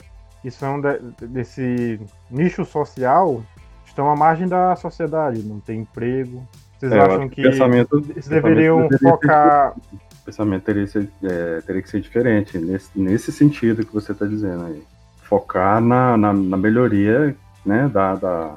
que 0.49 0.51
são 0.51 0.81
de, 0.81 0.99
desse 1.27 2.01
nicho 2.31 2.65
social 2.65 3.43
estão 3.85 4.11
à 4.11 4.17
margem 4.17 4.49
da 4.49 4.75
sociedade, 4.77 5.43
não 5.43 5.61
tem 5.61 5.81
emprego. 5.81 6.43
Vocês 6.79 6.91
é, 6.91 6.99
acham 6.99 7.29
que 7.29 7.43
pensamento, 7.43 8.03
eles 8.09 8.27
deveriam 8.29 8.89
focar. 8.99 9.77
O 9.77 10.25
pensamento 10.25 10.63
teria 10.63 10.85
que 10.85 10.91
ser, 10.91 11.09
é, 11.23 11.61
teria 11.61 11.83
que 11.83 11.91
ser 11.91 12.01
diferente, 12.01 12.57
nesse, 12.57 12.99
nesse 12.99 13.31
sentido 13.31 13.85
que 13.85 13.93
você 13.93 14.13
está 14.13 14.25
dizendo 14.25 14.65
aí. 14.65 14.83
Focar 15.23 15.83
na, 15.83 16.17
na, 16.17 16.33
na, 16.33 16.57
melhoria 16.57 17.37
né, 17.67 17.91
da, 17.93 18.15
da, 18.15 18.55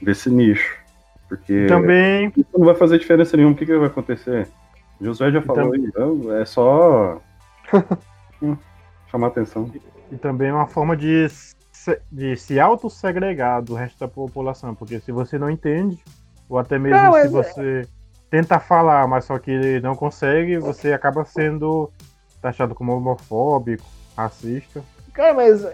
desse 0.00 0.30
nicho. 0.30 0.76
Porque 1.28 1.66
também 1.66 2.32
não 2.56 2.66
vai 2.66 2.74
fazer 2.76 2.98
diferença 2.98 3.36
nenhuma. 3.36 3.54
O 3.54 3.56
que, 3.56 3.66
que 3.66 3.76
vai 3.76 3.88
acontecer? 3.88 4.46
Josué 5.00 5.32
já 5.32 5.42
falou 5.42 5.72
aí, 5.72 5.80
então, 5.80 6.36
é 6.36 6.44
só 6.44 7.20
chamar 9.10 9.28
atenção. 9.28 9.68
E 10.12 10.18
também 10.18 10.50
é 10.50 10.52
uma 10.52 10.66
forma 10.66 10.94
de, 10.94 11.26
de 12.10 12.36
se 12.36 12.60
auto-segregar 12.60 13.62
do 13.62 13.74
resto 13.74 13.98
da 13.98 14.06
população, 14.06 14.74
porque 14.74 15.00
se 15.00 15.10
você 15.10 15.38
não 15.38 15.48
entende, 15.48 15.98
ou 16.50 16.58
até 16.58 16.78
mesmo 16.78 17.06
não, 17.06 17.12
se 17.14 17.20
é- 17.20 17.28
você 17.28 17.88
tenta 18.30 18.60
falar, 18.60 19.08
mas 19.08 19.24
só 19.24 19.38
que 19.38 19.80
não 19.80 19.96
consegue, 19.96 20.58
você 20.58 20.92
acaba 20.92 21.24
sendo 21.24 21.90
taxado 22.42 22.74
como 22.74 22.94
homofóbico, 22.94 23.84
racista. 24.14 24.84
Cara, 25.14 25.32
mas 25.32 25.66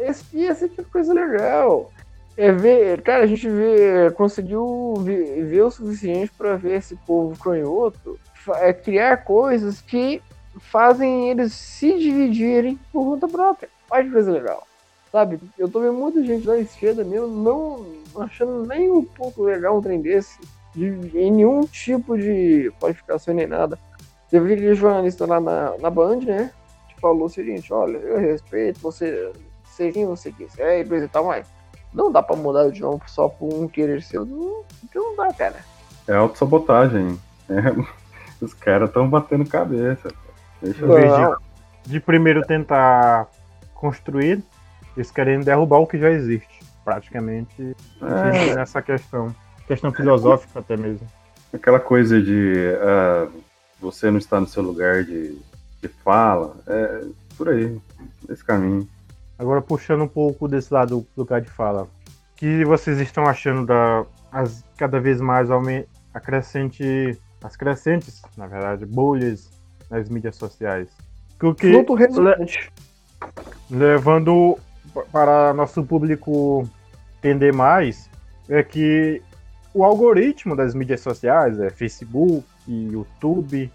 esse, 0.00 0.38
esse 0.38 0.68
tipo 0.68 0.82
de 0.82 0.90
coisa 0.90 1.14
legal. 1.14 1.90
É 2.36 2.52
ver, 2.52 3.00
cara, 3.00 3.24
a 3.24 3.26
gente 3.26 3.48
vê, 3.48 4.10
conseguiu 4.10 4.94
ver, 4.98 5.46
ver 5.46 5.62
o 5.62 5.70
suficiente 5.70 6.30
para 6.36 6.56
ver 6.56 6.76
esse 6.76 6.94
povo 6.94 7.38
canhoto 7.42 8.18
é 8.56 8.74
criar 8.74 9.18
coisas 9.18 9.80
que 9.80 10.20
fazem 10.60 11.30
eles 11.30 11.52
se 11.52 11.98
dividirem 11.98 12.78
por 12.92 13.04
conta 13.04 13.28
própria. 13.28 13.68
Olha 13.90 14.04
que 14.04 14.10
coisa 14.10 14.30
legal. 14.30 14.66
Sabe? 15.12 15.40
Eu 15.56 15.68
tô 15.68 15.80
vendo 15.80 15.94
muita 15.94 16.22
gente 16.24 16.46
da 16.46 16.58
esquerda 16.58 17.04
mesmo 17.04 17.28
não 17.28 17.86
achando 18.22 18.66
nem 18.66 18.90
um 18.90 19.04
pouco 19.04 19.42
legal 19.42 19.78
um 19.78 19.82
trem 19.82 20.00
desse. 20.00 20.38
De, 20.74 20.86
em 21.14 21.30
nenhum 21.30 21.64
tipo 21.64 22.18
de 22.18 22.70
qualificação 22.78 23.34
nem 23.34 23.46
nada. 23.46 23.78
Teve 24.30 24.52
aquele 24.52 24.74
jornalista 24.74 25.24
lá 25.24 25.40
na, 25.40 25.78
na 25.78 25.88
Band, 25.88 26.20
né? 26.20 26.50
Que 26.88 27.00
falou 27.00 27.26
o 27.26 27.30
seguinte: 27.30 27.72
olha, 27.72 27.96
eu 27.96 28.18
respeito 28.18 28.80
você, 28.80 29.32
ser 29.64 29.92
quem 29.92 30.04
você 30.04 30.30
quiser 30.32 30.84
e 30.86 31.08
tal, 31.08 31.24
mas 31.24 31.46
não 31.94 32.12
dá 32.12 32.22
pra 32.22 32.36
mudar 32.36 32.70
de 32.70 32.80
novo 32.82 33.02
só 33.06 33.28
por 33.28 33.54
um 33.54 33.68
querer 33.68 34.02
seu. 34.02 34.26
Não, 34.26 34.64
não 34.94 35.16
dá, 35.16 35.32
cara. 35.32 35.56
É 36.06 36.14
autossabotagem. 36.14 37.18
É. 37.48 37.96
Os 38.44 38.52
caras 38.52 38.90
estão 38.90 39.08
batendo 39.08 39.48
cabeça. 39.48 40.12
Ver. 40.62 40.76
De, 41.84 41.90
de 41.92 42.00
primeiro 42.00 42.42
tentar 42.42 43.28
construir, 43.74 44.42
eles 44.96 45.10
querem 45.10 45.40
derrubar 45.40 45.78
o 45.78 45.86
que 45.86 45.98
já 45.98 46.10
existe. 46.10 46.60
Praticamente 46.84 47.76
é. 48.00 48.54
nessa 48.54 48.80
questão. 48.80 49.34
Questão 49.66 49.92
filosófica 49.92 50.60
até 50.60 50.76
mesmo. 50.76 51.06
Aquela 51.52 51.80
coisa 51.80 52.22
de 52.22 52.54
uh, 52.76 53.30
você 53.80 54.10
não 54.10 54.18
está 54.18 54.40
no 54.40 54.46
seu 54.46 54.62
lugar 54.62 55.02
de, 55.04 55.36
de 55.82 55.88
fala. 55.88 56.56
É 56.66 57.04
por 57.36 57.48
aí, 57.48 57.78
esse 58.28 58.44
caminho. 58.44 58.88
Agora 59.38 59.60
puxando 59.60 60.02
um 60.02 60.08
pouco 60.08 60.48
desse 60.48 60.72
lado 60.72 61.00
do 61.00 61.06
lugar 61.16 61.40
de 61.40 61.50
fala. 61.50 61.82
O 61.82 61.88
que 62.36 62.64
vocês 62.64 62.98
estão 63.00 63.26
achando 63.26 63.66
da 63.66 64.04
as, 64.32 64.64
cada 64.76 65.00
vez 65.00 65.20
mais 65.20 65.48
a 65.50 66.20
crescente 66.20 67.18
as 67.42 67.56
crescentes, 67.56 68.22
na 68.36 68.46
verdade, 68.46 68.84
bolhas 68.84 69.50
nas 69.90 70.08
mídias 70.08 70.36
sociais. 70.36 70.88
O 71.42 71.54
que 71.54 71.66
le 71.66 71.84
levando 73.70 74.58
para 75.12 75.52
nosso 75.52 75.84
público 75.84 76.68
entender 77.18 77.52
mais 77.52 78.08
é 78.48 78.62
que 78.62 79.22
o 79.74 79.84
algoritmo 79.84 80.56
das 80.56 80.74
mídias 80.74 81.00
sociais, 81.00 81.60
é 81.60 81.68
Facebook, 81.68 82.46
YouTube, 82.66 83.70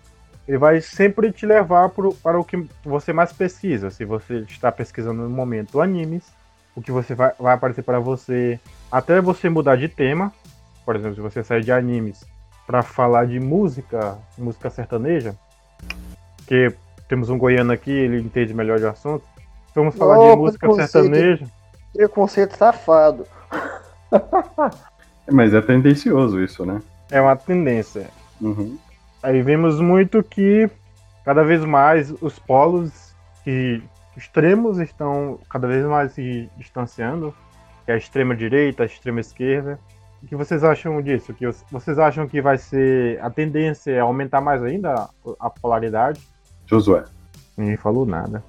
ele 0.48 0.58
vai 0.58 0.82
sempre 0.82 1.32
te 1.32 1.46
levar 1.46 1.90
pro, 1.90 2.14
para 2.16 2.40
o 2.40 2.44
que 2.44 2.68
você 2.84 3.14
mais 3.14 3.32
pesquisa. 3.32 3.90
Se 3.90 4.04
você 4.04 4.40
está 4.40 4.72
pesquisando 4.72 5.22
no 5.22 5.30
momento 5.30 5.80
animes, 5.80 6.24
o 6.76 6.82
que 6.82 6.92
você 6.92 7.14
vai, 7.14 7.32
vai 7.40 7.54
aparecer 7.54 7.84
para 7.84 8.00
você 8.00 8.60
até 8.92 9.22
você 9.22 9.50
mudar 9.50 9.76
de 9.76 9.88
tema. 9.88 10.34
Por 10.84 10.96
exemplo, 10.96 11.16
se 11.16 11.22
você 11.22 11.44
sair 11.44 11.64
de 11.64 11.72
animes 11.72 12.26
para 12.66 12.82
falar 12.82 13.26
de 13.26 13.40
música, 13.40 14.18
música 14.38 14.70
sertaneja, 14.70 15.36
que 16.52 16.76
temos 17.08 17.30
um 17.30 17.38
goiano 17.38 17.72
aqui, 17.72 17.92
ele 17.92 18.20
entende 18.20 18.54
melhor 18.54 18.78
de 18.78 18.86
assunto. 18.86 19.24
Vamos 19.74 19.96
falar 19.96 20.20
oh, 20.20 20.32
de 20.32 20.36
música 20.36 20.74
sertaneja. 20.74 21.46
Preconceito 21.94 22.58
safado. 22.58 23.26
Mas 25.32 25.54
é 25.54 25.62
tendencioso 25.62 26.44
isso, 26.44 26.66
né? 26.66 26.82
É 27.10 27.22
uma 27.22 27.38
tendência. 27.38 28.10
Uhum. 28.42 28.78
Aí 29.24 29.42
vemos 29.42 29.80
muito 29.80 30.22
que 30.22 30.70
cada 31.24 31.42
vez 31.42 31.64
mais 31.64 32.14
os 32.22 32.38
polos 32.38 33.16
que 33.46 33.82
extremos 34.18 34.78
estão 34.78 35.40
cada 35.50 35.70
vez 35.70 35.86
mais 35.86 36.12
se 36.12 36.50
distanciando, 36.58 37.34
que 37.86 37.92
é 37.92 37.94
a 37.94 37.98
extrema 37.98 38.36
direita, 38.36 38.84
a 38.84 38.86
extrema 38.86 39.22
esquerda, 39.22 39.80
o 40.22 40.28
que 40.28 40.36
vocês 40.36 40.66
acham 40.66 41.02
disso? 41.02 41.34
Que 41.34 41.48
vocês 41.72 41.98
acham 41.98 42.28
que 42.28 42.42
vai 42.42 42.58
ser 42.58 43.22
a 43.22 43.30
tendência 43.30 43.92
é 43.92 44.00
aumentar 44.02 44.42
mais 44.42 44.62
ainda 44.62 45.08
a 45.40 45.50
polaridade? 45.50 46.22
Josué. 46.72 47.04
Ninguém 47.58 47.76
falou 47.76 48.06
nada. 48.06 48.44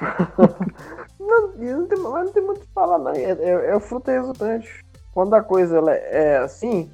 não, 1.20 1.48
não, 1.48 1.86
tem, 1.86 1.98
não 1.98 2.32
tem 2.32 2.42
muito 2.42 2.58
o 2.58 2.60
que 2.60 2.72
falar, 2.74 2.98
não. 2.98 3.10
É, 3.12 3.32
é, 3.32 3.70
é, 3.70 3.76
o 3.76 3.80
fruto 3.80 4.10
resultante. 4.10 4.84
Quando 5.12 5.34
a 5.34 5.42
coisa 5.42 5.78
é 5.90 6.38
assim, 6.38 6.90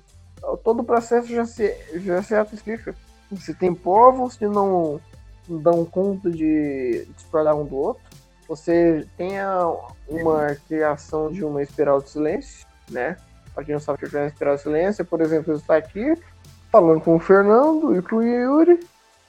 todo 0.64 0.80
o 0.80 0.84
processo 0.84 1.28
já 1.28 1.44
se, 1.44 1.74
já 1.94 2.22
se 2.22 2.34
explica. 2.54 2.94
Se 3.36 3.54
tem 3.54 3.74
povos 3.74 4.36
que 4.36 4.46
não 4.46 5.00
dão 5.48 5.84
conta 5.84 6.30
de 6.30 7.06
discordar 7.16 7.56
um 7.56 7.64
do 7.64 7.76
outro, 7.76 8.02
você 8.48 9.06
tenha 9.16 9.66
uma 10.08 10.54
criação 10.68 11.30
de 11.30 11.44
uma 11.44 11.62
espiral 11.62 12.00
de 12.00 12.10
silêncio, 12.10 12.66
né? 12.90 13.16
Para 13.54 13.64
quem 13.64 13.74
não 13.74 13.80
sabe 13.80 14.04
o 14.04 14.10
que 14.10 14.16
é 14.16 14.26
Inspirar 14.26 14.58
Silêncio, 14.58 15.04
por 15.04 15.20
exemplo, 15.20 15.54
está 15.54 15.76
aqui 15.76 16.14
falando 16.70 17.00
com 17.00 17.16
o 17.16 17.20
Fernando 17.20 17.94
e 17.94 18.02
com 18.02 18.16
o 18.16 18.22
Yuri. 18.22 18.80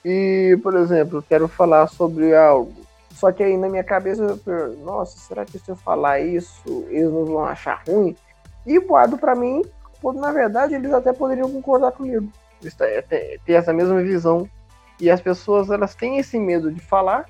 E, 0.03 0.57
por 0.61 0.75
exemplo, 0.75 1.23
quero 1.27 1.47
falar 1.47 1.87
sobre 1.87 2.35
algo. 2.35 2.73
Só 3.13 3.31
que 3.31 3.43
aí 3.43 3.55
na 3.55 3.69
minha 3.69 3.83
cabeça 3.83 4.23
eu 4.23 4.37
penso, 4.37 4.77
nossa, 4.83 5.17
será 5.17 5.45
que 5.45 5.57
se 5.57 5.69
eu 5.69 5.75
falar 5.75 6.19
isso, 6.19 6.85
eles 6.89 7.11
não 7.11 7.25
vão 7.25 7.45
achar 7.45 7.81
ruim? 7.87 8.15
E 8.65 8.79
guardo 8.79 9.17
para 9.17 9.35
mim, 9.35 9.61
na 10.15 10.31
verdade, 10.31 10.75
eles 10.75 10.91
até 10.91 11.13
poderiam 11.13 11.49
concordar 11.51 11.91
comigo. 11.91 12.27
Ter 13.45 13.53
essa 13.53 13.73
mesma 13.73 14.01
visão 14.01 14.49
E 14.99 15.09
as 15.09 15.21
pessoas, 15.21 15.69
elas 15.69 15.95
têm 15.95 16.17
esse 16.17 16.39
medo 16.39 16.71
de 16.71 16.79
falar, 16.79 17.25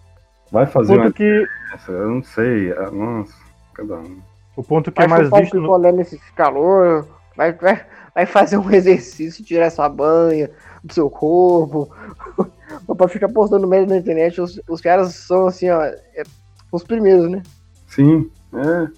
Vai 0.50 0.64
fazer 0.64 0.98
uma 0.98 1.12
que... 1.12 1.46
Eu 1.86 2.08
não 2.08 2.22
sei. 2.22 2.72
É, 2.72 2.90
nossa, 2.90 3.34
cada 3.74 3.96
um. 3.96 4.18
O 4.56 4.62
ponto 4.62 4.90
que 4.90 4.96
vai 4.96 5.04
é 5.04 5.28
mais 5.28 5.42
visto... 5.42 5.60
No... 5.60 5.78
nesse 5.92 6.18
calor, 6.32 7.06
vai, 7.38 7.52
vai, 7.52 7.86
vai 8.12 8.26
fazer 8.26 8.58
um 8.58 8.68
exercício, 8.74 9.44
tirar 9.44 9.66
essa 9.66 9.88
banha 9.88 10.50
do 10.82 10.92
seu 10.92 11.08
corpo 11.08 11.88
pra 12.96 13.08
ficar 13.08 13.28
postando 13.28 13.66
merda 13.66 13.94
na 13.94 14.00
internet, 14.00 14.40
os, 14.40 14.60
os 14.68 14.80
caras 14.80 15.14
são 15.14 15.46
assim, 15.46 15.70
ó, 15.70 15.82
é, 15.82 16.24
os 16.72 16.82
primeiros, 16.82 17.30
né? 17.30 17.42
Sim, 17.86 18.28
é. 18.52 18.88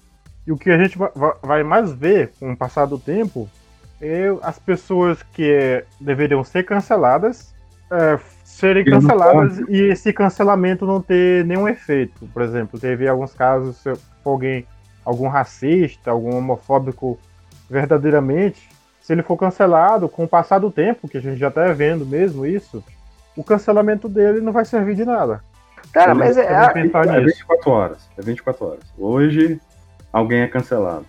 E 0.47 0.51
o 0.51 0.57
que 0.57 0.71
a 0.71 0.77
gente 0.77 0.97
vai 1.43 1.63
mais 1.63 1.93
ver 1.93 2.33
com 2.39 2.51
o 2.51 2.57
passar 2.57 2.85
do 2.85 2.97
tempo 2.97 3.47
é 4.01 4.25
as 4.41 4.57
pessoas 4.57 5.21
que 5.21 5.49
é, 5.51 5.85
deveriam 5.99 6.43
ser 6.43 6.63
canceladas 6.63 7.53
é, 7.91 8.17
serem 8.45 8.85
canceladas 8.85 9.59
e 9.67 9.81
esse 9.83 10.13
cancelamento 10.13 10.85
não 10.85 11.01
ter 11.01 11.45
nenhum 11.45 11.67
efeito. 11.67 12.25
Por 12.27 12.41
exemplo, 12.41 12.79
teve 12.79 13.07
alguns 13.07 13.33
casos, 13.33 13.75
se 13.77 13.91
alguém, 14.23 14.65
algum 15.03 15.27
racista, 15.27 16.09
algum 16.09 16.37
homofóbico 16.37 17.19
verdadeiramente, 17.71 18.69
se 18.99 19.13
ele 19.13 19.23
for 19.23 19.37
cancelado 19.37 20.09
com 20.09 20.25
o 20.25 20.27
passar 20.27 20.59
do 20.59 20.69
tempo, 20.69 21.07
que 21.07 21.17
a 21.17 21.21
gente 21.21 21.39
já 21.39 21.47
está 21.47 21.71
vendo 21.71 22.05
mesmo 22.05 22.45
isso, 22.45 22.83
o 23.35 23.43
cancelamento 23.43 24.09
dele 24.09 24.41
não 24.41 24.51
vai 24.51 24.65
servir 24.65 24.93
de 24.93 25.05
nada. 25.05 25.41
Cara, 25.93 26.13
mas 26.13 26.37
é, 26.37 26.41
é, 26.41 26.53
é 26.53 27.21
24 27.21 27.71
horas. 27.71 28.09
É 28.17 28.21
24 28.21 28.65
horas. 28.65 28.83
Hoje 28.97 29.59
alguém 30.11 30.41
é 30.41 30.47
cancelado. 30.47 31.05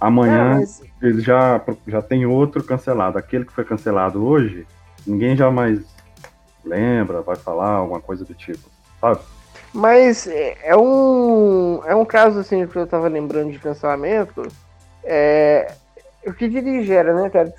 Amanhã 0.00 0.60
mas... 0.60 0.82
ele 1.02 1.20
já, 1.20 1.60
já 1.86 2.00
tem 2.00 2.24
outro 2.24 2.62
cancelado. 2.62 3.18
Aquele 3.18 3.44
que 3.44 3.52
foi 3.52 3.64
cancelado 3.64 4.24
hoje, 4.24 4.64
ninguém 5.04 5.36
jamais 5.36 5.80
lembra, 6.64 7.22
vai 7.22 7.36
falar 7.36 7.70
alguma 7.70 8.00
coisa 8.00 8.24
do 8.24 8.34
tipo, 8.34 8.70
sabe? 9.00 9.20
Mas 9.72 10.28
é, 10.28 10.56
é 10.62 10.76
um, 10.76 11.82
é 11.84 11.94
um 11.94 12.04
caso 12.04 12.38
assim 12.38 12.64
que 12.66 12.76
eu 12.76 12.86
tava 12.86 13.08
lembrando 13.08 13.50
de 13.50 13.58
cancelamento. 13.58 14.46
É, 15.02 15.74
o 16.26 16.34
que 16.34 16.84
gera, 16.84 17.14
né, 17.14 17.30
cara? 17.30 17.52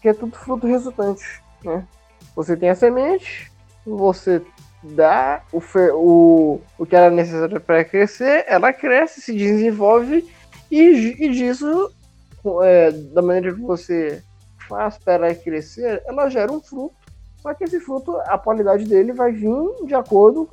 Que 0.00 0.08
é 0.08 0.14
tudo 0.14 0.36
fruto 0.36 0.66
resultante, 0.66 1.42
né? 1.64 1.86
Você 2.34 2.56
tem 2.56 2.70
a 2.70 2.74
semente, 2.74 3.50
você 3.84 4.42
dá 4.82 5.42
o, 5.52 5.60
o, 5.94 6.60
o 6.78 6.86
que 6.86 6.96
era 6.96 7.10
necessário 7.10 7.60
para 7.60 7.84
crescer, 7.84 8.44
ela 8.48 8.72
cresce, 8.72 9.20
se 9.20 9.32
desenvolve 9.32 10.26
e, 10.70 11.16
e 11.18 11.28
disso, 11.30 11.92
é, 12.62 12.90
da 12.90 13.20
maneira 13.20 13.54
que 13.54 13.60
você 13.60 14.22
faz 14.68 14.96
para 14.98 15.14
ela 15.14 15.34
crescer, 15.34 16.02
ela 16.06 16.30
gera 16.30 16.50
um 16.50 16.60
fruto. 16.60 16.94
Só 17.38 17.52
que 17.54 17.64
esse 17.64 17.80
fruto, 17.80 18.16
a 18.26 18.38
qualidade 18.38 18.84
dele 18.84 19.12
vai 19.12 19.32
vir 19.32 19.50
de 19.86 19.94
acordo 19.94 20.48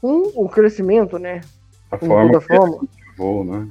com 0.00 0.32
o 0.34 0.48
crescimento, 0.48 1.18
né? 1.18 1.42
A 1.90 1.98
com 1.98 2.06
forma 2.06 2.32
toda 2.32 2.40
forma. 2.40 2.88
Vou, 3.16 3.44
né? 3.44 3.68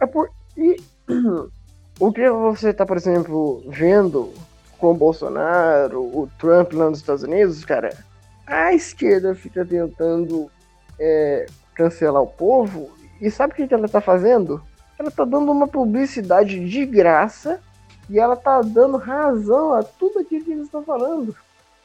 É 0.00 0.06
por, 0.06 0.28
e 0.56 0.76
o 1.98 2.12
que 2.12 2.28
você 2.30 2.70
está, 2.70 2.86
por 2.86 2.96
exemplo, 2.96 3.62
vendo 3.66 4.32
com 4.78 4.92
o 4.92 4.94
Bolsonaro, 4.94 6.00
o 6.00 6.28
Trump 6.38 6.72
lá 6.72 6.88
nos 6.88 7.00
Estados 7.00 7.24
Unidos, 7.24 7.64
cara, 7.64 7.96
a 8.46 8.72
esquerda 8.72 9.34
fica 9.34 9.64
tentando 9.64 10.50
é, 10.98 11.46
cancelar 11.74 12.22
o 12.22 12.26
povo 12.26 12.90
e 13.20 13.30
sabe 13.30 13.52
o 13.52 13.56
que, 13.56 13.74
ela 13.74 13.88
tá 13.88 14.00
fazendo? 14.00 14.62
Ela 14.98 15.10
tá 15.10 15.24
dando 15.24 15.50
uma 15.50 15.66
publicidade 15.66 16.68
de 16.68 16.86
graça 16.86 17.60
e 18.08 18.18
ela 18.18 18.36
tá 18.36 18.62
dando 18.62 18.96
razão 18.96 19.74
a 19.74 19.82
tudo 19.82 20.20
aquilo 20.20 20.44
que 20.44 20.52
eles 20.52 20.64
estão 20.64 20.82
falando. 20.82 21.34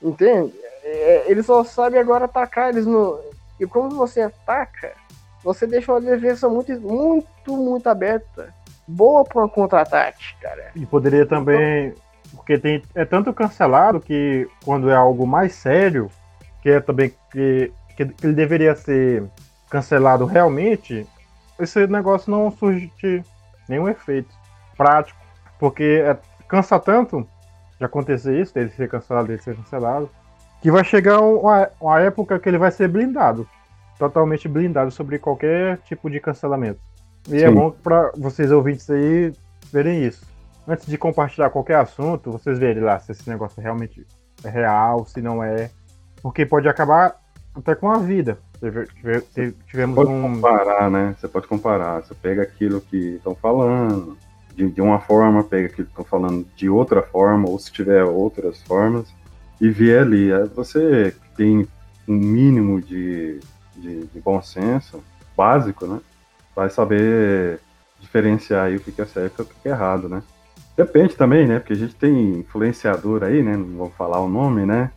Entende? 0.01 0.53
É, 0.83 1.25
eles 1.27 1.45
só 1.45 1.63
sabem 1.63 1.99
agora 1.99 2.25
atacar 2.25 2.69
eles 2.69 2.85
no. 2.85 3.19
E 3.59 3.65
como 3.65 3.89
você 3.91 4.21
ataca, 4.21 4.93
você 5.43 5.65
deixa 5.65 5.91
uma 5.91 6.01
defesa 6.01 6.47
muito, 6.49 6.79
muito, 6.79 7.57
muito 7.57 7.87
aberta. 7.87 8.53
Boa 8.87 9.23
para 9.23 9.45
um 9.45 9.49
contra-ataque, 9.49 10.35
cara. 10.41 10.71
E 10.75 10.85
poderia 10.85 11.25
também 11.25 11.93
porque 12.35 12.57
tem, 12.57 12.81
é 12.95 13.05
tanto 13.05 13.31
cancelado 13.33 13.99
que 13.99 14.47
quando 14.65 14.89
é 14.89 14.95
algo 14.95 15.25
mais 15.25 15.53
sério, 15.53 16.09
que 16.61 16.69
é 16.69 16.79
também 16.79 17.13
que, 17.31 17.71
que 17.95 18.03
ele 18.23 18.33
deveria 18.33 18.75
ser 18.75 19.23
cancelado 19.69 20.25
realmente, 20.25 21.07
esse 21.59 21.85
negócio 21.87 22.31
não 22.31 22.51
surge 22.51 23.23
nenhum 23.67 23.87
efeito 23.87 24.33
prático. 24.75 25.19
Porque 25.59 26.03
é, 26.05 26.17
cansa 26.47 26.79
tanto 26.79 27.27
de 27.77 27.85
acontecer 27.85 28.39
isso, 28.39 28.53
dele 28.53 28.69
ser 28.69 28.89
cancelado, 28.89 29.27
dele 29.27 29.41
ser 29.41 29.55
cancelado, 29.55 30.09
que 30.61 30.71
vai 30.71 30.83
chegar 30.83 31.19
uma, 31.21 31.69
uma 31.79 31.99
época 31.99 32.39
que 32.39 32.49
ele 32.49 32.57
vai 32.57 32.71
ser 32.71 32.87
blindado. 32.87 33.47
Totalmente 33.97 34.47
blindado 34.47 34.91
sobre 34.91 35.19
qualquer 35.19 35.77
tipo 35.79 36.09
de 36.09 36.19
cancelamento. 36.19 36.79
E 37.29 37.35
é 37.35 37.39
Sim. 37.39 37.45
é 37.45 37.51
bom 37.51 37.71
para 37.71 38.11
vocês 38.17 38.51
ouvintes 38.51 38.89
aí 38.89 39.33
verem 39.71 40.05
isso 40.05 40.33
antes 40.67 40.85
de 40.85 40.97
compartilhar 40.97 41.49
qualquer 41.49 41.75
assunto, 41.75 42.31
vocês 42.31 42.57
verem 42.57 42.83
lá 42.83 42.99
se 42.99 43.11
esse 43.11 43.29
negócio 43.29 43.61
realmente 43.61 44.05
é 44.43 44.49
real, 44.49 45.05
se 45.05 45.21
não 45.21 45.43
é. 45.43 45.69
Porque 46.21 46.45
pode 46.45 46.67
acabar 46.67 47.15
até 47.53 47.75
com 47.75 47.89
a 47.89 47.97
vida. 47.97 48.37
Tivemos 49.65 49.95
Você 49.95 50.05
pode 50.05 50.11
um. 50.11 50.21
comparar, 50.35 50.89
né? 50.89 51.15
Você 51.17 51.27
pode 51.27 51.47
comparar. 51.47 52.01
Você 52.01 52.15
pega 52.15 52.43
aquilo 52.43 52.79
que 52.79 53.15
estão 53.15 53.35
falando 53.35 54.17
de, 54.55 54.69
de, 54.69 54.81
uma 54.81 54.99
forma, 54.99 55.43
pega 55.43 55.67
aquilo 55.67 55.87
que 55.87 55.91
estão 55.91 56.05
falando 56.05 56.47
de 56.55 56.69
outra 56.69 57.01
forma, 57.01 57.49
ou 57.49 57.59
se 57.59 57.71
tiver 57.71 58.03
outras 58.03 58.61
formas, 58.63 59.13
e 59.59 59.69
vê 59.69 59.97
ali. 59.97 60.29
Você 60.55 61.13
tem 61.35 61.67
um 62.07 62.15
mínimo 62.15 62.81
de, 62.81 63.39
de, 63.75 64.05
de 64.05 64.19
bom 64.21 64.41
senso, 64.41 65.03
básico, 65.35 65.85
né? 65.85 65.99
Vai 66.55 66.69
saber 66.69 67.59
diferenciar 67.99 68.65
aí 68.65 68.75
o 68.75 68.79
que 68.79 69.01
é 69.01 69.05
certo 69.05 69.39
e 69.39 69.43
o 69.43 69.45
que 69.45 69.67
é 69.67 69.71
errado, 69.71 70.07
né? 70.07 70.21
Depende 70.75 71.15
também, 71.15 71.47
né? 71.47 71.59
Porque 71.59 71.73
a 71.73 71.77
gente 71.77 71.95
tem 71.95 72.39
influenciador 72.39 73.23
aí, 73.23 73.43
né? 73.43 73.55
Não 73.55 73.77
vou 73.77 73.89
falar 73.91 74.19
o 74.19 74.27
nome, 74.27 74.65
né? 74.65 74.91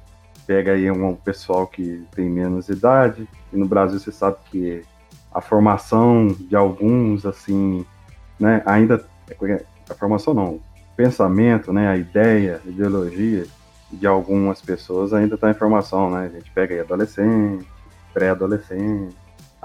Pega 0.46 0.72
aí 0.72 0.90
um 0.90 1.14
pessoal 1.14 1.66
que 1.66 2.04
tem 2.14 2.30
menos 2.30 2.68
idade. 2.68 3.28
E 3.52 3.56
no 3.56 3.66
Brasil 3.66 3.98
você 3.98 4.10
sabe 4.10 4.36
que 4.50 4.82
a 5.32 5.40
formação 5.40 6.28
de 6.28 6.56
alguns, 6.56 7.26
assim, 7.26 7.84
né? 8.40 8.62
Ainda. 8.64 9.04
A 9.88 9.94
formação 9.94 10.32
não. 10.32 10.54
O 10.54 10.62
pensamento, 10.96 11.72
né? 11.72 11.88
A 11.88 11.96
ideia, 11.96 12.60
a 12.64 12.68
ideologia 12.68 13.46
de 13.92 14.06
algumas 14.06 14.62
pessoas 14.62 15.12
ainda 15.12 15.34
está 15.34 15.50
em 15.50 15.54
formação, 15.54 16.10
né? 16.10 16.30
A 16.32 16.38
gente 16.38 16.50
pega 16.50 16.74
aí 16.74 16.80
adolescente, 16.80 17.66
pré-adolescente. 18.14 19.14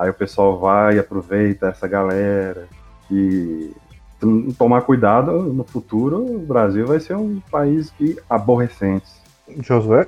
Aí 0.02 0.10
o 0.10 0.14
pessoal 0.16 0.58
vai 0.58 0.96
e 0.96 1.00
aproveita 1.00 1.68
essa 1.68 1.88
galera. 1.88 2.68
E 3.12 3.72
tomar 4.58 4.82
cuidado, 4.82 5.44
no 5.54 5.64
futuro 5.64 6.26
o 6.26 6.40
Brasil 6.40 6.88
vai 6.88 7.00
ser 7.00 7.16
um 7.16 7.40
país 7.52 7.94
de 8.00 8.20
aborrecentes. 8.28 9.22
Josué? 9.60 10.08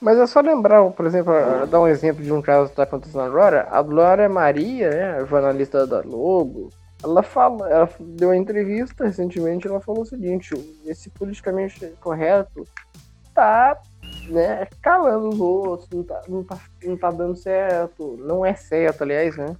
Mas 0.00 0.16
é 0.16 0.28
só 0.28 0.40
lembrar, 0.40 0.88
por 0.90 1.06
exemplo, 1.06 1.32
dar 1.68 1.80
um 1.80 1.88
exemplo 1.88 2.22
de 2.22 2.32
um 2.32 2.40
caso 2.40 2.66
que 2.66 2.72
está 2.74 2.84
acontecendo 2.84 3.22
agora. 3.22 3.66
A 3.68 3.82
Glória 3.82 4.28
Maria, 4.28 4.90
né, 4.90 5.26
jornalista 5.26 5.88
da 5.88 6.02
Logo, 6.02 6.68
ela 7.02 7.24
fala, 7.24 7.68
ela 7.68 7.90
deu 7.98 8.28
uma 8.28 8.36
entrevista 8.36 9.04
recentemente, 9.04 9.66
ela 9.66 9.80
falou 9.80 10.02
o 10.02 10.06
seguinte: 10.06 10.54
esse 10.86 11.10
politicamente 11.10 11.92
correto 12.00 12.64
tá, 13.34 13.76
né, 14.28 14.66
calando 14.80 15.28
os 15.28 15.40
outros, 15.40 15.88
não 15.90 16.02
tá, 16.02 16.22
não 16.28 16.44
tá, 16.44 16.58
não 16.84 16.96
tá 16.96 17.10
dando 17.10 17.36
certo, 17.36 18.16
não 18.20 18.44
é 18.44 18.54
certo, 18.54 19.02
aliás, 19.02 19.36
né? 19.36 19.56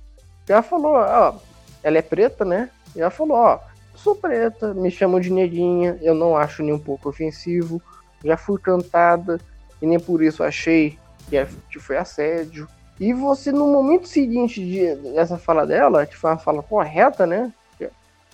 Ela 0.48 0.62
falou, 0.62 0.94
ó, 0.94 1.34
ela 1.82 1.98
é 1.98 2.02
preta, 2.02 2.44
né? 2.44 2.70
Ela 2.96 3.10
falou, 3.10 3.36
ó, 3.36 3.60
sou 3.94 4.14
preta, 4.14 4.74
me 4.74 4.90
chamam 4.90 5.20
de 5.20 5.30
neguinha, 5.30 5.98
eu 6.02 6.14
não 6.14 6.36
acho 6.36 6.62
nem 6.62 6.72
um 6.72 6.78
pouco 6.78 7.08
ofensivo, 7.08 7.80
já 8.24 8.36
fui 8.36 8.58
cantada 8.58 9.40
e 9.80 9.86
nem 9.86 9.98
por 9.98 10.22
isso 10.22 10.42
achei 10.42 10.98
que 11.28 11.36
é, 11.36 11.46
foi 11.80 11.96
assédio. 11.96 12.68
E 13.00 13.12
você, 13.12 13.50
no 13.50 13.66
momento 13.66 14.06
seguinte 14.06 14.64
de, 14.64 14.94
dessa 15.12 15.36
fala 15.36 15.66
dela, 15.66 16.06
que 16.06 16.16
foi 16.16 16.30
uma 16.30 16.38
fala 16.38 16.62
correta, 16.62 17.26
né? 17.26 17.52
Que, 17.78 17.88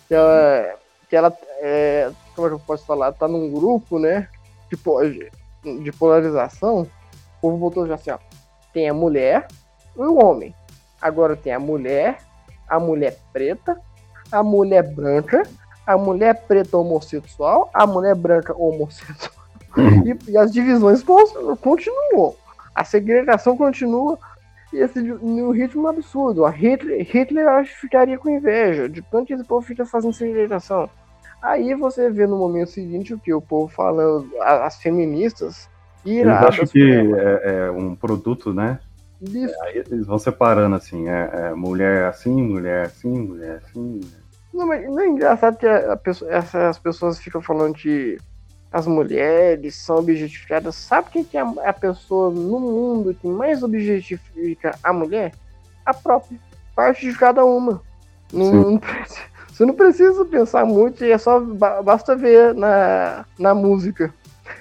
que 0.07 0.15
ela, 0.15 0.75
que 1.09 1.17
ela 1.17 1.39
é, 1.61 2.11
como 2.35 2.47
é 2.47 2.51
que 2.51 2.57
eu 2.57 2.61
posso 2.61 2.85
falar? 2.85 3.13
Tá 3.13 3.27
num 3.27 3.51
grupo, 3.51 3.99
né? 3.99 4.29
De, 4.71 5.31
de 5.63 5.93
polarização. 5.93 6.83
O 6.83 7.41
povo 7.41 7.57
botou 7.57 7.87
já 7.87 7.95
assim, 7.95 8.11
ó. 8.11 8.19
Tem 8.73 8.89
a 8.89 8.95
mulher 8.95 9.47
e 9.97 10.01
o 10.01 10.23
homem. 10.23 10.55
Agora 11.01 11.37
tem 11.37 11.53
a 11.53 11.61
mulher, 11.61 12.19
a 12.69 12.79
mulher 12.79 13.19
preta, 13.33 13.81
a 14.31 14.43
mulher 14.43 14.83
branca, 14.95 15.43
a 15.87 15.97
mulher 15.97 16.47
preta 16.47 16.77
homossexual, 16.77 17.71
a 17.73 17.87
mulher 17.87 18.15
branca 18.15 18.55
homossexual. 18.55 19.39
Uhum. 19.77 20.07
E, 20.07 20.31
e, 20.33 20.37
as 20.37 20.53
divisões 20.53 21.03
continuam. 21.61 22.35
A 22.75 22.85
segregação 22.85 23.57
continua 23.57 24.19
e 24.73 24.79
esse 24.79 25.01
no 25.01 25.51
ritmo 25.51 25.87
absurdo. 25.89 26.45
A 26.45 26.51
Hitler, 26.51 27.07
Hitler 27.09 27.49
acho 27.49 27.75
que 27.75 27.81
ficaria 27.81 28.19
com 28.19 28.29
inveja 28.29 28.89
de 28.89 29.03
tanto 29.03 29.27
que 29.27 29.35
esse 29.35 29.45
povo 29.45 29.67
fica 29.67 29.85
fazendo 29.85 30.13
segregação. 30.13 30.91
Aí 31.41 31.75
você 31.75 32.11
vê 32.11 32.27
no 32.27 32.37
momento 32.37 32.71
seguinte 32.71 33.15
o 33.15 33.19
que? 33.19 33.33
O 33.33 33.41
povo 33.41 33.73
falando, 33.73 34.29
as 34.41 34.81
feministas 34.81 35.69
iradas. 36.05 36.59
Eu 36.59 36.65
acho 36.65 36.73
que 36.73 37.15
é, 37.15 37.41
é, 37.45 37.71
um 37.71 37.95
produto, 37.95 38.53
né? 38.53 38.81
Isso. 39.23 39.55
É, 39.55 39.69
aí 39.69 39.79
eles 39.79 40.07
vão 40.07 40.19
separando 40.19 40.77
assim, 40.77 41.09
é, 41.09 41.31
é, 41.33 41.55
mulher 41.55 42.07
assim, 42.07 42.43
mulher 42.43 42.87
assim, 42.87 43.19
mulher 43.19 43.63
assim. 43.65 44.01
Não, 44.53 44.67
mas 44.67 44.85
não 44.85 45.01
é 45.01 45.07
engraçado 45.07 45.57
que 45.57 45.67
a, 45.67 45.93
a 45.93 45.97
pessoa, 45.97 46.33
essas 46.33 46.79
pessoas 46.79 47.19
ficam 47.19 47.41
falando 47.41 47.75
que 47.75 48.19
as 48.73 48.87
mulheres 48.87 49.77
são 49.77 49.97
objetificadas. 49.97 50.75
Sabe 50.75 51.11
quem 51.11 51.25
que 51.25 51.37
é 51.37 51.41
a 51.41 51.73
pessoa 51.73 52.31
no 52.31 52.61
mundo 52.61 53.15
que 53.15 53.27
mais 53.27 53.63
objetifica 53.63 54.77
a 54.83 54.93
mulher? 54.93 55.33
A 55.85 55.95
própria. 55.95 56.39
Parte 56.75 57.11
de 57.11 57.17
cada 57.17 57.45
uma. 57.45 57.83
Não, 58.33 58.53
não, 58.53 58.81
você 59.59 59.67
não 59.67 59.75
precisa 59.75 60.25
pensar 60.25 60.65
muito, 60.65 61.03
é 61.03 61.19
só 61.19 61.41
basta 61.41 62.15
ver 62.15 62.55
na, 62.55 63.25
na 63.37 63.53
música. 63.53 64.15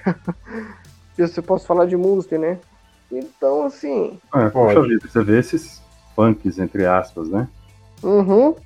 você 1.16 1.40
pode 1.40 1.64
falar 1.64 1.86
de 1.86 1.96
música, 1.96 2.36
né? 2.36 2.58
Então, 3.08 3.62
assim. 3.62 4.18
É, 4.34 4.48
poxa 4.50 4.82
vida, 4.82 5.06
você 5.08 5.22
vê 5.22 5.38
esses 5.38 5.80
funks, 6.16 6.58
entre 6.58 6.84
aspas, 6.84 7.28
né? 7.28 7.46
Uhum. 8.02 8.56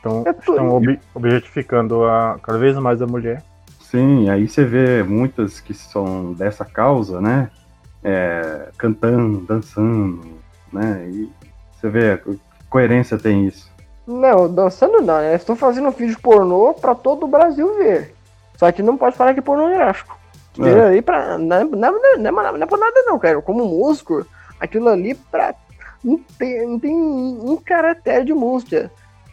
Então, 0.00 0.24
é 0.26 0.30
estão 0.30 0.76
ob 0.76 0.98
objetificando 1.14 2.04
a, 2.04 2.38
cada 2.42 2.56
vez 2.56 2.74
mais 2.78 3.02
a 3.02 3.06
mulher. 3.06 3.42
Sim, 3.82 4.30
aí 4.30 4.48
você 4.48 4.64
vê 4.64 5.02
muitas 5.02 5.60
que 5.60 5.74
são 5.74 6.32
dessa 6.32 6.64
causa, 6.64 7.20
né? 7.20 7.50
É, 8.02 8.70
cantando, 8.78 9.42
dançando, 9.42 10.22
né? 10.72 11.06
E 11.12 11.30
você 11.74 11.90
vê 11.90 12.16
que 12.16 12.40
coerência 12.70 13.18
tem 13.18 13.46
isso. 13.46 13.70
Não, 14.06 14.52
dançando 14.52 15.00
não, 15.00 15.18
né? 15.18 15.34
Estou 15.34 15.54
fazendo 15.54 15.88
um 15.88 15.92
vídeo 15.92 16.18
pornô 16.20 16.74
para 16.74 16.94
todo 16.94 17.24
o 17.24 17.28
Brasil 17.28 17.76
ver. 17.76 18.14
Só 18.56 18.70
que 18.72 18.82
não 18.82 18.96
pode 18.96 19.16
falar 19.16 19.32
que 19.32 19.40
é 19.40 19.42
pornográfico. 19.42 20.18
É. 20.58 20.88
aí 20.88 21.02
pra, 21.02 21.38
não, 21.38 21.56
é, 21.56 21.64
não, 21.64 21.88
é, 21.88 22.18
não, 22.18 22.32
não, 22.32 22.52
não 22.52 22.62
é 22.62 22.66
por 22.66 22.78
nada 22.78 23.02
não, 23.06 23.18
cara. 23.18 23.40
Como 23.40 23.64
músico, 23.64 24.26
aquilo 24.60 24.88
ali 24.88 25.14
pra, 25.14 25.54
não, 26.04 26.18
tem, 26.38 26.66
não 26.66 26.78
tem 26.78 26.94
um 26.94 27.56
caractere 27.56 28.24
de 28.24 28.34
música. 28.34 28.90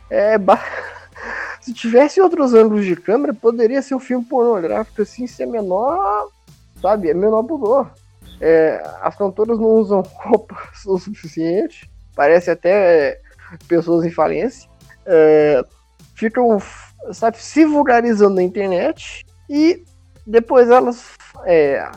É, 0.09 0.35
se 1.59 1.73
tivesse 1.73 2.21
outros 2.21 2.53
ângulos 2.53 2.85
de 2.85 2.95
câmera, 2.95 3.33
poderia 3.33 3.81
ser 3.81 3.95
um 3.95 3.99
filme 3.99 4.23
pornográfico 4.23 5.01
assim, 5.01 5.27
ser 5.27 5.45
menor, 5.45 6.29
sabe? 6.81 7.09
É 7.09 7.13
menor 7.13 7.43
pudor. 7.43 7.91
É, 8.39 8.81
as 9.01 9.15
cantoras 9.17 9.59
não 9.59 9.67
usam 9.67 10.01
roupas 10.15 10.85
o 10.85 10.97
suficiente, 10.97 11.89
parece 12.15 12.49
até 12.49 13.19
pessoas 13.67 14.05
em 14.05 14.11
falência. 14.11 14.69
É, 15.05 15.63
ficam, 16.15 16.61
sabe, 17.11 17.37
se 17.37 17.65
vulgarizando 17.65 18.35
na 18.35 18.43
internet 18.43 19.25
e 19.49 19.83
depois 20.25 20.69
elas 20.69 21.17
é, 21.45 21.89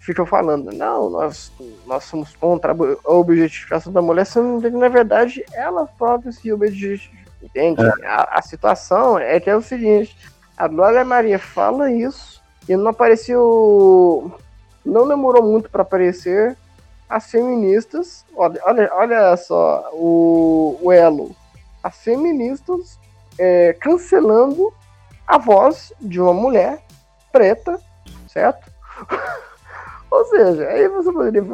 ficam 0.00 0.26
falando, 0.26 0.70
não, 0.72 1.08
nós, 1.08 1.52
nós 1.86 2.04
somos 2.04 2.34
contra 2.36 2.72
a 2.72 3.12
objetificação 3.12 3.92
da 3.92 4.02
mulher, 4.02 4.26
sendo 4.26 4.60
que 4.60 4.70
na 4.70 4.88
verdade 4.88 5.44
ela 5.54 5.86
própria 5.86 6.32
se 6.32 6.52
objetifica 6.52 7.18
Entende? 7.42 7.82
É. 7.82 8.06
A, 8.06 8.38
a, 8.38 8.42
situação 8.42 9.18
é 9.18 9.38
que 9.38 9.48
é 9.48 9.56
o 9.56 9.62
seguinte: 9.62 10.16
a 10.56 10.66
Glória 10.66 11.04
Maria 11.04 11.38
fala 11.38 11.90
isso 11.90 12.42
e 12.68 12.76
não 12.76 12.88
apareceu. 12.88 14.32
Não 14.84 15.06
demorou 15.06 15.42
muito 15.42 15.70
para 15.70 15.82
aparecer 15.82 16.56
as 17.08 17.30
feministas. 17.30 18.24
Olha, 18.36 18.60
olha, 18.64 18.90
olha 18.92 19.36
só 19.36 19.90
o, 19.92 20.78
o 20.82 20.92
elo. 20.92 21.34
As 21.82 21.96
feministas 22.02 22.98
é, 23.38 23.72
cancelando 23.80 24.72
a 25.26 25.38
voz 25.38 25.92
de 26.00 26.20
uma 26.20 26.34
mulher 26.34 26.82
preta, 27.32 27.78
certo? 28.26 28.70
Ou 30.10 30.24
seja, 30.24 30.66
aí 30.68 30.88
você 30.88 31.12
poderia 31.12 31.44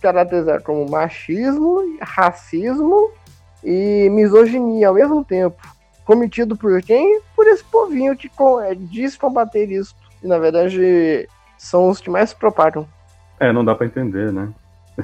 caracterizar 0.00 0.62
como 0.62 0.88
machismo, 0.88 1.96
racismo 2.00 3.10
e 3.64 4.08
misoginia 4.10 4.88
ao 4.88 4.94
mesmo 4.94 5.24
tempo. 5.24 5.56
Cometido 6.04 6.56
por 6.56 6.82
quem? 6.82 7.20
Por 7.34 7.46
esse 7.46 7.64
povinho 7.64 8.16
que 8.16 8.30
é, 8.64 8.74
diz 8.74 9.16
combater 9.16 9.70
isso. 9.70 9.94
E 10.22 10.26
na 10.26 10.38
verdade 10.38 11.28
são 11.56 11.88
os 11.88 12.00
que 12.00 12.10
mais 12.10 12.30
se 12.30 12.36
propagam. 12.36 12.86
É, 13.40 13.50
não 13.52 13.64
dá 13.64 13.74
para 13.74 13.86
entender, 13.86 14.32
né? 14.32 14.52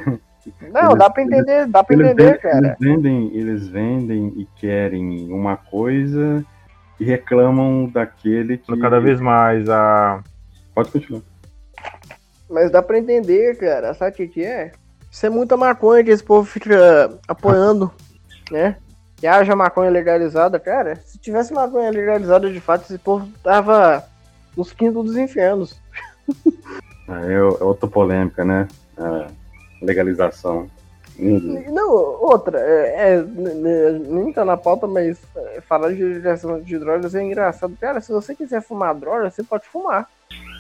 Não, 0.72 0.86
eles, 0.86 0.98
dá 0.98 1.10
para 1.10 1.22
entender, 1.22 1.66
dá 1.66 1.84
para 1.84 1.94
entender, 1.94 2.24
vendem, 2.24 2.40
cara. 2.40 2.66
Eles 2.66 2.78
vendem, 2.78 3.36
eles 3.36 3.68
vendem 3.68 4.32
e 4.36 4.46
querem 4.56 5.30
uma 5.30 5.56
coisa 5.56 6.44
e 6.98 7.04
reclamam 7.04 7.86
daquele 7.86 8.56
que. 8.56 8.76
Cada 8.80 9.00
vez 9.00 9.20
mais 9.20 9.68
a. 9.68 10.22
Pode 10.74 10.90
continuar. 10.90 11.22
Mas 12.48 12.70
dá 12.70 12.82
para 12.82 12.98
entender, 12.98 13.58
cara. 13.58 13.92
Sabe 13.94 14.12
o 14.12 14.14
que, 14.14 14.28
que 14.28 14.44
é? 14.44 14.72
Isso 15.10 15.26
é 15.26 15.30
muita 15.30 15.56
maconha 15.56 16.04
que 16.04 16.10
esse 16.10 16.24
povo 16.24 16.48
fica 16.48 17.18
apoiando 17.26 17.92
né? 18.50 18.76
Que 19.16 19.26
haja 19.26 19.56
maconha 19.56 19.90
legalizada, 19.90 20.58
cara. 20.60 20.96
Se 21.04 21.18
tivesse 21.18 21.52
maconha 21.52 21.90
legalizada 21.90 22.50
de 22.50 22.60
fato, 22.60 22.82
esse 22.82 22.98
povo 22.98 23.28
tava 23.42 24.04
nos 24.56 24.72
quintos 24.72 25.04
dos 25.04 25.16
infernos. 25.16 25.80
É, 27.10 27.32
é 27.32 27.42
outra 27.42 27.88
polêmica, 27.88 28.44
né? 28.44 28.68
A 28.98 29.28
legalização. 29.80 30.68
Não, 31.18 31.90
outra, 31.90 32.60
é, 32.60 33.16
é, 33.16 33.22
nem 33.22 34.32
tá 34.32 34.44
na 34.44 34.56
pauta, 34.56 34.86
mas 34.86 35.18
é, 35.34 35.60
falar 35.60 35.92
de 35.92 36.02
legalização 36.02 36.60
de 36.60 36.78
drogas 36.78 37.14
é 37.14 37.22
engraçado. 37.22 37.76
Cara, 37.80 38.00
se 38.00 38.12
você 38.12 38.36
quiser 38.36 38.62
fumar 38.62 38.94
droga, 38.94 39.28
você 39.28 39.42
pode 39.42 39.66
fumar. 39.66 40.08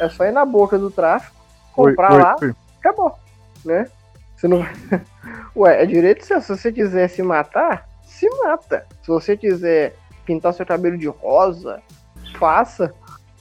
É 0.00 0.08
só 0.08 0.24
ir 0.24 0.32
na 0.32 0.44
boca 0.44 0.76
do 0.76 0.90
tráfico, 0.90 1.36
comprar 1.72 2.12
oi, 2.12 2.18
lá, 2.22 2.36
oi. 2.42 2.54
acabou, 2.80 3.14
né? 3.64 3.86
Você 4.36 4.48
não 4.48 4.64
Ué, 5.54 5.82
é 5.82 5.86
direito 5.86 6.24
seu. 6.24 6.40
Se 6.40 6.56
você 6.56 6.72
quiser 6.72 7.08
se 7.08 7.22
matar, 7.22 7.88
se 8.04 8.28
mata. 8.42 8.84
Se 9.02 9.08
você 9.08 9.36
quiser 9.36 9.94
pintar 10.24 10.54
seu 10.54 10.66
cabelo 10.66 10.98
de 10.98 11.06
rosa, 11.06 11.80
faça. 12.38 12.92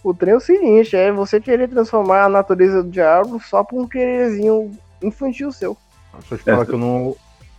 O 0.04 0.14
trem 0.14 0.34
é 0.34 0.38
o 0.38 0.40
seguinte, 0.40 0.96
é 0.96 1.12
você 1.12 1.42
querer 1.42 1.68
transformar 1.68 2.24
a 2.24 2.30
natureza 2.30 2.84
de 2.84 3.02
algo 3.02 3.42
só 3.42 3.64
por 3.64 3.82
um 3.82 3.88
quererzinho 3.88 4.72
infantil 5.02 5.52
seu. 5.52 5.78
Deixa 6.14 6.36
eu 6.36 6.38
te 6.38 6.43
falar 6.43 6.64
é, 6.64 6.66
que 6.66 6.74
eu 6.74 6.78
não. 6.78 7.16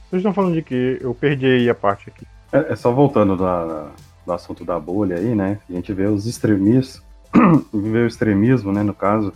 Vocês 0.08 0.20
estão 0.20 0.32
falando 0.32 0.54
de 0.54 0.62
que 0.62 0.98
eu 1.00 1.14
perdi 1.14 1.46
aí 1.46 1.68
a 1.68 1.74
parte 1.74 2.10
aqui. 2.10 2.26
É, 2.52 2.72
é 2.72 2.76
só 2.76 2.90
voltando 2.92 3.36
da, 3.36 3.90
do 4.24 4.32
assunto 4.32 4.64
da 4.64 4.78
bolha 4.78 5.16
aí, 5.16 5.34
né? 5.34 5.58
A 5.68 5.72
gente 5.72 5.92
vê 5.92 6.06
os 6.06 6.26
extremistas, 6.26 7.02
vê 7.72 7.98
o 7.98 8.06
extremismo, 8.06 8.72
né, 8.72 8.82
no 8.82 8.94
caso, 8.94 9.32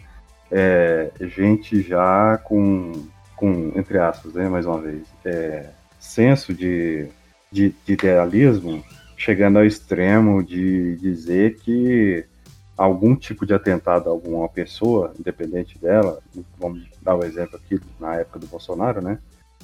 é, 0.51 1.11
gente 1.21 1.83
já 1.83 2.39
com 2.39 2.93
com, 3.37 3.73
entre 3.75 3.99
aspas, 3.99 4.35
né, 4.35 4.49
mais 4.49 4.67
uma 4.67 4.81
vez, 4.81 5.03
é, 5.25 5.71
senso 5.99 6.55
de 6.55 7.09
de, 7.51 7.75
de 7.85 7.93
idealismo, 7.93 8.83
chegando 9.17 9.59
ao 9.59 9.65
extremo 9.65 10.43
de 10.43 10.97
dizer 10.97 11.57
que 11.59 12.25
algum 12.85 13.15
tipo 13.15 13.47
de 13.47 13.55
atentado 13.55 14.09
a 14.09 14.13
alguma 14.13 14.49
pessoa, 14.49 15.13
independente 15.19 15.79
dela, 15.79 16.19
vamos 16.59 16.83
dar 17.01 17.15
o 17.15 17.21
um 17.21 17.25
exemplo 17.25 17.57
aqui 17.57 17.81
na 18.01 18.17
época 18.17 18.41
do 18.41 18.47
Bolsonaro, 18.47 19.01
né? 19.01 19.19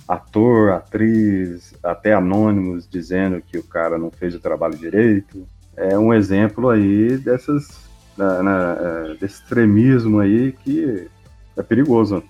Ator, 0.06 0.70
atriz, 0.70 1.74
até 1.82 2.14
anônimos 2.14 2.88
dizendo 2.88 3.42
que 3.42 3.58
o 3.58 3.62
cara 3.62 3.98
não 3.98 4.10
fez 4.10 4.34
o 4.34 4.40
trabalho 4.40 4.76
direito. 4.76 5.46
É 5.76 5.98
um 5.98 6.14
exemplo 6.14 6.70
aí 6.70 7.18
dessas 7.18 7.88
na, 8.16 8.42
na, 8.42 8.76
é, 8.80 9.14
desse 9.14 9.42
extremismo 9.42 10.20
aí 10.20 10.52
que 10.52 11.08
é 11.56 11.62
perigoso. 11.62 12.22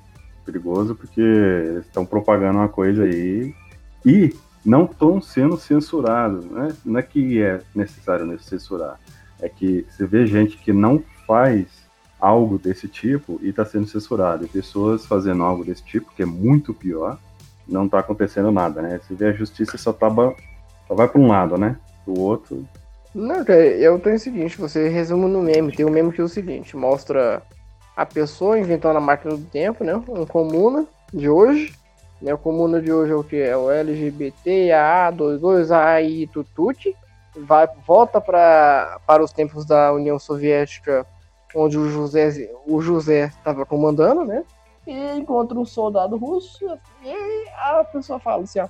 Perigoso 0.44 0.94
porque 0.94 1.20
estão 1.80 2.06
propagando 2.06 2.58
uma 2.58 2.68
coisa 2.68 3.04
aí 3.04 3.54
e 4.04 4.34
não 4.64 4.84
estão 4.84 5.20
sendo 5.20 5.58
censurados. 5.58 6.46
Né? 6.46 6.68
Não 6.84 6.98
é 6.98 7.02
que 7.02 7.42
é 7.42 7.60
necessário 7.74 8.38
censurar, 8.40 8.98
é 9.40 9.48
que 9.48 9.86
você 9.88 10.06
vê 10.06 10.26
gente 10.26 10.56
que 10.56 10.72
não 10.72 11.02
faz 11.26 11.66
algo 12.20 12.58
desse 12.58 12.88
tipo 12.88 13.38
e 13.42 13.50
está 13.50 13.64
sendo 13.64 13.86
censurado. 13.86 14.44
E 14.44 14.48
pessoas 14.48 15.06
fazendo 15.06 15.42
algo 15.42 15.64
desse 15.64 15.84
tipo, 15.84 16.12
que 16.14 16.22
é 16.22 16.26
muito 16.26 16.74
pior, 16.74 17.18
não 17.66 17.86
está 17.86 18.00
acontecendo 18.00 18.50
nada, 18.50 18.82
né? 18.82 18.98
Você 18.98 19.14
vê 19.14 19.26
a 19.26 19.32
justiça 19.32 19.78
só, 19.78 19.92
tá, 19.92 20.08
só 20.88 20.94
vai 20.94 21.06
para 21.06 21.20
um 21.20 21.28
lado, 21.28 21.56
né? 21.56 21.76
O 22.06 22.20
outro 22.20 22.66
não, 23.14 23.44
cara, 23.44 23.60
eu 23.60 23.98
tenho 23.98 24.16
o 24.16 24.18
seguinte, 24.18 24.58
você 24.58 24.88
resume 24.88 25.26
no 25.26 25.42
meme, 25.42 25.74
tem 25.74 25.84
um 25.84 25.90
meme 25.90 26.12
que 26.12 26.20
é 26.20 26.24
o 26.24 26.28
seguinte, 26.28 26.76
mostra 26.76 27.42
a 27.96 28.06
pessoa 28.06 28.58
inventando 28.58 28.96
a 28.96 29.00
máquina 29.00 29.34
do 29.34 29.44
tempo, 29.44 29.82
né? 29.82 29.96
Um 30.08 30.24
comuna 30.24 30.86
de 31.12 31.28
hoje. 31.28 31.74
Né? 32.20 32.32
O 32.32 32.38
comuna 32.38 32.80
de 32.80 32.92
hoje 32.92 33.12
é 33.12 33.14
o 33.16 33.24
que? 33.24 33.36
É 33.36 33.56
o 33.56 33.70
LGBT, 33.70 34.68
AA22, 34.68 35.70
AI 35.70 36.28
Tututi. 36.32 36.94
Vai, 37.46 37.68
volta 37.86 38.20
pra, 38.20 39.00
para 39.06 39.22
os 39.22 39.32
tempos 39.32 39.64
da 39.64 39.92
União 39.92 40.18
Soviética, 40.18 41.06
onde 41.54 41.78
o 41.78 41.88
José 41.88 42.50
o 42.66 42.80
José 42.80 43.26
estava 43.26 43.64
comandando, 43.64 44.24
né? 44.24 44.44
E 44.86 45.18
encontra 45.18 45.58
um 45.58 45.64
soldado 45.64 46.16
russo 46.16 46.64
e 47.02 47.48
a 47.56 47.84
pessoa 47.84 48.18
fala 48.18 48.42
assim, 48.42 48.60
ó, 48.60 48.68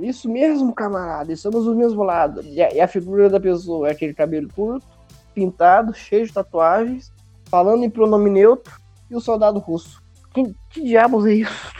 isso 0.00 0.28
mesmo, 0.28 0.72
camarada, 0.74 1.32
estamos 1.32 1.64
do 1.64 1.74
mesmo 1.74 2.02
lado. 2.02 2.42
E 2.42 2.62
a, 2.62 2.72
e 2.72 2.80
a 2.80 2.88
figura 2.88 3.28
da 3.28 3.40
pessoa 3.40 3.88
é 3.88 3.92
aquele 3.92 4.14
cabelo 4.14 4.48
curto, 4.54 4.86
pintado, 5.34 5.92
cheio 5.94 6.26
de 6.26 6.32
tatuagens, 6.32 7.12
falando 7.46 7.84
em 7.84 7.90
pronome 7.90 8.30
neutro, 8.30 8.74
e 9.10 9.14
o 9.14 9.20
soldado 9.20 9.58
russo. 9.58 10.02
Que, 10.32 10.54
que 10.70 10.82
diabos 10.82 11.26
é 11.26 11.34
isso? 11.34 11.72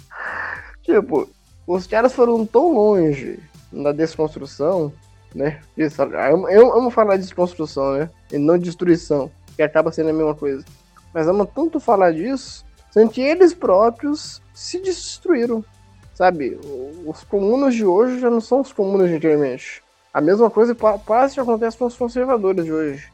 tipo, 0.82 1.28
os 1.66 1.86
caras 1.86 2.12
foram 2.12 2.46
tão 2.46 2.74
longe 2.74 3.38
na 3.70 3.92
desconstrução, 3.92 4.92
né? 5.34 5.60
Isso, 5.76 6.02
eu, 6.02 6.48
eu 6.48 6.72
amo 6.76 6.90
falar 6.90 7.16
de 7.16 7.22
desconstrução, 7.22 7.92
né? 7.92 8.10
E 8.32 8.38
não 8.38 8.58
destruição, 8.58 9.30
que 9.56 9.62
acaba 9.62 9.92
sendo 9.92 10.10
a 10.10 10.12
mesma 10.12 10.34
coisa. 10.34 10.64
Mas 11.12 11.28
amo 11.28 11.46
tanto 11.46 11.80
falar 11.80 12.12
disso, 12.12 12.64
sendo 12.90 13.10
que 13.10 13.20
eles 13.20 13.54
próprios 13.54 14.42
se 14.54 14.80
destruíram. 14.80 15.64
Sabe, 16.14 16.58
os 17.06 17.24
comunos 17.24 17.74
de 17.74 17.84
hoje 17.84 18.20
já 18.20 18.28
não 18.28 18.42
são 18.42 18.60
os 18.60 18.72
comunos 18.72 19.08
de 19.08 19.14
antigamente. 19.14 19.82
A 20.12 20.20
mesma 20.20 20.50
coisa 20.50 20.74
quase 20.74 21.40
acontece 21.40 21.78
com 21.78 21.86
os 21.86 21.96
conservadores 21.96 22.64
de 22.64 22.72
hoje. 22.72 23.10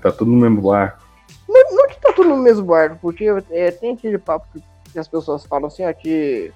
Tá 0.00 0.12
tudo 0.12 0.30
no 0.30 0.36
mesmo 0.36 0.62
barco. 0.62 1.02
Não, 1.48 1.76
não 1.76 1.88
que 1.88 2.00
tá 2.00 2.12
tudo 2.12 2.28
no 2.28 2.36
mesmo 2.36 2.64
barco, 2.64 2.98
porque 3.00 3.26
é, 3.50 3.70
tem 3.70 3.94
aquele 3.94 4.18
papo 4.18 4.46
que 4.92 4.98
as 4.98 5.08
pessoas 5.08 5.44
falam 5.44 5.66
assim, 5.66 5.84
aqui, 5.84 6.52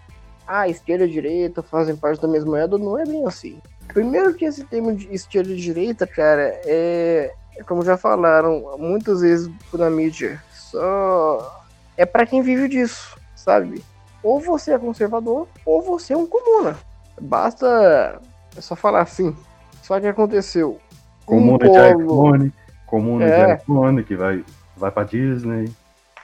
ah, 0.47 0.61
ah, 0.61 0.69
esquerda 0.69 1.05
e 1.05 1.11
direita 1.11 1.63
fazem 1.63 1.97
parte 1.97 2.23
da 2.23 2.29
mesma 2.29 2.51
moeda, 2.53 2.79
não 2.79 2.99
é 2.99 3.05
bem 3.05 3.27
assim. 3.27 3.61
Primeiro 3.89 4.35
que 4.35 4.45
esse 4.45 4.65
termo 4.65 4.95
de 4.95 5.13
esquerda 5.13 5.53
e 5.53 5.57
direita, 5.57 6.07
cara, 6.07 6.61
é, 6.65 7.33
é 7.57 7.63
como 7.65 7.83
já 7.83 7.97
falaram 7.97 8.77
muitas 8.79 9.21
vezes 9.21 9.51
na 9.73 9.91
mídia, 9.91 10.43
só 10.53 11.65
é 11.97 12.07
para 12.07 12.27
quem 12.27 12.43
vive 12.43 12.69
disso, 12.69 13.19
sabe? 13.35 13.83
ou 14.23 14.41
você 14.41 14.73
é 14.73 14.79
conservador, 14.79 15.49
ou 15.65 15.83
você 15.83 16.13
é 16.13 16.17
um 16.17 16.27
comuna. 16.27 16.77
Basta 17.21 18.21
é 18.57 18.61
só 18.61 18.75
falar 18.75 19.03
assim. 19.03 19.37
Só 19.83 19.99
que 20.01 20.07
aconteceu. 20.07 20.79
Comuna 21.25 21.67
um 21.67 21.73
de 21.73 22.03
iPhone, 22.03 22.53
comuna 22.87 23.25
é. 23.25 23.57
de 23.57 23.63
iPhone 23.63 24.05
que 24.05 24.17
vai, 24.17 24.45
vai 24.77 24.91
pra 24.91 25.05
Disney. 25.05 25.73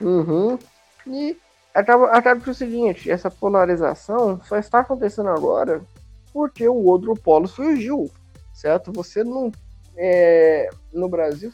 Uhum. 0.00 0.58
E 1.06 1.36
acaba, 1.74 2.10
acaba 2.10 2.40
que 2.40 2.50
o 2.50 2.54
seguinte, 2.54 3.10
essa 3.10 3.30
polarização 3.30 4.40
só 4.44 4.58
está 4.58 4.80
acontecendo 4.80 5.30
agora 5.30 5.80
porque 6.34 6.68
o 6.68 6.84
outro 6.84 7.14
polo 7.14 7.48
surgiu, 7.48 8.10
certo? 8.52 8.92
Você 8.92 9.24
não. 9.24 9.50
É, 9.96 10.68
no 10.92 11.08
Brasil, 11.08 11.52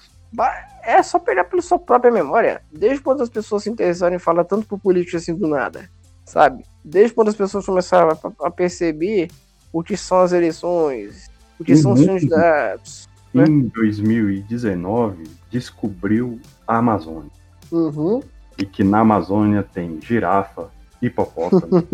é 0.82 1.02
só 1.02 1.18
pegar 1.18 1.44
pela 1.44 1.60
sua 1.62 1.78
própria 1.78 2.10
memória. 2.10 2.62
Desde 2.72 3.02
quando 3.02 3.22
as 3.22 3.28
pessoas 3.28 3.62
se 3.62 3.70
interessaram 3.70 4.16
em 4.16 4.18
falar 4.18 4.44
tanto 4.44 4.66
por 4.66 4.80
política 4.80 5.18
assim 5.18 5.34
do 5.34 5.46
nada 5.46 5.90
sabe? 6.30 6.64
Desde 6.84 7.12
quando 7.12 7.28
as 7.28 7.34
pessoas 7.34 7.66
começaram 7.66 8.10
a, 8.10 8.46
a 8.46 8.50
perceber 8.50 9.28
o 9.72 9.82
que 9.82 9.96
são 9.96 10.20
as 10.20 10.32
eleições, 10.32 11.28
o 11.58 11.64
que 11.64 11.72
uhum. 11.72 11.78
são 11.78 11.92
os 11.92 12.06
candidatos. 12.06 13.08
Né? 13.34 13.44
Em 13.44 13.62
2019, 13.62 15.24
descobriu 15.50 16.40
a 16.66 16.78
Amazônia. 16.78 17.30
Uhum. 17.70 18.22
E 18.56 18.64
que 18.64 18.84
na 18.84 19.00
Amazônia 19.00 19.62
tem 19.62 20.00
girafa, 20.00 20.70
hipopótamo. 21.02 21.84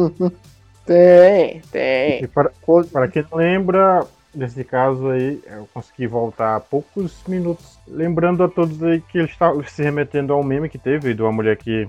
Tem, 0.87 1.61
tem. 1.71 2.25
E 2.25 2.27
para, 2.27 2.51
para 2.93 3.09
quem 3.09 3.25
lembra, 3.33 4.07
nesse 4.35 4.65
caso 4.65 5.11
aí, 5.11 5.43
eu 5.47 5.69
consegui 5.75 6.07
voltar 6.07 6.61
poucos 6.61 7.23
minutos, 7.27 7.79
lembrando 7.87 8.45
a 8.45 8.49
todos 8.49 8.83
aí 8.83 9.01
que 9.01 9.19
ele 9.19 9.29
está 9.29 9.53
se 9.67 9.83
remetendo 9.83 10.33
ao 10.33 10.43
meme 10.43 10.69
que 10.69 10.79
teve 10.79 11.15
de 11.15 11.23
uma 11.23 11.33
mulher 11.33 11.57
que 11.57 11.89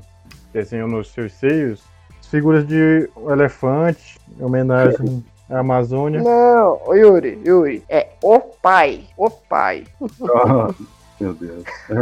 desenhou 0.51 0.87
nos 0.87 1.11
seus 1.11 1.33
seios 1.33 1.81
figuras 2.29 2.67
de 2.67 3.09
elefante, 3.29 4.17
em 4.37 4.43
homenagem 4.43 5.23
à 5.49 5.59
Amazônia. 5.59 6.21
Não, 6.21 6.79
Yuri, 6.93 7.41
Yuri, 7.45 7.83
é 7.89 8.09
o 8.21 8.39
pai, 8.39 9.05
o 9.15 9.29
pai. 9.29 9.85
Oh, 10.19 10.73
meu 11.19 11.33
Deus. 11.33 11.63
É 11.89 11.93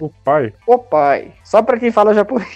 o 0.00 0.10
pai? 0.24 0.52
O 0.66 0.78
pai. 0.78 1.32
Só 1.44 1.62
pra 1.62 1.78
quem 1.78 1.90
fala 1.90 2.14
japonês. 2.14 2.48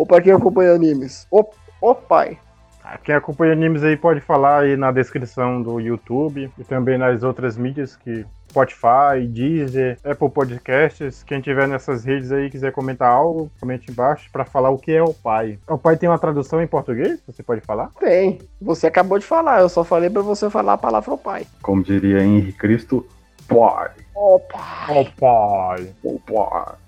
Ou 0.00 0.06
pra 0.06 0.18
quem 0.18 0.32
acompanha 0.32 0.72
animes. 0.72 1.26
O, 1.30 1.44
o 1.78 1.94
pai. 1.94 2.38
Ah, 2.82 2.96
quem 2.96 3.14
acompanha 3.14 3.52
animes 3.52 3.84
aí 3.84 3.98
pode 3.98 4.22
falar 4.22 4.60
aí 4.60 4.74
na 4.74 4.90
descrição 4.90 5.62
do 5.62 5.78
YouTube 5.78 6.50
e 6.58 6.64
também 6.64 6.96
nas 6.96 7.22
outras 7.22 7.58
mídias 7.58 7.96
que 7.96 8.24
Spotify, 8.48 9.26
Deezer, 9.28 9.98
Apple 10.02 10.30
Podcasts. 10.30 11.22
Quem 11.22 11.42
tiver 11.42 11.68
nessas 11.68 12.02
redes 12.02 12.32
aí 12.32 12.48
quiser 12.48 12.72
comentar 12.72 13.10
algo, 13.10 13.50
comente 13.60 13.90
embaixo 13.90 14.30
para 14.32 14.46
falar 14.46 14.70
o 14.70 14.78
que 14.78 14.90
é 14.90 15.02
o 15.02 15.12
pai. 15.12 15.58
O 15.68 15.76
pai 15.76 15.98
tem 15.98 16.08
uma 16.08 16.18
tradução 16.18 16.62
em 16.62 16.66
português? 16.66 17.22
Você 17.26 17.42
pode 17.42 17.60
falar? 17.60 17.90
Tem. 18.00 18.38
Você 18.58 18.86
acabou 18.86 19.18
de 19.18 19.26
falar, 19.26 19.60
eu 19.60 19.68
só 19.68 19.84
falei 19.84 20.08
para 20.08 20.22
você 20.22 20.48
falar 20.48 20.72
a 20.72 20.78
palavra 20.78 21.12
o 21.12 21.18
pai. 21.18 21.46
Como 21.60 21.82
diria 21.82 22.24
Henrique 22.24 22.54
Cristo, 22.54 23.06
pai. 23.46 23.90
O 24.16 24.40
pai. 24.40 24.98
O 24.98 25.04
pai. 25.20 25.94
O 26.02 26.18
pai. 26.20 26.79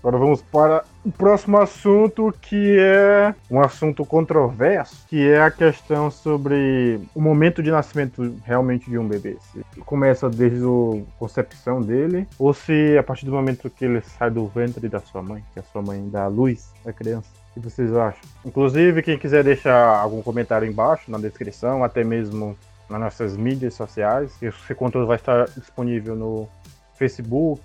Agora 0.00 0.16
vamos 0.16 0.40
para 0.40 0.82
o 1.04 1.12
próximo 1.12 1.58
assunto, 1.58 2.34
que 2.40 2.78
é 2.78 3.34
um 3.50 3.60
assunto 3.60 4.02
controverso, 4.04 5.04
que 5.06 5.28
é 5.28 5.42
a 5.42 5.50
questão 5.50 6.10
sobre 6.10 6.98
o 7.14 7.20
momento 7.20 7.62
de 7.62 7.70
nascimento 7.70 8.34
realmente 8.42 8.88
de 8.88 8.96
um 8.96 9.06
bebê. 9.06 9.36
Se 9.52 9.62
começa 9.80 10.30
desde 10.30 10.64
a 10.64 11.18
concepção 11.18 11.82
dele, 11.82 12.26
ou 12.38 12.54
se 12.54 12.96
a 12.96 13.02
partir 13.02 13.26
do 13.26 13.32
momento 13.32 13.68
que 13.68 13.84
ele 13.84 14.00
sai 14.00 14.30
do 14.30 14.46
ventre 14.46 14.88
da 14.88 15.00
sua 15.00 15.22
mãe, 15.22 15.44
que 15.52 15.60
a 15.60 15.62
sua 15.64 15.82
mãe 15.82 16.08
dá 16.08 16.24
a 16.24 16.28
luz 16.28 16.72
à 16.86 16.92
criança. 16.94 17.28
O 17.50 17.54
que 17.54 17.60
vocês 17.60 17.94
acham? 17.94 18.22
Inclusive, 18.42 19.02
quem 19.02 19.18
quiser 19.18 19.44
deixar 19.44 19.98
algum 19.98 20.22
comentário 20.22 20.66
embaixo, 20.66 21.10
na 21.10 21.18
descrição, 21.18 21.84
até 21.84 22.02
mesmo 22.02 22.56
nas 22.88 23.00
nossas 23.00 23.36
mídias 23.36 23.74
sociais, 23.74 24.32
esse 24.40 24.74
conteúdo 24.74 25.06
vai 25.06 25.16
estar 25.16 25.44
disponível 25.44 26.16
no 26.16 26.48
Facebook, 26.96 27.62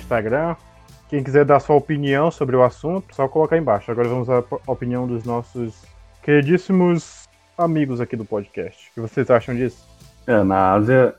Instagram, 0.00 0.56
quem 1.14 1.22
quiser 1.22 1.44
dar 1.44 1.60
sua 1.60 1.76
opinião 1.76 2.28
sobre 2.28 2.56
o 2.56 2.64
assunto, 2.64 3.14
só 3.14 3.28
colocar 3.28 3.56
embaixo. 3.56 3.88
Agora 3.88 4.08
vamos 4.08 4.28
à 4.28 4.42
opinião 4.66 5.06
dos 5.06 5.22
nossos 5.22 5.84
queridíssimos 6.20 7.28
amigos 7.56 8.00
aqui 8.00 8.16
do 8.16 8.24
podcast. 8.24 8.90
O 8.90 8.94
que 8.94 9.00
vocês 9.00 9.30
acham 9.30 9.54
disso? 9.54 9.86
É, 10.26 10.42
na 10.42 10.72
Ásia 10.72 11.14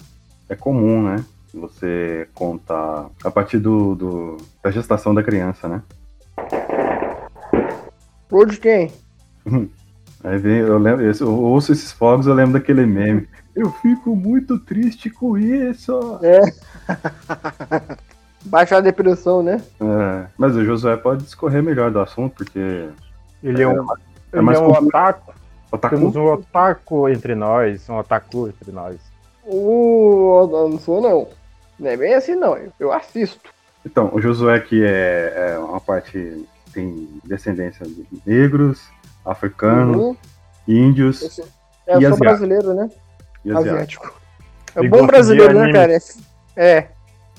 é 0.50 0.56
comum, 0.56 1.02
né? 1.02 1.24
Você 1.54 2.28
contar 2.34 3.10
a 3.24 3.32
partir 3.32 3.58
do, 3.58 3.96
do 3.96 4.38
da 4.62 4.70
gestação 4.70 5.16
da 5.16 5.24
criança, 5.24 5.70
né? 5.70 5.82
Ou 8.30 8.46
de 8.46 8.58
quem? 8.58 8.92
Aí 10.26 10.38
vem, 10.38 10.58
eu 10.58 10.78
lembro, 10.78 11.06
eu 11.06 11.32
ouço 11.32 11.72
esses 11.72 11.94
fogos, 11.94 12.28
eu 12.28 12.34
lembro 12.34 12.60
daquele 12.60 12.86
meme. 12.86 13.30
Eu 13.56 13.72
fico 13.72 14.14
muito 14.14 14.60
triste 14.60 15.10
com 15.10 15.38
isso. 15.38 16.20
É. 16.22 16.42
Baixar 18.46 18.78
a 18.78 18.82
depressão, 18.82 19.42
né? 19.42 19.62
É, 19.82 20.28
mas 20.38 20.56
o 20.56 20.64
Josué 20.64 20.96
pode 20.96 21.24
discorrer 21.24 21.64
melhor 21.64 21.92
do 21.92 22.00
assunto, 22.00 22.36
porque. 22.44 22.90
Ele 23.44 23.62
é 23.62 23.68
um, 23.68 23.82
é, 23.82 23.96
é 24.34 24.40
ele 24.40 24.56
é 24.56 24.60
um 24.60 24.72
otaku. 24.72 25.34
Otaku? 25.72 25.96
Temos 25.96 26.16
um 26.16 26.26
otaku 26.26 27.10
entre 27.10 27.36
nós, 27.36 27.90
um 27.90 27.98
otaku 27.98 28.48
entre 28.48 28.72
nós. 28.72 28.98
Uh, 29.46 30.48
não 30.52 30.80
sou 30.80 31.02
não. 31.02 31.28
Não 31.80 31.90
é 31.90 31.98
bem 31.98 32.14
assim 32.14 32.36
não, 32.36 32.58
eu 32.80 32.92
assisto. 32.92 33.50
Então, 33.86 34.10
o 34.14 34.22
Josué 34.22 34.60
que 34.60 34.84
é, 34.84 35.54
é 35.54 35.60
uma 35.60 35.80
parte 35.80 36.46
tem 36.74 37.08
descendência 37.24 37.86
de 37.86 38.06
negros, 38.26 38.84
africanos, 39.26 39.96
uhum. 39.96 40.18
índios. 40.68 41.22
Esse, 41.22 41.44
é, 41.88 41.96
eu 41.96 42.10
sou 42.10 42.18
brasileiro, 42.18 42.74
né? 42.74 42.90
E 43.44 43.52
asiático. 43.52 43.76
asiático. 43.76 44.22
É 44.76 44.82
um 44.82 44.90
bom 44.90 45.06
brasileiro, 45.06 45.54
né, 45.54 45.72
cara? 45.72 45.98
É. 46.56 46.88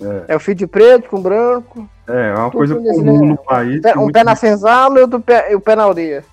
É. 0.01 0.33
é 0.33 0.37
o 0.37 0.41
fio 0.41 0.55
de 0.55 0.67
preto 0.67 1.09
com 1.09 1.21
branco. 1.21 1.89
É, 2.09 2.29
é 2.31 2.35
uma 2.35 2.51
coisa 2.51 2.75
comum 2.75 3.27
no 3.27 3.37
país. 3.37 3.81
Um, 3.97 4.05
um 4.05 4.13
pé 4.13 4.23
na 4.23 4.37
senzala 4.37 5.01
e 5.01 5.05
o, 5.05 5.21
pé, 5.21 5.57
o 5.57 5.61
pé 5.61 5.75
na 5.75 5.85
aldeia. 5.85 6.25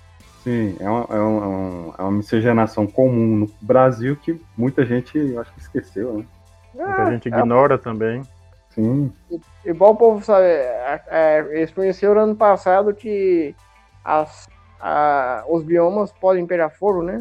Sim, 0.42 0.76
é 0.78 0.88
uma, 0.88 1.06
é, 1.08 1.18
uma, 1.18 1.94
é 1.98 2.02
uma 2.02 2.12
miscigenação 2.12 2.86
comum 2.86 3.36
no 3.36 3.50
Brasil 3.62 4.14
que 4.16 4.38
muita 4.56 4.84
gente, 4.84 5.18
acho 5.38 5.52
que 5.54 5.60
esqueceu, 5.60 6.18
né? 6.18 6.24
Muita 6.74 7.02
ah, 7.02 7.10
gente 7.10 7.28
ignora 7.28 7.76
é... 7.76 7.78
também. 7.78 8.22
Sim. 8.74 9.10
Igual 9.64 9.92
o 9.92 9.96
povo 9.96 10.24
sabe, 10.24 10.46
é, 10.46 11.02
é, 11.06 11.38
eles 11.52 11.70
conheceram 11.70 12.20
ano 12.20 12.36
passado 12.36 12.92
que 12.92 13.54
as, 14.04 14.48
a, 14.80 15.44
os 15.48 15.62
biomas 15.62 16.12
podem 16.12 16.46
pegar 16.46 16.70
fogo, 16.70 17.02
né? 17.02 17.18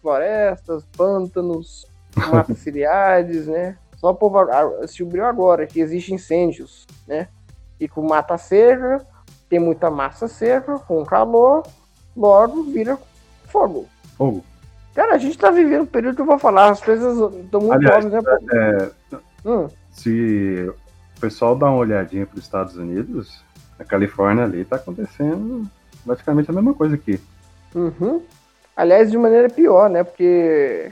Florestas, 0.00 0.86
pântanos, 0.96 1.86
matas 2.16 2.58
ciliares, 2.58 3.48
né? 3.48 3.76
Só 4.02 4.10
o 4.10 4.14
povo 4.16 4.36
descobriu 4.80 5.24
agora 5.24 5.64
que 5.64 5.78
existem 5.78 6.16
incêndios, 6.16 6.88
né? 7.06 7.28
E 7.78 7.86
com 7.86 8.02
mata 8.02 8.36
seca, 8.36 9.06
tem 9.48 9.60
muita 9.60 9.92
massa 9.92 10.26
seca, 10.26 10.76
com 10.80 11.04
calor, 11.04 11.62
logo 12.16 12.64
vira 12.64 12.98
fogo. 13.46 13.88
Fogo. 14.18 14.44
Cara, 14.92 15.14
a 15.14 15.18
gente 15.18 15.38
tá 15.38 15.52
vivendo 15.52 15.82
um 15.82 15.86
período 15.86 16.16
que 16.16 16.20
eu 16.20 16.26
vou 16.26 16.36
falar, 16.36 16.70
as 16.70 16.80
coisas 16.80 17.16
estão 17.44 17.60
muito 17.60 17.74
Aliás, 17.74 18.04
né? 18.06 18.18
É, 18.52 18.90
hum. 19.44 19.68
Se 19.92 20.68
o 21.16 21.20
pessoal 21.20 21.54
dá 21.54 21.66
uma 21.66 21.78
olhadinha 21.78 22.26
para 22.26 22.38
os 22.38 22.44
Estados 22.44 22.76
Unidos, 22.76 23.40
a 23.78 23.84
Califórnia 23.84 24.42
ali 24.42 24.64
tá 24.64 24.76
acontecendo 24.76 25.64
praticamente 26.04 26.50
a 26.50 26.54
mesma 26.54 26.74
coisa 26.74 26.96
aqui. 26.96 27.20
Uhum. 27.72 28.20
Aliás, 28.74 29.12
de 29.12 29.16
maneira 29.16 29.48
pior, 29.48 29.88
né? 29.88 30.02
Porque 30.02 30.90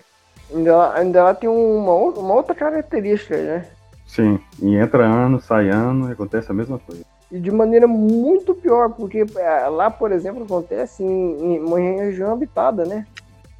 Ainda, 0.52 0.92
ainda 0.94 1.18
ela 1.18 1.34
tem 1.34 1.48
uma, 1.48 1.92
uma 1.92 2.34
outra 2.34 2.54
característica, 2.54 3.36
né? 3.36 3.66
Sim, 4.06 4.40
e 4.60 4.76
entra 4.76 5.04
ano, 5.04 5.40
sai 5.40 5.68
ano, 5.68 6.08
e 6.08 6.12
acontece 6.12 6.50
a 6.50 6.54
mesma 6.54 6.78
coisa. 6.78 7.04
E 7.30 7.38
de 7.38 7.50
maneira 7.50 7.86
muito 7.86 8.54
pior, 8.54 8.90
porque 8.90 9.24
é, 9.36 9.68
lá, 9.68 9.88
por 9.88 10.10
exemplo, 10.10 10.42
acontece 10.42 11.04
em, 11.04 11.54
em 11.54 11.60
uma 11.60 11.78
região 11.78 12.32
habitada, 12.32 12.84
né? 12.84 13.06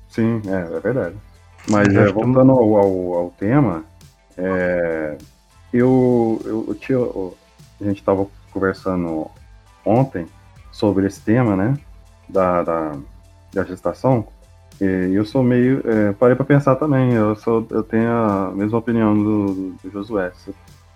Sim, 0.09 0.43
é, 0.49 0.77
é 0.77 0.81
verdade. 0.81 1.15
Mas 1.69 1.95
é, 1.95 2.11
voltando 2.11 2.51
ao, 2.51 2.77
ao, 2.77 3.15
ao 3.15 3.31
tema, 3.39 3.85
é, 4.37 5.17
eu, 5.73 6.41
eu, 6.45 6.65
eu 6.69 6.75
tinha, 6.75 6.99
a 6.99 7.85
gente 7.85 8.01
estava 8.01 8.27
conversando 8.53 9.31
ontem 9.85 10.27
sobre 10.73 11.07
esse 11.07 11.21
tema, 11.21 11.55
né? 11.55 11.79
Da, 12.29 12.63
da, 12.65 12.97
da 13.53 13.65
gestação. 13.65 14.27
E 14.81 15.15
eu 15.15 15.25
sou 15.25 15.43
meio. 15.43 15.83
É, 15.85 16.13
parei 16.13 16.35
para 16.35 16.45
pensar 16.45 16.77
também, 16.77 17.13
eu, 17.13 17.37
sou, 17.37 17.67
eu 17.71 17.83
tenho 17.83 18.11
a 18.11 18.51
mesma 18.55 18.79
opinião 18.79 19.15
do, 19.15 19.75
do 19.83 19.91
Josué, 19.91 20.33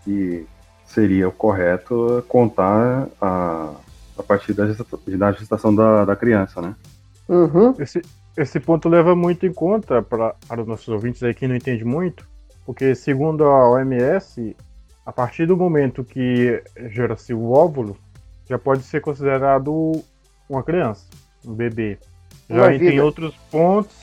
que 0.02 0.46
seria 0.86 1.28
o 1.28 1.32
correto 1.32 2.24
contar 2.28 3.08
a, 3.20 3.74
a 4.16 4.22
partir 4.22 4.54
da, 4.54 4.66
gestação, 4.66 4.98
da 5.06 5.32
gestação 5.32 5.74
da, 5.74 6.04
da 6.04 6.16
criança, 6.16 6.62
né? 6.62 6.74
Uhum. 7.28 7.74
Esse, 7.78 8.00
esse 8.36 8.60
ponto 8.60 8.88
leva 8.88 9.14
muito 9.14 9.44
em 9.44 9.52
conta 9.52 10.02
para, 10.02 10.34
para 10.46 10.62
os 10.62 10.66
nossos 10.66 10.88
ouvintes 10.88 11.22
aí 11.22 11.34
que 11.34 11.48
não 11.48 11.56
entendem 11.56 11.84
muito, 11.84 12.26
porque 12.64 12.94
segundo 12.94 13.44
a 13.44 13.70
OMS, 13.70 14.56
a 15.04 15.12
partir 15.12 15.46
do 15.46 15.56
momento 15.56 16.04
que 16.04 16.62
gera-se 16.90 17.34
o 17.34 17.50
óvulo, 17.50 17.96
já 18.48 18.58
pode 18.58 18.82
ser 18.82 19.00
considerado 19.00 19.92
uma 20.48 20.62
criança, 20.62 21.06
um 21.44 21.54
bebê. 21.54 21.98
Já 22.48 22.74
em 22.74 23.00
outros 23.00 23.34
pontos, 23.50 23.94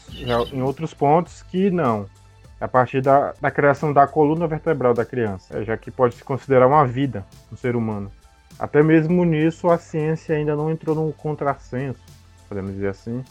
em 0.51 0.61
outros 0.61 0.93
pontos 0.93 1.43
que 1.43 1.69
não. 1.69 2.05
A 2.59 2.67
partir 2.67 3.01
da, 3.01 3.33
da 3.41 3.49
criação 3.49 3.91
da 3.91 4.05
coluna 4.05 4.47
vertebral 4.47 4.93
da 4.93 5.03
criança, 5.03 5.63
já 5.63 5.75
que 5.75 5.89
pode 5.89 6.15
se 6.15 6.23
considerar 6.23 6.67
uma 6.67 6.85
vida 6.85 7.25
um 7.51 7.55
ser 7.55 7.75
humano. 7.75 8.11
Até 8.59 8.83
mesmo 8.83 9.25
nisso 9.25 9.69
a 9.69 9.77
ciência 9.77 10.35
ainda 10.35 10.55
não 10.55 10.69
entrou 10.69 10.95
num 10.95 11.11
contrassenso, 11.11 11.99
podemos 12.47 12.73
dizer 12.73 12.89
assim. 12.89 13.23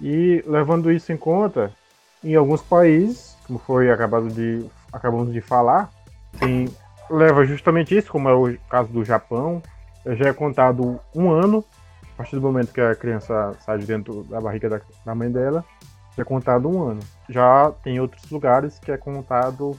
E 0.00 0.42
levando 0.46 0.90
isso 0.90 1.12
em 1.12 1.16
conta, 1.16 1.70
em 2.24 2.34
alguns 2.34 2.62
países, 2.62 3.36
como 3.46 3.58
foi 3.58 3.90
acabado 3.90 4.28
de 4.28 4.64
acabamos 4.92 5.32
de 5.32 5.40
falar, 5.40 5.90
tem, 6.38 6.68
leva 7.10 7.44
justamente 7.44 7.96
isso, 7.96 8.10
como 8.10 8.28
é 8.28 8.34
o 8.34 8.56
caso 8.70 8.88
do 8.88 9.04
Japão, 9.04 9.62
já 10.06 10.28
é 10.28 10.32
contado 10.32 10.98
um 11.14 11.30
ano 11.30 11.64
partir 12.18 12.34
do 12.34 12.42
momento 12.42 12.72
que 12.72 12.80
a 12.80 12.96
criança 12.96 13.54
sai 13.60 13.78
de 13.78 13.86
dentro 13.86 14.24
da 14.24 14.40
barriga 14.40 14.68
da, 14.68 14.80
da 15.06 15.14
mãe 15.14 15.30
dela, 15.30 15.64
é 16.18 16.24
contado 16.24 16.68
um 16.68 16.82
ano. 16.82 17.00
Já 17.28 17.72
tem 17.82 18.00
outros 18.00 18.28
lugares 18.28 18.78
que 18.80 18.90
é 18.90 18.96
contado 18.96 19.78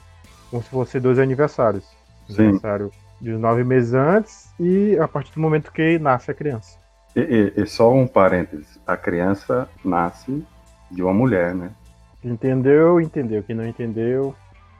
como 0.50 0.62
se 0.62 0.70
fosse 0.70 0.98
dois 0.98 1.18
aniversários. 1.18 1.84
Sim. 2.28 2.44
Aniversário 2.44 2.90
de 3.20 3.32
nove 3.32 3.62
meses 3.62 3.92
antes 3.92 4.48
e 4.58 4.98
a 4.98 5.06
partir 5.06 5.34
do 5.34 5.40
momento 5.40 5.70
que 5.70 5.98
nasce 5.98 6.30
a 6.30 6.34
criança. 6.34 6.78
E, 7.14 7.20
e, 7.20 7.62
e 7.62 7.66
só 7.66 7.92
um 7.92 8.06
parênteses: 8.06 8.80
a 8.86 8.96
criança 8.96 9.68
nasce 9.84 10.42
de 10.90 11.02
uma 11.02 11.12
mulher, 11.12 11.54
né? 11.54 11.70
Quem 12.22 12.32
entendeu, 12.32 13.00
entendeu. 13.00 13.42
Quem 13.42 13.54
não 13.54 13.66
entendeu. 13.66 14.34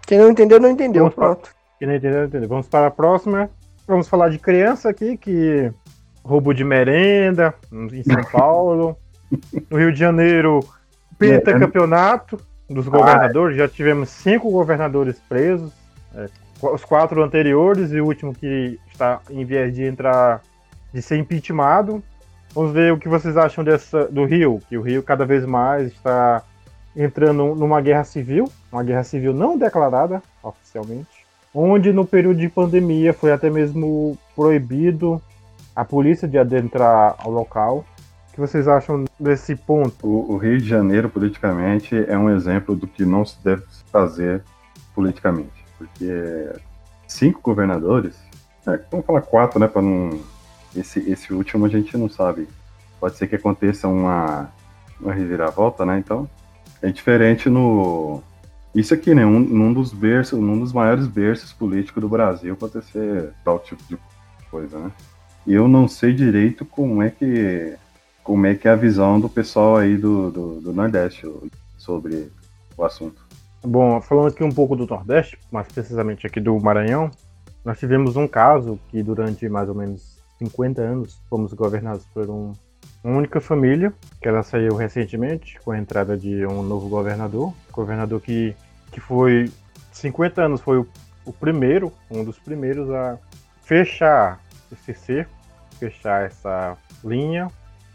Quem 0.06 0.18
não 0.18 0.30
entendeu, 0.30 0.58
não 0.58 0.70
entendeu. 0.70 1.02
Vamos 1.02 1.14
pronto. 1.14 1.42
Para... 1.42 1.50
Quem 1.78 1.88
não 1.88 1.94
entendeu, 1.94 2.20
não 2.20 2.26
entendeu. 2.26 2.48
Vamos 2.48 2.68
para 2.68 2.86
a 2.86 2.90
próxima. 2.90 3.50
Vamos 3.86 4.08
falar 4.08 4.30
de 4.30 4.38
criança 4.38 4.88
aqui, 4.88 5.16
que 5.16 5.70
roubo 6.24 6.52
de 6.52 6.64
merenda 6.64 7.54
em 7.72 8.02
São 8.02 8.22
Paulo. 8.30 8.96
No 9.70 9.78
Rio 9.78 9.92
de 9.92 9.98
Janeiro, 9.98 10.60
pentacampeonato 11.18 12.40
dos 12.68 12.88
governadores. 12.88 13.56
Já 13.56 13.68
tivemos 13.68 14.08
cinco 14.10 14.50
governadores 14.50 15.18
presos. 15.28 15.72
É, 16.14 16.28
os 16.62 16.84
quatro 16.84 17.22
anteriores 17.22 17.92
e 17.92 18.00
o 18.00 18.06
último 18.06 18.34
que 18.34 18.78
está 18.92 19.20
em 19.30 19.44
viés 19.44 19.74
de 19.74 19.84
entrar, 19.84 20.42
de 20.92 21.00
ser 21.00 21.16
impeachmentado. 21.16 22.02
Vamos 22.54 22.72
ver 22.72 22.92
o 22.92 22.98
que 22.98 23.08
vocês 23.08 23.36
acham 23.36 23.62
dessa, 23.62 24.06
do 24.06 24.24
Rio, 24.24 24.60
que 24.68 24.76
o 24.76 24.82
Rio 24.82 25.02
cada 25.02 25.24
vez 25.24 25.46
mais 25.46 25.86
está 25.92 26.42
entrando 26.96 27.54
numa 27.54 27.80
guerra 27.80 28.02
civil, 28.02 28.50
uma 28.72 28.82
guerra 28.82 29.04
civil 29.04 29.32
não 29.32 29.56
declarada 29.56 30.20
oficialmente, 30.42 31.24
onde 31.54 31.92
no 31.92 32.04
período 32.04 32.40
de 32.40 32.48
pandemia 32.48 33.12
foi 33.12 33.30
até 33.30 33.48
mesmo 33.48 34.18
proibido 34.34 35.22
a 35.80 35.84
polícia 35.84 36.28
de 36.28 36.36
adentrar 36.36 37.14
ao 37.18 37.30
local. 37.30 37.86
O 38.28 38.32
que 38.32 38.38
vocês 38.38 38.68
acham 38.68 39.06
desse 39.18 39.56
ponto? 39.56 40.06
O, 40.06 40.34
o 40.34 40.36
Rio 40.36 40.58
de 40.58 40.68
Janeiro, 40.68 41.08
politicamente, 41.08 41.96
é 42.06 42.18
um 42.18 42.28
exemplo 42.28 42.76
do 42.76 42.86
que 42.86 43.02
não 43.04 43.24
se 43.24 43.42
deve 43.42 43.62
fazer 43.90 44.42
politicamente. 44.94 45.64
Porque 45.78 46.52
cinco 47.08 47.40
governadores, 47.40 48.14
é, 48.66 48.78
vamos 48.90 49.06
falar 49.06 49.22
quatro, 49.22 49.58
né, 49.58 49.66
para 49.66 49.80
não... 49.80 50.20
Esse, 50.76 51.00
esse 51.10 51.32
último 51.32 51.64
a 51.64 51.68
gente 51.68 51.96
não 51.96 52.10
sabe. 52.10 52.46
Pode 53.00 53.16
ser 53.16 53.26
que 53.26 53.36
aconteça 53.36 53.88
uma, 53.88 54.50
uma 55.00 55.14
reviravolta, 55.14 55.86
né, 55.86 55.98
então... 55.98 56.28
É 56.82 56.90
diferente 56.90 57.50
no, 57.50 58.22
isso 58.74 58.94
aqui, 58.94 59.14
né? 59.14 59.26
Um, 59.26 59.38
num 59.40 59.72
dos 59.72 59.92
berços, 59.92 60.38
num 60.38 60.58
dos 60.58 60.72
maiores 60.72 61.06
berços 61.06 61.52
políticos 61.52 62.00
do 62.00 62.08
Brasil 62.08 62.54
acontecer 62.54 63.32
tal 63.44 63.58
tipo 63.58 63.82
de 63.84 63.98
coisa, 64.50 64.78
né? 64.78 64.90
Eu 65.47 65.68
não 65.68 65.88
sei 65.88 66.12
direito 66.12 66.64
como 66.64 67.03
é 67.03 67.11
que 67.11 67.76
como 68.22 68.47
é 68.47 68.55
que 68.55 68.68
é 68.68 68.70
a 68.70 68.76
visão 68.76 69.18
do 69.18 69.28
pessoal 69.28 69.76
aí 69.76 69.97
do, 69.97 70.30
do, 70.30 70.61
do 70.61 70.72
Nordeste 70.72 71.26
sobre 71.76 72.30
o 72.76 72.84
assunto. 72.84 73.20
Bom, 73.62 74.01
falando 74.01 74.28
aqui 74.28 74.45
um 74.45 74.53
pouco 74.53 74.76
do 74.76 74.86
Nordeste, 74.86 75.38
mais 75.51 75.66
precisamente 75.66 76.26
aqui 76.26 76.38
do 76.38 76.59
Maranhão, 76.61 77.11
nós 77.64 77.78
tivemos 77.78 78.16
um 78.16 78.28
caso 78.28 78.78
que 78.88 79.03
durante 79.03 79.49
mais 79.49 79.68
ou 79.68 79.74
menos 79.74 80.18
50 80.38 80.80
anos 80.80 81.18
fomos 81.28 81.53
governados 81.53 82.05
por 82.14 82.28
um, 82.30 82.53
uma 83.03 83.16
única 83.16 83.41
família, 83.41 83.93
que 84.20 84.28
ela 84.28 84.43
saiu 84.43 84.76
recentemente 84.76 85.59
com 85.64 85.72
a 85.72 85.78
entrada 85.78 86.16
de 86.16 86.47
um 86.47 86.62
novo 86.62 86.88
governador, 86.88 87.53
governador 87.72 88.20
que, 88.20 88.55
que 88.93 89.01
foi 89.01 89.51
50 89.93 90.43
anos 90.43 90.61
foi 90.61 90.78
o, 90.78 90.88
o 91.24 91.32
primeiro, 91.32 91.93
um 92.11 92.24
dos 92.24 92.38
primeiros 92.38 92.91
a 92.91 93.18
fechar 93.62 94.41
esse 94.72 94.94
cerco, 94.94 95.32
fechar 95.78 96.26
essa 96.26 96.76
linha. 97.04 97.48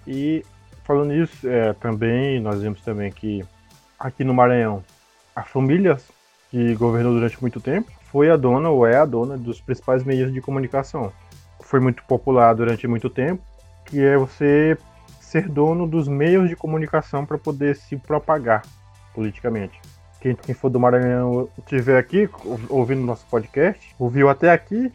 E 0.07 0.45
falando 0.83 1.09
nisso, 1.09 1.47
é, 1.47 1.73
também 1.73 2.39
nós 2.39 2.61
vimos 2.61 2.81
também 2.81 3.11
que 3.11 3.43
aqui 3.99 4.23
no 4.23 4.33
Maranhão, 4.33 4.83
a 5.35 5.43
família 5.43 5.97
que 6.49 6.75
governou 6.75 7.13
durante 7.13 7.39
muito 7.41 7.59
tempo 7.59 7.91
foi 8.11 8.29
a 8.29 8.37
dona 8.37 8.69
ou 8.69 8.87
é 8.87 8.97
a 8.97 9.05
dona 9.05 9.37
dos 9.37 9.59
principais 9.59 10.03
meios 10.03 10.31
de 10.31 10.39
comunicação. 10.39 11.11
Foi 11.61 11.79
muito 11.79 12.03
popular 12.03 12.53
durante 12.53 12.87
muito 12.87 13.09
tempo, 13.09 13.41
que 13.85 14.01
é 14.01 14.17
você 14.17 14.77
ser 15.19 15.49
dono 15.49 15.87
dos 15.87 16.07
meios 16.07 16.47
de 16.47 16.55
comunicação 16.55 17.25
para 17.25 17.37
poder 17.37 17.75
se 17.75 17.97
propagar 17.97 18.61
politicamente. 19.13 19.81
Quem, 20.21 20.35
quem 20.35 20.55
for 20.55 20.69
do 20.69 20.79
Maranhão 20.79 21.49
estiver 21.57 21.97
aqui 21.97 22.29
ouvindo 22.69 23.01
nosso 23.01 23.25
podcast, 23.27 23.93
ouviu 23.99 24.29
até 24.29 24.51
aqui, 24.51 24.91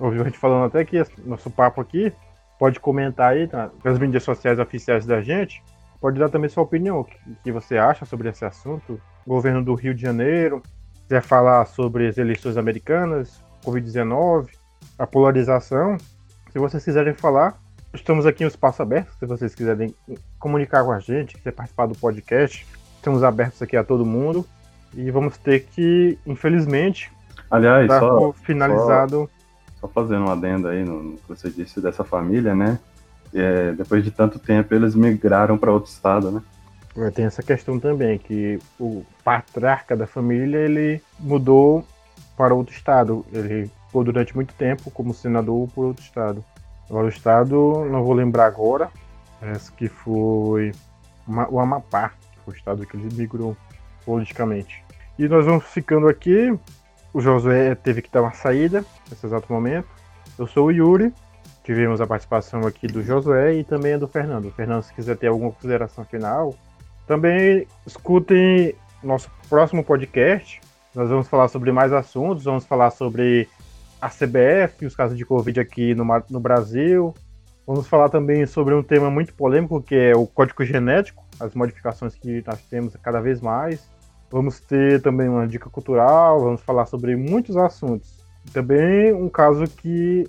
ouviu 0.00 0.22
a 0.22 0.24
gente 0.24 0.38
falando 0.38 0.66
até 0.66 0.80
aqui, 0.80 1.00
nosso 1.24 1.50
papo 1.50 1.80
aqui, 1.80 2.12
pode 2.58 2.80
comentar 2.80 3.32
aí 3.32 3.48
nas 3.84 3.98
mídias 3.98 4.22
sociais 4.22 4.58
oficiais 4.58 5.06
da 5.06 5.20
gente, 5.20 5.62
pode 6.00 6.18
dar 6.18 6.28
também 6.28 6.48
sua 6.48 6.62
opinião, 6.62 7.00
o 7.00 7.04
que, 7.04 7.16
que 7.44 7.52
você 7.52 7.78
acha 7.78 8.04
sobre 8.04 8.28
esse 8.28 8.44
assunto, 8.44 9.00
governo 9.26 9.62
do 9.62 9.74
Rio 9.74 9.94
de 9.94 10.02
Janeiro, 10.02 10.62
quiser 11.02 11.22
falar 11.22 11.64
sobre 11.66 12.08
as 12.08 12.18
eleições 12.18 12.56
americanas, 12.56 13.42
Covid-19, 13.64 14.48
a 14.98 15.06
polarização, 15.06 15.96
se 16.50 16.58
vocês 16.58 16.84
quiserem 16.84 17.14
falar, 17.14 17.56
estamos 17.94 18.26
aqui 18.26 18.42
em 18.42 18.46
um 18.46 18.48
espaço 18.48 18.82
aberto. 18.82 19.12
Se 19.18 19.24
vocês 19.24 19.54
quiserem 19.54 19.94
comunicar 20.36 20.84
com 20.84 20.90
a 20.90 20.98
gente, 20.98 21.36
quiser 21.36 21.52
participar 21.52 21.86
do 21.86 21.96
podcast, 21.96 22.66
estamos 22.96 23.22
abertos 23.22 23.62
aqui 23.62 23.76
a 23.76 23.84
todo 23.84 24.04
mundo. 24.04 24.44
E 24.92 25.08
vamos 25.12 25.38
ter 25.38 25.60
que, 25.60 26.18
infelizmente, 26.26 27.12
Aliás, 27.48 27.86
só, 27.86 28.32
finalizado. 28.32 29.30
Só, 29.32 29.39
só, 29.80 29.88
fazendo 29.88 30.26
um 30.26 30.30
adendo 30.30 30.68
aí 30.68 30.84
no, 30.84 31.02
no 31.02 31.16
que 31.16 31.28
você 31.28 31.50
disse 31.50 31.80
dessa 31.80 32.04
família, 32.04 32.54
né? 32.54 32.78
É, 33.32 33.72
depois 33.72 34.02
de 34.02 34.10
tanto 34.10 34.38
tempo, 34.38 34.74
eles 34.74 34.94
migraram 34.94 35.56
para 35.56 35.72
outro 35.72 35.90
estado, 35.90 36.30
né? 36.30 36.42
Tem 37.14 37.24
essa 37.24 37.42
questão 37.42 37.78
também, 37.78 38.18
que 38.18 38.58
o 38.78 39.04
patriarca 39.22 39.96
da 39.96 40.06
família, 40.06 40.58
ele 40.58 41.00
mudou 41.18 41.86
para 42.36 42.54
outro 42.54 42.74
estado. 42.74 43.24
Ele 43.32 43.70
ficou 43.86 44.02
durante 44.02 44.34
muito 44.34 44.52
tempo 44.54 44.90
como 44.90 45.14
senador 45.14 45.68
por 45.68 45.86
outro 45.86 46.02
estado. 46.02 46.44
Agora 46.88 47.06
o 47.06 47.08
estado, 47.10 47.84
não 47.88 48.02
vou 48.02 48.12
lembrar 48.12 48.46
agora, 48.46 48.90
parece 49.38 49.70
que 49.72 49.88
foi 49.88 50.72
o 51.26 51.60
Amapá, 51.60 52.08
que 52.32 52.40
foi 52.44 52.54
o 52.54 52.56
estado 52.56 52.84
que 52.84 52.96
ele 52.96 53.14
migrou 53.14 53.56
politicamente. 54.04 54.82
E 55.16 55.28
nós 55.28 55.44
vamos 55.46 55.64
ficando 55.64 56.08
aqui. 56.08 56.58
O 57.12 57.20
Josué 57.20 57.74
teve 57.74 58.02
que 58.02 58.10
dar 58.10 58.22
uma 58.22 58.32
saída 58.32 58.84
nesse 59.08 59.26
exato 59.26 59.52
momento. 59.52 59.88
Eu 60.38 60.46
sou 60.46 60.66
o 60.66 60.70
Yuri. 60.70 61.12
Tivemos 61.64 62.00
a 62.00 62.06
participação 62.06 62.66
aqui 62.66 62.86
do 62.86 63.02
Josué 63.02 63.54
e 63.54 63.64
também 63.64 63.98
do 63.98 64.08
Fernando. 64.08 64.50
Fernando, 64.52 64.82
se 64.82 64.94
quiser 64.94 65.16
ter 65.16 65.26
alguma 65.26 65.52
consideração 65.52 66.04
final, 66.04 66.54
também 67.06 67.66
escutem 67.86 68.74
nosso 69.02 69.30
próximo 69.48 69.84
podcast. 69.84 70.60
Nós 70.94 71.08
vamos 71.08 71.28
falar 71.28 71.48
sobre 71.48 71.72
mais 71.72 71.92
assuntos, 71.92 72.44
vamos 72.44 72.64
falar 72.64 72.90
sobre 72.90 73.48
a 74.00 74.08
CBF, 74.08 74.86
os 74.86 74.96
casos 74.96 75.16
de 75.18 75.24
Covid 75.24 75.60
aqui 75.60 75.94
no, 75.94 76.04
no 76.30 76.40
Brasil. 76.40 77.12
Vamos 77.66 77.86
falar 77.86 78.08
também 78.08 78.46
sobre 78.46 78.74
um 78.74 78.82
tema 78.82 79.10
muito 79.10 79.34
polêmico, 79.34 79.82
que 79.82 79.94
é 79.94 80.16
o 80.16 80.26
código 80.26 80.64
genético, 80.64 81.24
as 81.38 81.54
modificações 81.54 82.14
que 82.14 82.42
nós 82.46 82.60
temos 82.62 82.96
cada 83.02 83.20
vez 83.20 83.40
mais. 83.40 83.88
Vamos 84.30 84.60
ter 84.60 85.02
também 85.02 85.28
uma 85.28 85.46
dica 85.46 85.68
cultural, 85.68 86.40
vamos 86.40 86.60
falar 86.60 86.86
sobre 86.86 87.16
muitos 87.16 87.56
assuntos. 87.56 88.20
Também 88.52 89.12
um 89.12 89.28
caso 89.28 89.64
que 89.66 90.28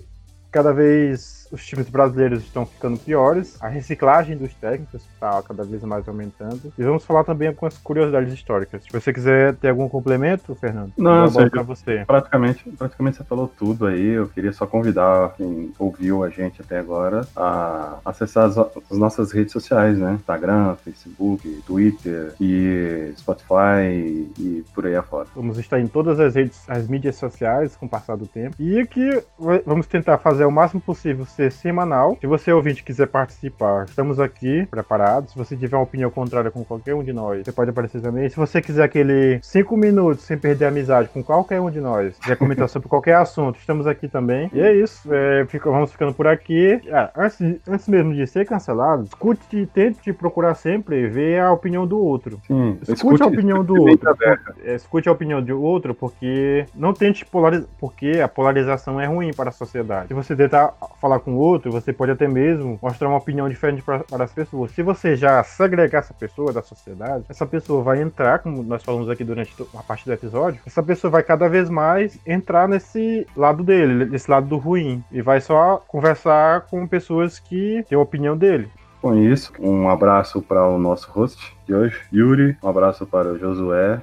cada 0.50 0.72
vez 0.72 1.41
os 1.52 1.64
times 1.64 1.88
brasileiros 1.88 2.42
estão 2.42 2.64
ficando 2.64 2.98
piores, 2.98 3.56
a 3.60 3.68
reciclagem 3.68 4.36
dos 4.36 4.54
técnicos 4.54 5.02
está 5.12 5.42
cada 5.42 5.64
vez 5.64 5.82
mais 5.82 6.08
aumentando. 6.08 6.72
E 6.76 6.82
vamos 6.82 7.04
falar 7.04 7.24
também 7.24 7.48
algumas 7.48 7.76
curiosidades 7.78 8.32
históricas. 8.32 8.82
Se 8.82 8.90
você 8.90 9.12
quiser 9.12 9.54
ter 9.56 9.68
algum 9.68 9.88
complemento, 9.88 10.54
Fernando, 10.54 10.92
não, 10.96 11.28
sei, 11.28 11.48
você. 11.64 12.04
Praticamente, 12.06 12.68
praticamente 12.70 13.18
você 13.18 13.24
falou 13.24 13.46
tudo 13.46 13.86
aí. 13.86 14.08
Eu 14.08 14.28
queria 14.28 14.52
só 14.52 14.66
convidar 14.66 15.34
quem 15.36 15.72
ouviu 15.78 16.24
a 16.24 16.30
gente 16.30 16.62
até 16.62 16.78
agora 16.78 17.26
a 17.36 17.98
acessar 18.04 18.46
as, 18.46 18.56
as 18.56 18.98
nossas 18.98 19.32
redes 19.32 19.52
sociais, 19.52 19.98
né? 19.98 20.14
Instagram, 20.14 20.74
Facebook, 20.76 21.62
Twitter 21.66 22.34
e 22.40 23.12
Spotify 23.16 24.30
e 24.38 24.64
por 24.74 24.86
aí 24.86 24.96
afora. 24.96 25.28
Vamos 25.34 25.58
estar 25.58 25.78
em 25.78 25.86
todas 25.86 26.18
as 26.18 26.34
redes, 26.34 26.68
as 26.68 26.88
mídias 26.88 27.16
sociais 27.16 27.76
com 27.76 27.86
o 27.86 27.88
passar 27.88 28.16
do 28.16 28.26
tempo. 28.26 28.56
E 28.58 28.80
aqui 28.80 29.22
vamos 29.66 29.86
tentar 29.86 30.18
fazer 30.18 30.44
o 30.44 30.50
máximo 30.50 30.80
possível 30.80 31.26
ser 31.26 31.41
semanal. 31.50 32.16
Se 32.20 32.26
você 32.26 32.52
ouvinte 32.52 32.82
quiser 32.82 33.06
participar, 33.06 33.86
estamos 33.86 34.20
aqui 34.20 34.66
preparados. 34.70 35.32
Se 35.32 35.38
você 35.38 35.56
tiver 35.56 35.76
uma 35.76 35.82
opinião 35.82 36.10
contrária 36.10 36.50
com 36.50 36.64
qualquer 36.64 36.94
um 36.94 37.02
de 37.02 37.12
nós, 37.12 37.44
você 37.44 37.52
pode 37.52 37.70
aparecer 37.70 38.00
também. 38.00 38.28
Se 38.28 38.36
você 38.36 38.60
quiser 38.60 38.84
aquele 38.84 39.40
cinco 39.42 39.76
minutos 39.76 40.24
sem 40.24 40.38
perder 40.38 40.66
a 40.66 40.68
amizade 40.68 41.08
com 41.08 41.22
qualquer 41.22 41.60
um 41.60 41.70
de 41.70 41.80
nós, 41.80 42.18
quiser 42.18 42.36
comentar 42.36 42.68
sobre 42.70 42.88
qualquer 42.88 43.16
assunto, 43.16 43.58
estamos 43.58 43.86
aqui 43.86 44.08
também. 44.08 44.50
E 44.52 44.60
é 44.60 44.74
isso. 44.74 45.12
É, 45.12 45.44
fica, 45.46 45.70
vamos 45.70 45.92
ficando 45.92 46.12
por 46.12 46.26
aqui. 46.26 46.80
Ah, 46.90 47.10
antes, 47.16 47.40
antes 47.68 47.88
mesmo 47.88 48.14
de 48.14 48.26
ser 48.26 48.46
cancelado, 48.46 49.04
escute 49.04 49.56
e 49.56 49.66
tente 49.66 50.12
procurar 50.12 50.54
sempre 50.54 51.08
ver 51.08 51.40
a 51.40 51.52
opinião 51.52 51.86
do 51.86 51.98
outro. 51.98 52.40
Sim, 52.46 52.78
escute, 52.82 52.92
escute 52.92 53.22
a 53.22 53.26
opinião 53.26 53.64
do 53.64 53.74
outro. 53.74 54.16
É, 54.64 54.74
escute 54.74 55.08
a 55.08 55.12
opinião 55.12 55.42
do 55.42 55.62
outro, 55.62 55.94
porque 55.94 56.66
não 56.74 56.92
tente 56.92 57.24
polarizar, 57.24 57.68
porque 57.78 58.20
a 58.22 58.28
polarização 58.28 59.00
é 59.00 59.06
ruim 59.06 59.32
para 59.32 59.48
a 59.48 59.52
sociedade. 59.52 60.08
Se 60.08 60.14
você 60.14 60.34
tentar 60.34 60.74
falar 61.00 61.20
com 61.20 61.31
outro, 61.36 61.70
você 61.70 61.92
pode 61.92 62.12
até 62.12 62.28
mesmo 62.28 62.78
mostrar 62.82 63.08
uma 63.08 63.18
opinião 63.18 63.48
diferente 63.48 63.82
para, 63.82 64.04
as 64.10 64.32
pessoas. 64.32 64.70
Se 64.72 64.82
você 64.82 65.16
já 65.16 65.42
segregar 65.42 66.00
essa 66.00 66.14
pessoa 66.14 66.52
da 66.52 66.62
sociedade, 66.62 67.24
essa 67.28 67.46
pessoa 67.46 67.82
vai 67.82 68.02
entrar, 68.02 68.40
como 68.40 68.62
nós 68.62 68.82
falamos 68.82 69.08
aqui 69.08 69.24
durante 69.24 69.54
a 69.74 69.82
parte 69.82 70.04
do 70.04 70.12
episódio, 70.12 70.60
essa 70.66 70.82
pessoa 70.82 71.10
vai 71.10 71.22
cada 71.22 71.48
vez 71.48 71.68
mais 71.68 72.18
entrar 72.26 72.68
nesse 72.68 73.26
lado 73.36 73.62
dele, 73.62 74.04
nesse 74.04 74.30
lado 74.30 74.46
do 74.46 74.56
ruim, 74.56 75.02
e 75.10 75.22
vai 75.22 75.40
só 75.40 75.82
conversar 75.88 76.62
com 76.62 76.86
pessoas 76.86 77.38
que 77.38 77.84
têm 77.88 77.96
a 77.96 78.00
opinião 78.00 78.36
dele. 78.36 78.68
Com 79.00 79.16
isso, 79.16 79.52
um 79.58 79.88
abraço 79.88 80.40
para 80.40 80.66
o 80.66 80.78
nosso 80.78 81.10
host 81.10 81.56
de 81.66 81.74
hoje, 81.74 82.00
Yuri, 82.12 82.56
um 82.62 82.68
abraço 82.68 83.04
para 83.06 83.32
o 83.32 83.38
Josué, 83.38 84.00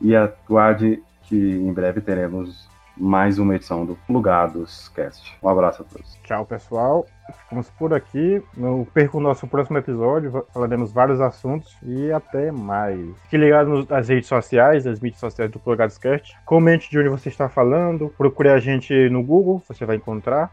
e 0.00 0.16
aguarde 0.16 1.02
que 1.24 1.36
em 1.36 1.72
breve 1.72 2.00
teremos 2.00 2.69
mais 3.00 3.38
uma 3.38 3.56
edição 3.56 3.86
do 3.86 3.96
Plugados 4.06 4.90
Cast. 4.90 5.34
Um 5.42 5.48
abraço 5.48 5.82
a 5.82 5.84
todos. 5.86 6.18
Tchau, 6.22 6.44
pessoal. 6.44 7.06
Ficamos 7.44 7.70
por 7.70 7.94
aqui. 7.94 8.42
Não 8.56 8.84
perca 8.84 9.16
o 9.16 9.20
nosso 9.20 9.46
próximo 9.46 9.78
episódio. 9.78 10.44
Falaremos 10.52 10.92
vários 10.92 11.20
assuntos 11.20 11.76
e 11.82 12.12
até 12.12 12.52
mais. 12.52 13.00
Fique 13.22 13.38
ligado 13.38 13.86
nas 13.88 14.08
redes 14.08 14.28
sociais, 14.28 14.84
nas 14.84 15.00
mídias 15.00 15.20
sociais 15.20 15.50
do 15.50 15.58
Plugados 15.58 15.96
Cast. 15.96 16.36
Comente 16.44 16.90
de 16.90 16.98
onde 16.98 17.08
você 17.08 17.30
está 17.30 17.48
falando. 17.48 18.12
Procure 18.18 18.50
a 18.50 18.58
gente 18.58 19.08
no 19.08 19.22
Google, 19.22 19.62
você 19.66 19.86
vai 19.86 19.96
encontrar. 19.96 20.52